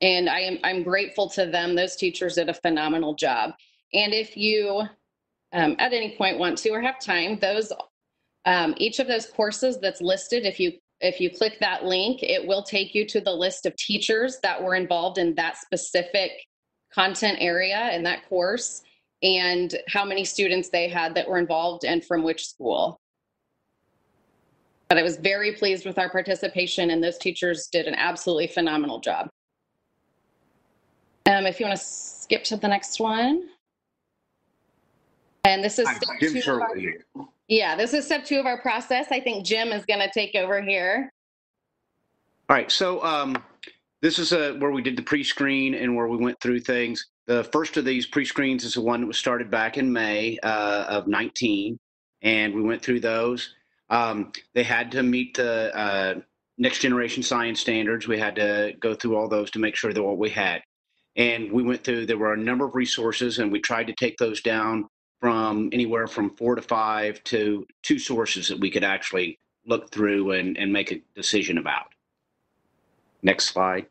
[0.00, 1.76] and I am I'm grateful to them.
[1.76, 3.52] Those teachers did a phenomenal job.
[3.92, 4.82] And if you
[5.52, 7.72] um, at any point want to or have time, those
[8.46, 12.46] um, each of those courses that's listed, if you if you click that link, it
[12.46, 16.32] will take you to the list of teachers that were involved in that specific
[16.92, 18.82] content area in that course
[19.22, 23.00] and how many students they had that were involved and from which school.
[24.88, 29.00] But I was very pleased with our participation, and those teachers did an absolutely phenomenal
[29.00, 29.28] job.
[31.26, 33.48] Um, if you want to skip to the next one.
[35.44, 36.52] And this is step Jim two.
[36.52, 39.06] of our- yeah, this is step two of our process.
[39.10, 41.12] I think Jim is going to take over here.
[42.48, 43.42] All right, so um,
[44.00, 47.06] this is uh where we did the pre-screen and where we went through things.
[47.26, 50.84] The first of these pre-screens is the one that was started back in May uh,
[50.88, 51.78] of 19,
[52.22, 53.54] and we went through those.
[53.88, 56.14] Um, they had to meet the uh,
[56.58, 58.06] next generation science standards.
[58.06, 60.62] We had to go through all those to make sure that what we had.
[61.16, 64.16] And we went through, there were a number of resources, and we tried to take
[64.18, 64.86] those down
[65.24, 70.32] from anywhere from four to five to two sources that we could actually look through
[70.32, 71.86] and, and make a decision about.
[73.22, 73.86] Next slide.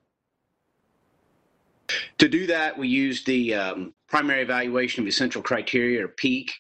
[2.20, 6.52] To do that, we used the um, primary evaluation of essential criteria or PEEC.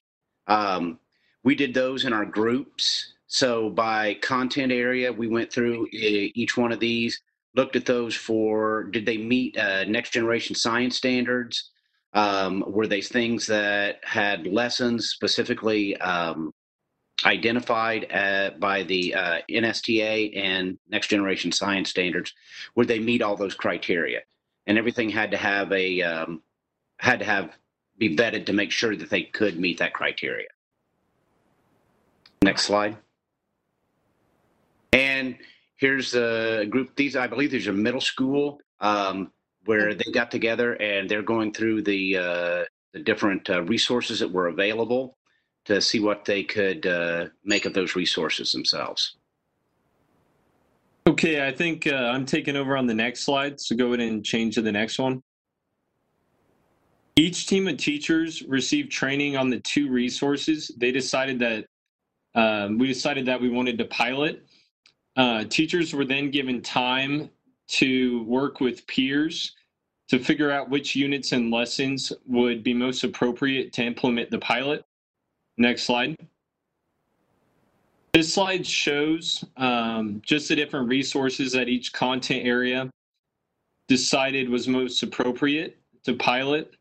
[0.47, 0.97] Um,
[1.43, 3.13] we did those in our groups.
[3.27, 7.21] So by content area, we went through each one of these.
[7.55, 11.69] looked at those for did they meet uh, next generation science standards?
[12.13, 16.53] Um, were they things that had lessons specifically um,
[17.25, 22.33] identified at, by the uh, NSTA and next generation science standards?
[22.75, 24.21] Would they meet all those criteria?
[24.67, 26.41] And everything had to have a um,
[26.97, 27.57] had to have
[27.97, 30.47] be vetted to make sure that they could meet that criteria.
[32.43, 32.97] Next slide.
[34.91, 35.37] And
[35.75, 36.95] here's a group.
[36.95, 39.31] These, I believe, these are middle school um,
[39.65, 42.63] where they got together and they're going through the uh,
[42.93, 45.17] the different uh, resources that were available
[45.65, 49.15] to see what they could uh, make of those resources themselves.
[51.07, 53.59] Okay, I think uh, I'm taking over on the next slide.
[53.59, 55.21] So go ahead and change to the next one.
[57.15, 60.71] Each team of teachers received training on the two resources.
[60.77, 61.65] They decided that
[62.35, 64.45] um, we decided that we wanted to pilot.
[65.15, 67.29] Uh, teachers were then given time
[67.67, 69.53] to work with peers
[70.09, 74.85] to figure out which units and lessons would be most appropriate to implement the pilot.
[75.57, 76.17] Next slide.
[78.13, 82.91] This slide shows um, just the different resources that each content area
[83.87, 86.75] decided was most appropriate to pilot.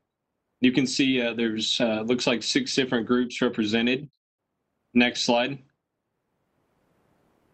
[0.61, 4.09] You can see uh, there's uh, looks like six different groups represented.
[4.95, 5.59] Next slide.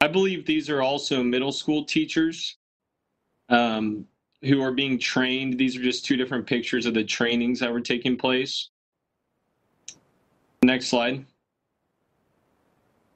[0.00, 2.57] I believe these are also middle school teachers
[3.48, 4.06] um,
[4.42, 5.58] who are being trained.
[5.58, 8.68] These are just two different pictures of the trainings that were taking place.
[10.62, 11.24] Next slide.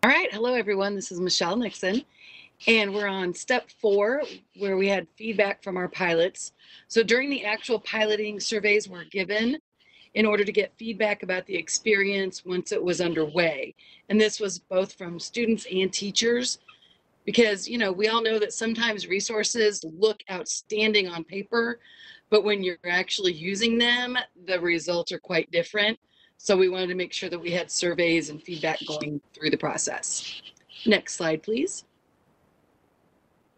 [0.02, 0.32] All right.
[0.32, 0.94] Hello, everyone.
[0.94, 2.04] This is Michelle Nixon.
[2.68, 4.22] And we're on step four,
[4.58, 6.52] where we had feedback from our pilots.
[6.86, 9.58] So during the actual piloting, surveys were given
[10.14, 13.74] in order to get feedback about the experience once it was underway.
[14.08, 16.58] And this was both from students and teachers
[17.24, 21.80] because, you know, we all know that sometimes resources look outstanding on paper,
[22.30, 24.16] but when you're actually using them,
[24.46, 25.98] the results are quite different.
[26.38, 29.56] So we wanted to make sure that we had surveys and feedback going through the
[29.56, 30.42] process.
[30.86, 31.84] Next slide, please.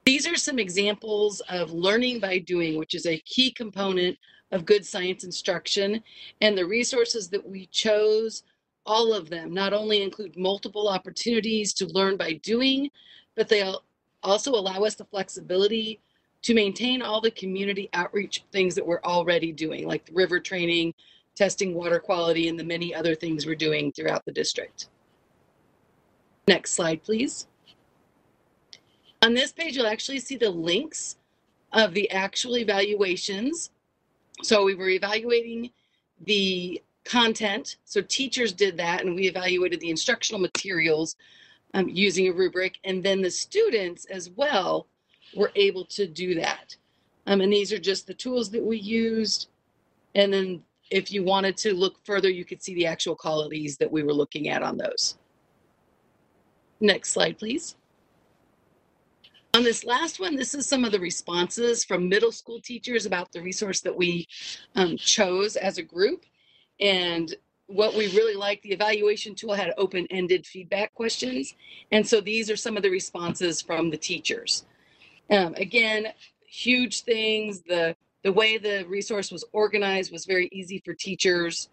[0.05, 4.19] These are some examples of learning by doing, which is a key component
[4.53, 6.03] of good science instruction.
[6.43, 8.43] And the resources that we chose,
[8.85, 12.91] all of them, not only include multiple opportunities to learn by doing,
[13.35, 13.73] but they
[14.23, 16.01] also allow us the flexibility
[16.43, 20.93] to maintain all the community outreach things that we're already doing, like the river training,
[21.35, 24.89] testing water quality, and the many other things we're doing throughout the district.
[26.47, 27.47] Next slide, please.
[29.23, 31.17] On this page, you'll actually see the links
[31.73, 33.71] of the actual evaluations.
[34.43, 35.71] So we were evaluating
[36.27, 37.77] the content.
[37.87, 41.17] So teachers did that, and we evaluated the instructional materials
[41.75, 42.79] um, using a rubric.
[42.85, 44.87] And then the students as well
[45.37, 46.77] were able to do that.
[47.27, 49.49] Um, and these are just the tools that we used.
[50.15, 53.91] And then if you wanted to look further, you could see the actual qualities that
[53.91, 55.17] we were looking at on those.
[56.81, 57.77] Next slide, please.
[59.55, 63.33] On this last one, this is some of the responses from middle school teachers about
[63.33, 64.27] the resource that we
[64.75, 66.25] um, chose as a group.
[66.81, 67.35] And
[67.75, 71.55] what we really liked, the evaluation tool had open-ended feedback questions.
[71.91, 74.65] And so these are some of the responses from the teachers.
[75.29, 76.07] Um, again,
[76.47, 81.69] huge things, the the way the resource was organized was very easy for teachers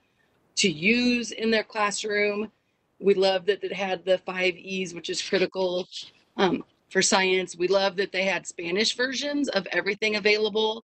[0.57, 2.51] to use in their classroom.
[2.99, 5.87] We love that it had the five E's, which is critical
[6.35, 7.55] um, for science.
[7.55, 10.83] We love that they had Spanish versions of everything available.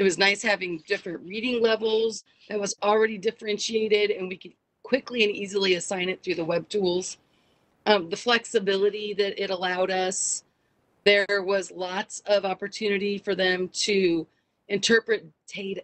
[0.00, 5.24] It was nice having different reading levels that was already differentiated, and we could quickly
[5.24, 7.18] and easily assign it through the web tools.
[7.84, 10.42] Um, the flexibility that it allowed us,
[11.04, 14.26] there was lots of opportunity for them to
[14.68, 15.26] interpret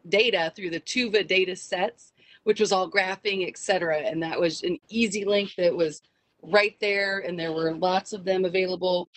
[0.08, 2.14] data through the Tuva data sets,
[2.44, 3.98] which was all graphing, et cetera.
[3.98, 6.00] And that was an easy link that was
[6.40, 9.10] right there, and there were lots of them available.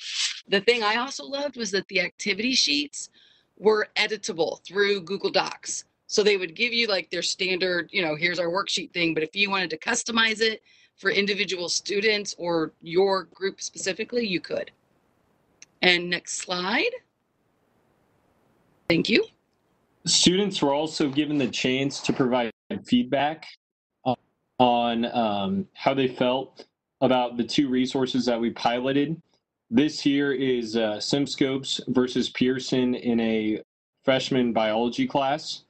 [0.50, 3.10] The thing I also loved was that the activity sheets
[3.60, 5.84] were editable through Google Docs.
[6.08, 9.14] So they would give you like their standard, you know, here's our worksheet thing.
[9.14, 10.64] But if you wanted to customize it
[10.96, 14.72] for individual students or your group specifically, you could.
[15.82, 16.90] And next slide.
[18.90, 19.24] Thank you.
[20.06, 22.52] Students were also given the chance to provide
[22.86, 23.46] feedback
[24.58, 26.66] on um, how they felt
[27.02, 29.22] about the two resources that we piloted.
[29.72, 33.62] This here is uh, STEMscopes versus Pearson in a
[34.04, 35.64] freshman biology class.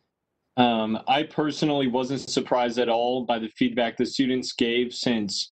[0.55, 5.51] Um, I personally wasn't surprised at all by the feedback the students gave since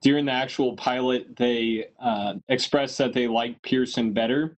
[0.00, 4.56] during the actual pilot they uh, expressed that they liked Pearson better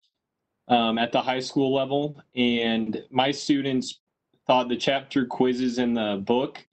[0.67, 3.99] um, at the high school level, and my students
[4.45, 6.63] thought the chapter quizzes in the book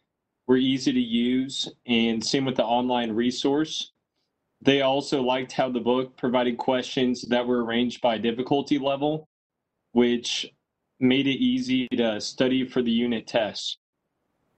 [0.47, 3.93] were easy to use, and same with the online resource.
[4.63, 9.29] They also liked how the book provided questions that were arranged by difficulty level,
[9.93, 10.53] which
[10.99, 13.79] made it easy to study for the unit tests.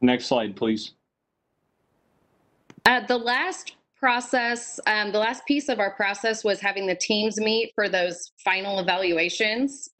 [0.01, 0.95] Next slide, please.
[2.85, 7.39] Uh, the last process, um, the last piece of our process was having the teams
[7.39, 9.91] meet for those final evaluations.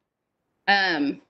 [0.67, 1.21] Um,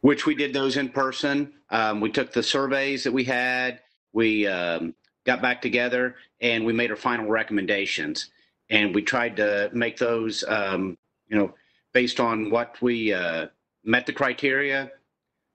[0.00, 1.52] which we did those in person.
[1.70, 3.80] Um, we took the surveys that we had,
[4.12, 4.94] we um,
[5.24, 8.30] got back together, and we made our final recommendations.
[8.70, 10.96] And we tried to make those, um,
[11.28, 11.54] you know,
[11.92, 13.48] based on what we uh,
[13.84, 14.90] met the criteria,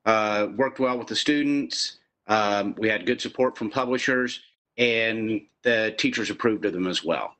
[0.05, 1.97] uh, worked well with the students.
[2.27, 4.41] Um, we had good support from publishers,
[4.77, 7.35] and the teachers approved of them as well.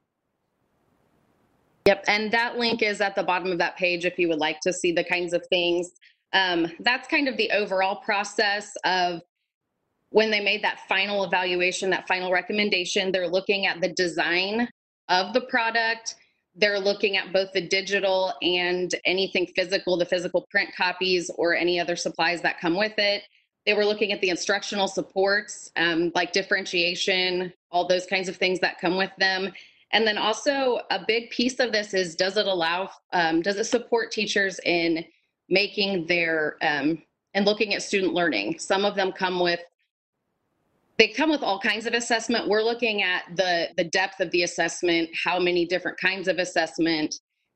[1.85, 4.59] Yep, and that link is at the bottom of that page if you would like
[4.61, 5.91] to see the kinds of things.
[6.33, 9.21] Um, that's kind of the overall process of
[10.11, 14.67] when they made that final evaluation, that final recommendation, they're looking at the design
[15.07, 16.15] of the product.
[16.55, 21.79] They're looking at both the digital and anything physical, the physical print copies or any
[21.79, 23.23] other supplies that come with it.
[23.65, 28.59] They were looking at the instructional supports, um, like differentiation, all those kinds of things
[28.61, 29.51] that come with them.
[29.91, 33.65] And then also a big piece of this is does it allow, um, does it
[33.65, 35.05] support teachers in
[35.49, 37.01] making their, um,
[37.35, 38.57] and looking at student learning?
[38.57, 39.59] Some of them come with
[40.99, 42.49] they come with all kinds of assessment.
[42.49, 47.15] We're looking at the the depth of the assessment, how many different kinds of assessment.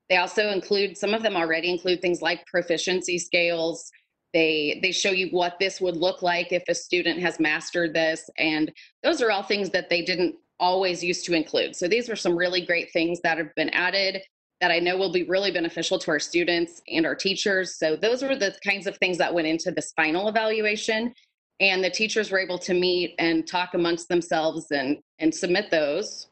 [0.09, 3.91] They also include some of them already include things like proficiency scales.
[4.33, 8.27] They they show you what this would look like if a student has mastered this
[8.39, 8.71] and
[9.03, 11.75] those are all things that they didn't always used to include.
[11.75, 14.21] So these are some really great things that have been added
[14.61, 17.77] that I know will be really beneficial to our students and our teachers.
[17.77, 21.13] So those were the kinds of things that went into this final evaluation
[21.69, 26.27] and the teachers were able to meet and talk amongst themselves and and submit those.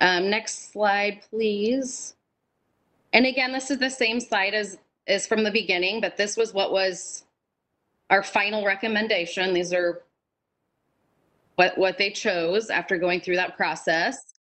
[0.00, 2.14] Um, next slide, please.
[3.12, 6.54] And again, this is the same slide as as from the beginning, but this was
[6.54, 7.24] what was
[8.10, 9.54] our final recommendation.
[9.54, 10.02] These are
[11.56, 14.34] what what they chose after going through that process.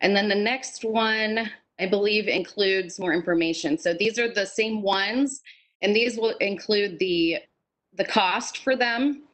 [0.00, 1.50] And then the next one,
[1.80, 3.76] I believe, includes more information.
[3.78, 5.40] So these are the same ones,
[5.82, 7.38] and these will include the
[7.94, 9.24] the cost for them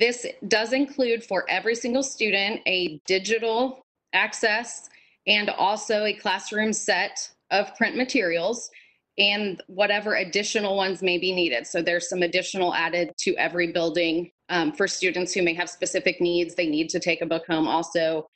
[0.00, 4.88] this does include for every single student a digital access
[5.26, 8.70] and also a classroom set of print materials
[9.18, 11.66] and whatever additional ones may be needed.
[11.66, 16.20] So there's some additional added to every building um, for students who may have specific
[16.20, 16.54] needs.
[16.54, 18.28] They need to take a book home also,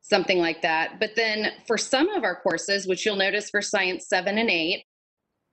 [0.00, 0.98] something like that.
[0.98, 4.84] But then for some of our courses, which you'll notice for Science 7 and 8,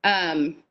[0.05, 0.63] um,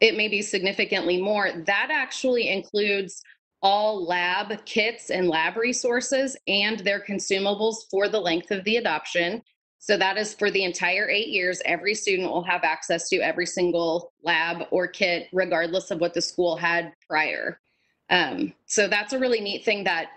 [0.00, 1.50] it may be significantly more.
[1.66, 3.22] That actually includes
[3.64, 9.42] all lab kits and lab resources and their consumables for the length of the adoption.
[9.78, 11.62] So that is for the entire eight years.
[11.64, 16.20] Every student will have access to every single lab or kit, regardless of what the
[16.20, 17.58] school had prior.
[18.10, 20.10] Um, so that's a really neat thing that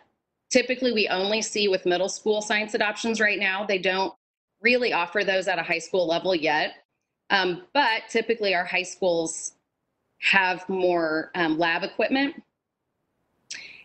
[0.49, 3.65] typically we only see with middle school science adoptions right now.
[3.65, 4.14] They don't
[4.61, 6.74] really offer those at a high school level yet.
[7.30, 9.53] Um, but typically our high schools
[10.19, 12.36] have more um, lab equipment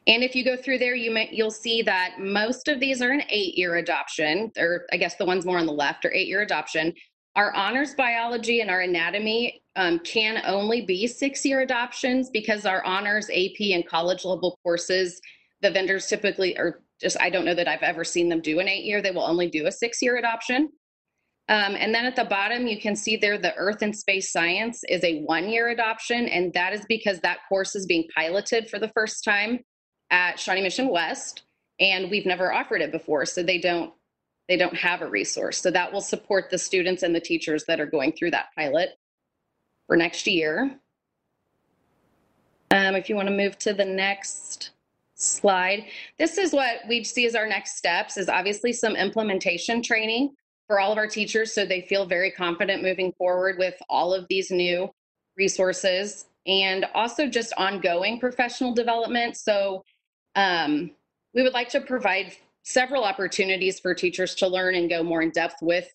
[0.06, 3.10] and if you go through there, you may, you'll see that most of these are
[3.10, 6.92] an eight-year adoption, or I guess the ones more on the left are eight-year adoption.
[7.36, 13.30] Our honors biology and our anatomy um, can only be six-year adoptions because our honors,
[13.30, 15.20] AP, and college level courses,
[15.62, 18.68] the vendors typically are just, I don't know that I've ever seen them do an
[18.68, 19.02] eight-year.
[19.02, 20.68] They will only do a six-year adoption.
[21.48, 24.82] Um, and then at the bottom, you can see there the Earth and Space Science
[24.88, 28.78] is a one year adoption, and that is because that course is being piloted for
[28.78, 29.60] the first time
[30.12, 31.42] at Shawnee Mission West,
[31.80, 33.92] and we've never offered it before, so they don't
[34.48, 35.58] they don't have a resource.
[35.58, 38.90] So that will support the students and the teachers that are going through that pilot
[39.86, 40.78] for next year.
[42.70, 44.70] Um, if you want to move to the next
[45.14, 45.84] slide,
[46.18, 50.34] this is what we see as our next steps is obviously some implementation training
[50.66, 54.26] for all of our teachers so they feel very confident moving forward with all of
[54.28, 54.90] these new
[55.36, 59.36] resources and also just ongoing professional development.
[59.36, 59.84] So
[60.34, 60.90] um,
[61.34, 62.32] we would like to provide
[62.62, 65.88] several opportunities for teachers to learn and go more in depth with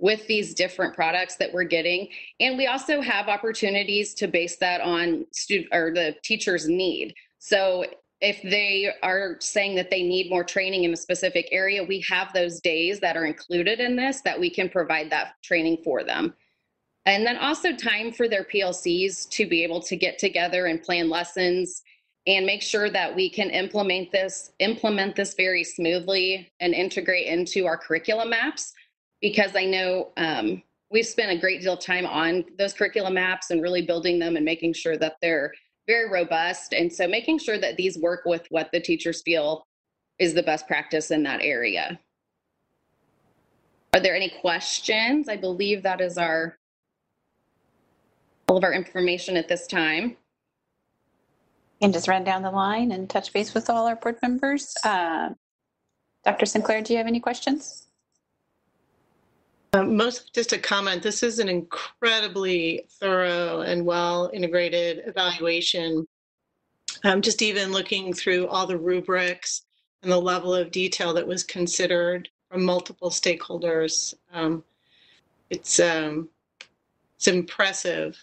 [0.00, 2.08] with these different products that we're getting.
[2.38, 7.14] And we also have opportunities to base that on student or the teacher's need.
[7.40, 7.84] So
[8.20, 12.32] if they are saying that they need more training in a specific area we have
[12.32, 16.34] those days that are included in this that we can provide that training for them.
[17.06, 21.08] And then also time for their PLCs to be able to get together and plan
[21.08, 21.82] lessons
[22.28, 27.66] and make sure that we can implement this implement this very smoothly and integrate into
[27.66, 28.74] our curriculum maps
[29.20, 33.50] because I know um, we've spent a great deal of time on those curriculum maps
[33.50, 35.52] and really building them and making sure that they're
[35.86, 36.74] very robust.
[36.74, 39.66] And so making sure that these work with what the teachers feel
[40.18, 41.98] is the best practice in that area.
[43.94, 45.28] Are there any questions?
[45.28, 46.58] I believe that is our
[48.48, 50.16] all of our information at this time.
[51.80, 54.74] And just run down the line and touch base with all our board members.
[54.84, 55.30] Uh,
[56.24, 56.46] Dr.
[56.46, 57.88] Sinclair, do you have any questions?
[59.72, 61.02] Uh, most just a comment.
[61.02, 66.06] This is an incredibly thorough and well integrated evaluation.
[67.04, 69.62] Um, just even looking through all the rubrics
[70.02, 74.64] and the level of detail that was considered from multiple stakeholders, um,
[75.50, 76.28] it's um,
[77.16, 78.16] it's impressive,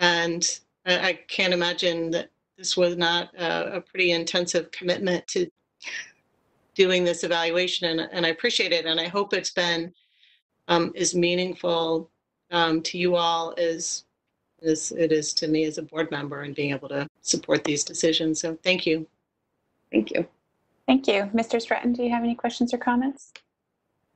[0.00, 5.48] and I, I, can't imagine that this was not a, a pretty intensive commitment to
[6.74, 9.92] doing this evaluation, and, and I appreciate it, and I hope it's been
[10.66, 12.10] um, is meaningful
[12.50, 14.04] um, to you all as,
[14.62, 17.84] as it is to me as a board member and being able to support these
[17.84, 18.40] decisions.
[18.40, 19.06] So thank you.
[19.90, 20.26] Thank you.
[20.86, 21.30] Thank you.
[21.34, 21.60] Mr.
[21.60, 23.32] Stratton, do you have any questions or comments?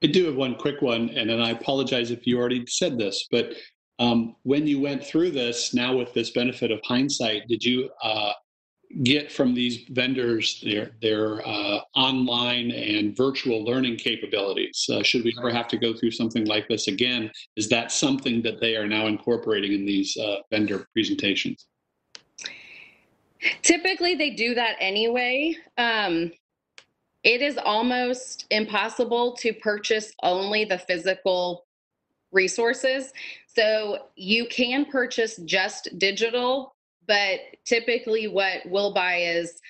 [0.03, 3.29] I do have one quick one, and then I apologize if you already said this,
[3.31, 3.53] but
[3.99, 8.33] um, when you went through this, now with this benefit of hindsight, did you uh,
[9.03, 14.87] get from these vendors their their uh, online and virtual learning capabilities.
[14.93, 18.43] Uh, should we ever have to go through something like this again, is that something
[18.43, 21.67] that they are now incorporating in these uh, vendor presentations?
[23.63, 25.57] Typically, they do that anyway.
[25.79, 26.31] Um,
[27.25, 31.65] it is almost impossible to purchase only the physical
[32.33, 33.13] resources.
[33.47, 36.75] So you can purchase just digital
[37.07, 39.61] but typically what we'll buy is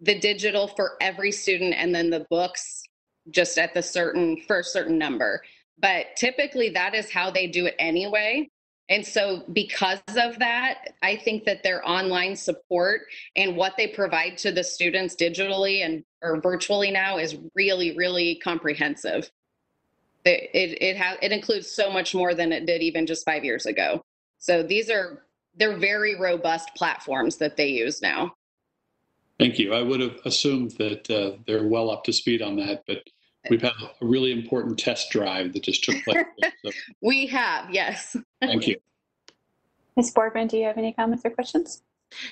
[0.00, 2.82] the digital for every student and then the books
[3.30, 5.42] just at the certain for a certain number.
[5.78, 8.48] But typically that is how they do it anyway.
[8.88, 13.02] And so because of that i think that their online support
[13.36, 18.40] and what they provide to the students digitally and or virtually now is really really
[18.42, 19.30] comprehensive
[20.24, 23.44] it it, it has it includes so much more than it did even just five
[23.44, 24.04] years ago
[24.38, 25.22] so these are
[25.56, 28.34] they're very robust platforms that they use now.
[29.38, 29.74] Thank you.
[29.74, 33.02] I would have assumed that uh, they're well up to speed on that, but
[33.48, 36.24] we've had a really important test drive that just took place.
[36.64, 36.70] So.
[37.00, 38.16] we have, yes.
[38.42, 38.76] Thank you.
[39.96, 40.12] Ms.
[40.12, 41.82] Borgman, do you have any comments or questions?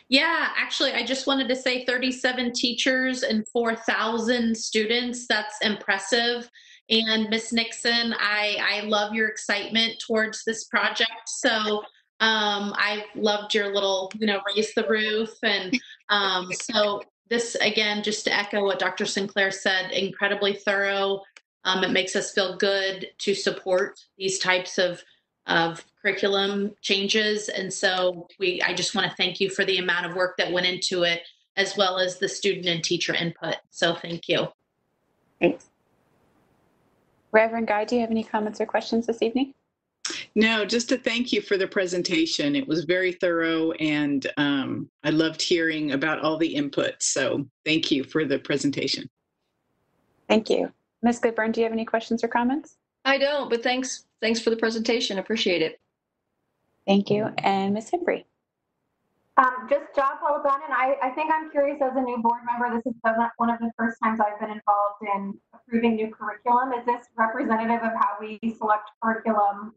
[0.09, 5.27] Yeah, actually, I just wanted to say 37 teachers and 4,000 students.
[5.27, 6.51] That's impressive.
[6.91, 11.27] And Miss Nixon, I, I love your excitement towards this project.
[11.27, 11.83] So
[12.21, 15.31] um, I loved your little, you know, raise the roof.
[15.43, 15.79] And
[16.09, 19.05] um, so this, again, just to echo what Dr.
[19.05, 21.23] Sinclair said, incredibly thorough.
[21.65, 25.03] Um, it makes us feel good to support these types of,
[25.47, 27.51] of curriculum changes.
[27.51, 30.51] And so we, I just want to thank you for the amount of work that
[30.51, 31.21] went into it,
[31.57, 33.57] as well as the student and teacher input.
[33.71, 34.49] So thank you.
[35.41, 35.68] Thanks.
[37.33, 39.55] Reverend Guy, do you have any comments or questions this evening?
[40.35, 42.57] No, just to thank you for the presentation.
[42.57, 46.95] It was very thorough and um, I loved hearing about all the input.
[47.01, 49.09] So thank you for the presentation.
[50.29, 50.73] Thank you.
[51.03, 51.21] Ms.
[51.21, 52.77] Goodburn, do you have any questions or comments?
[53.05, 54.05] I don't, but thanks.
[54.21, 55.19] Thanks for the presentation.
[55.19, 55.81] Appreciate it.
[56.87, 57.31] Thank you.
[57.39, 57.91] And Ms.
[57.91, 58.25] Hembree.
[59.39, 60.61] Um, just job well done.
[60.65, 63.01] And I, I think I'm curious as a new board member, this is
[63.37, 66.73] one of the first times I've been involved in approving new curriculum.
[66.73, 69.75] Is this representative of how we select curriculum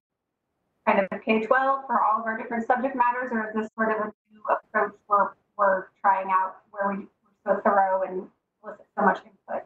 [0.88, 1.48] kind of K-12
[1.86, 4.94] for all of our different subject matters, or is this sort of a new approach
[5.08, 7.04] we're, we're trying out where we,
[7.46, 8.28] are so thorough and
[8.64, 9.64] elicit so much input?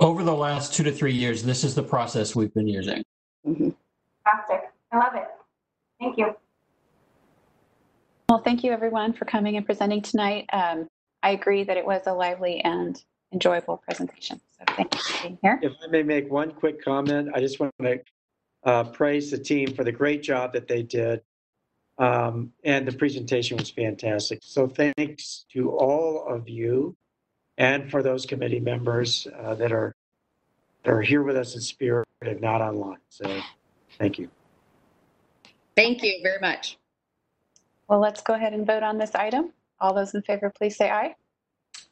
[0.00, 3.04] Over the last two to three years, this is the process we've been using.
[3.46, 3.68] Mm-hmm.
[4.24, 4.70] Fantastic.
[4.90, 5.28] I love it.
[6.00, 6.34] Thank you.
[8.28, 10.44] Well, thank you everyone for coming and presenting tonight.
[10.52, 10.86] Um,
[11.22, 13.02] I agree that it was a lively and
[13.32, 14.38] enjoyable presentation.
[14.58, 15.58] So thank you for being here.
[15.62, 18.00] If I may make one quick comment, I just want to
[18.64, 21.22] uh, praise the team for the great job that they did.
[21.96, 24.40] Um, and the presentation was fantastic.
[24.42, 26.94] So thanks to all of you
[27.56, 29.94] and for those committee members uh, that are
[30.84, 32.98] that are here with us in spirit and not online.
[33.08, 33.40] So
[33.98, 34.28] thank you.
[35.74, 36.76] Thank you very much.
[37.88, 39.52] Well, let's go ahead and vote on this item.
[39.80, 41.14] All those in favor, please say aye.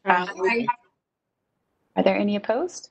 [0.05, 0.67] Aye.
[1.97, 2.91] Are there any opposed?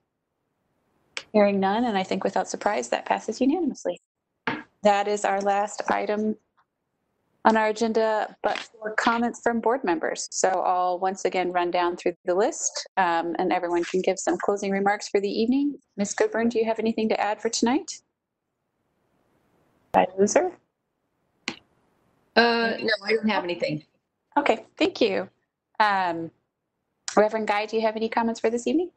[1.31, 3.99] Hearing none, and I think without surprise, that passes unanimously.
[4.83, 6.35] that is our last item
[7.45, 10.27] on our agenda, but for comments from board members.
[10.31, 14.37] So I'll once again run down through the list um, and everyone can give some
[14.37, 15.77] closing remarks for the evening.
[15.95, 16.15] Ms.
[16.15, 17.99] Goodburn, do you have anything to add for tonight?
[19.93, 20.51] Did I lose her?
[22.35, 23.83] Uh, no, I don't have anything.
[24.37, 25.29] Okay, thank you.
[25.79, 26.31] Um,
[27.15, 28.91] Reverend Guy, do you have any comments for this evening?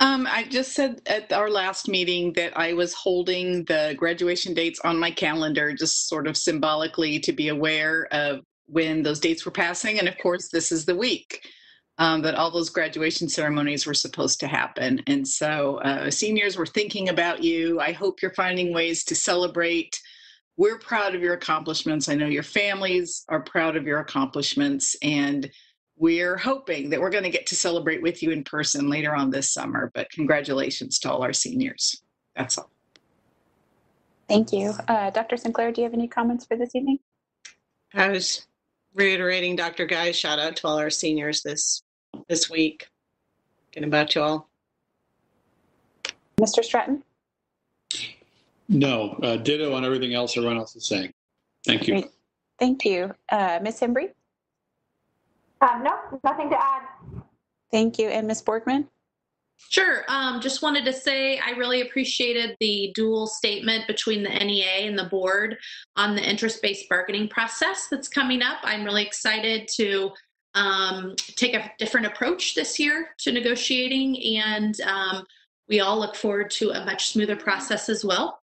[0.00, 4.80] Um, I just said at our last meeting that I was holding the graduation dates
[4.80, 9.50] on my calendar, just sort of symbolically to be aware of when those dates were
[9.52, 9.98] passing.
[9.98, 11.42] And of course, this is the week
[11.98, 15.02] um, that all those graduation ceremonies were supposed to happen.
[15.06, 17.78] And so, uh, seniors, we're thinking about you.
[17.78, 20.00] I hope you're finding ways to celebrate.
[20.60, 22.10] We're proud of your accomplishments.
[22.10, 24.94] I know your families are proud of your accomplishments.
[25.00, 25.50] And
[25.96, 29.30] we're hoping that we're going to get to celebrate with you in person later on
[29.30, 29.90] this summer.
[29.94, 32.02] But congratulations to all our seniors.
[32.36, 32.70] That's all.
[34.28, 34.74] Thank you.
[34.86, 35.38] Uh, Dr.
[35.38, 36.98] Sinclair, do you have any comments for this evening?
[37.94, 38.46] I was
[38.92, 39.86] reiterating Dr.
[39.86, 41.84] Guy's shout out to all our seniors this
[42.28, 42.86] this week.
[43.72, 44.50] Getting about you all.
[46.38, 46.62] Mr.
[46.62, 47.02] Stratton?
[48.70, 51.12] No, uh, ditto on everything else everyone else is saying.
[51.66, 51.94] Thank you.
[51.94, 52.10] Great.
[52.58, 53.12] Thank you.
[53.28, 53.80] Uh, Ms.
[53.80, 54.10] Hembree?
[55.60, 56.82] Um, no, nothing to add.
[57.72, 58.08] Thank you.
[58.08, 58.42] And Ms.
[58.42, 58.86] Borgman?
[59.68, 60.04] Sure.
[60.08, 64.98] Um, just wanted to say I really appreciated the dual statement between the NEA and
[64.98, 65.58] the board
[65.96, 68.58] on the interest based bargaining process that's coming up.
[68.62, 70.12] I'm really excited to
[70.54, 75.24] um, take a different approach this year to negotiating, and um,
[75.70, 78.40] we all look forward to a much smoother process as well.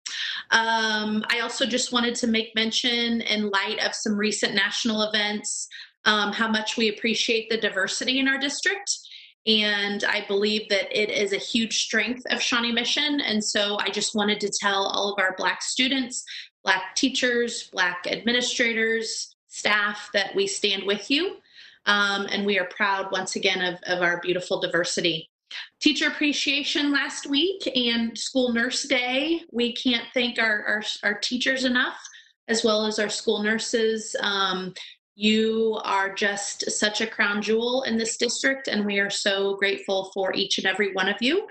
[0.53, 5.67] Um, I also just wanted to make mention, in light of some recent national events,
[6.05, 8.91] um, how much we appreciate the diversity in our district.
[9.45, 13.21] And I believe that it is a huge strength of Shawnee Mission.
[13.21, 16.25] And so I just wanted to tell all of our Black students,
[16.65, 21.37] Black teachers, Black administrators, staff that we stand with you.
[21.87, 25.29] Um, and we are proud once again of, of our beautiful diversity.
[25.81, 29.43] Teacher appreciation last week and school nurse day.
[29.53, 31.99] We can't thank our, our, our teachers enough,
[32.49, 34.17] as well as our school nurses.
[34.21, 34.75] Um,
[35.15, 40.11] you are just such a crown jewel in this district, and we are so grateful
[40.13, 41.47] for each and every one of you.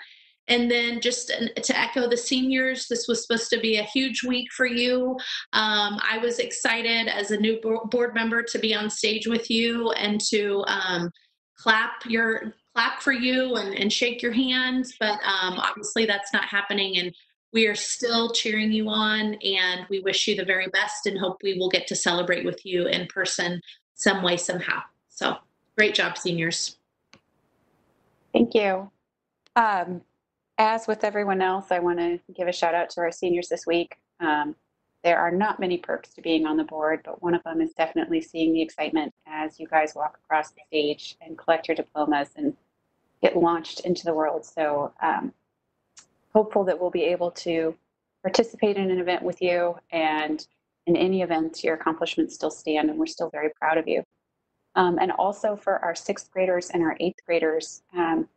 [0.48, 4.52] And then just to echo the seniors, this was supposed to be a huge week
[4.52, 5.18] for you.
[5.54, 7.60] Um, I was excited as a new
[7.90, 11.10] board member to be on stage with you and to um,
[11.58, 14.96] clap your clap for you and, and shake your hands.
[15.00, 16.98] But um, obviously, that's not happening.
[16.98, 17.16] And
[17.54, 21.38] we are still cheering you on and we wish you the very best and hope
[21.42, 23.62] we will get to celebrate with you in person
[23.94, 24.82] some way, somehow.
[25.08, 25.38] So
[25.78, 26.78] great job, seniors.
[28.34, 28.92] Thank you.
[29.56, 30.02] Um,
[30.58, 33.66] as with everyone else, I want to give a shout out to our seniors this
[33.66, 33.96] week.
[34.20, 34.56] Um,
[35.06, 37.72] there are not many perks to being on the board, but one of them is
[37.74, 42.30] definitely seeing the excitement as you guys walk across the stage and collect your diplomas
[42.36, 42.54] and
[43.22, 44.46] get launched into the world.
[44.46, 45.34] So um,
[46.34, 47.76] hopeful that we'll be able to
[48.22, 50.46] participate in an event with you and
[50.88, 54.04] in any event, your accomplishments still stand and we're still very proud of you.
[54.76, 58.28] Um, and also for our sixth graders and our eighth graders, um,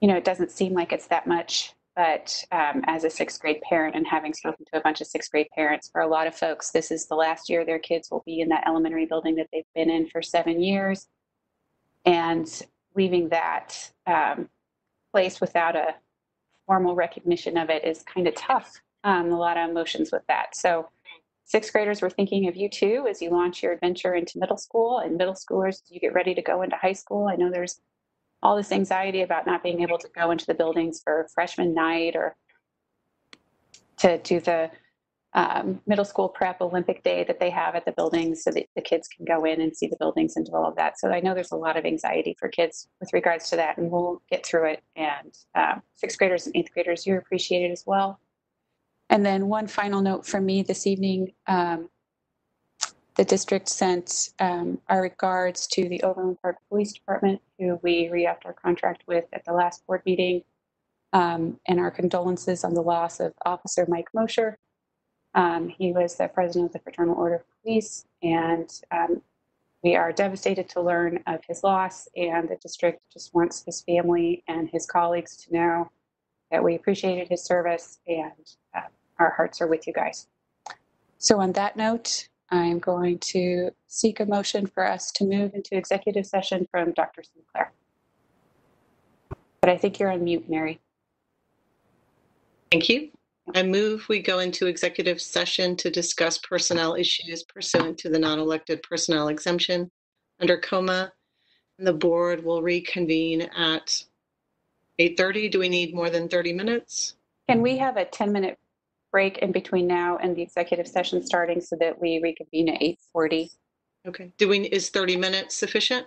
[0.00, 3.60] you know, it doesn't seem like it's that much, but um, as a sixth grade
[3.62, 6.34] parent and having spoken to a bunch of sixth grade parents, for a lot of
[6.34, 9.48] folks, this is the last year their kids will be in that elementary building that
[9.52, 11.08] they've been in for seven years.
[12.04, 12.46] And
[12.96, 14.48] leaving that um,
[15.12, 15.94] place without a
[16.66, 18.80] formal recognition of it is kind of tough.
[19.04, 20.56] Um, a lot of emotions with that.
[20.56, 20.88] So,
[21.44, 24.98] sixth graders, we're thinking of you too as you launch your adventure into middle school,
[24.98, 27.28] and middle schoolers, you get ready to go into high school.
[27.28, 27.80] I know there's
[28.42, 32.16] all this anxiety about not being able to go into the buildings for freshman night
[32.16, 32.36] or
[33.98, 34.70] to do the
[35.36, 38.80] um, middle school prep Olympic day that they have at the buildings so that the
[38.80, 40.98] kids can go in and see the buildings and do all of that.
[40.98, 43.90] So I know there's a lot of anxiety for kids with regards to that, and
[43.90, 44.82] we'll get through it.
[44.96, 48.18] And uh, sixth graders and eighth graders, you're appreciated as well.
[49.10, 51.32] And then one final note from me this evening.
[51.46, 51.90] Um,
[53.16, 58.46] the district sent um, our regards to the Overland Park Police Department, who we re-upped
[58.46, 60.42] our contract with at the last board meeting,
[61.12, 64.58] um, and our condolences on the loss of Officer Mike Mosher.
[65.36, 69.22] Um, he was the president of the Fraternal Order of Police, and um,
[69.84, 72.08] we are devastated to learn of his loss.
[72.16, 75.90] And the district just wants his family and his colleagues to know
[76.50, 78.32] that we appreciated his service and
[78.74, 78.88] uh,
[79.18, 80.26] our hearts are with you guys.
[81.18, 85.76] So, on that note, I'm going to seek a motion for us to move into
[85.76, 87.22] executive session from Dr.
[87.22, 87.72] Sinclair.
[89.60, 90.80] But I think you're on mute, Mary.
[92.70, 93.10] Thank you.
[93.54, 98.82] I move we go into executive session to discuss personnel issues pursuant to the non-elected
[98.82, 99.90] personnel exemption
[100.40, 101.12] under KOMA.
[101.78, 104.04] And the board will reconvene at
[104.98, 105.50] 8:30.
[105.50, 107.16] Do we need more than 30 minutes?
[107.48, 108.58] Can we have a 10-minute
[109.12, 113.50] break in between now and the executive session starting so that we reconvene at 8:40?
[114.08, 114.32] Okay.
[114.38, 116.06] Do we, is 30 minutes sufficient?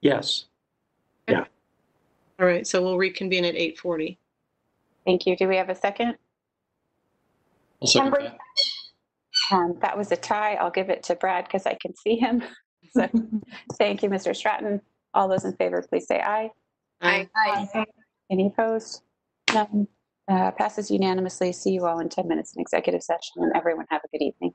[0.00, 0.46] Yes.
[1.28, 1.44] Yeah.
[2.38, 4.16] All right, so we'll reconvene at 8:40.
[5.06, 5.36] Thank you.
[5.36, 6.16] Do we have a second?
[7.84, 8.10] I'll second
[9.50, 9.56] that.
[9.56, 10.54] Um, That was a tie.
[10.54, 12.42] I'll give it to Brad because I can see him.
[12.92, 13.08] So,
[13.78, 14.36] thank you, Mr.
[14.36, 14.80] Stratton.
[15.14, 16.50] All those in favor, please say aye.
[17.34, 17.86] Aye.
[18.30, 19.02] Any opposed?
[19.52, 19.88] None.
[20.30, 21.50] Uh, Passes unanimously.
[21.52, 24.52] See you all in 10 minutes in executive session, and everyone have a good evening.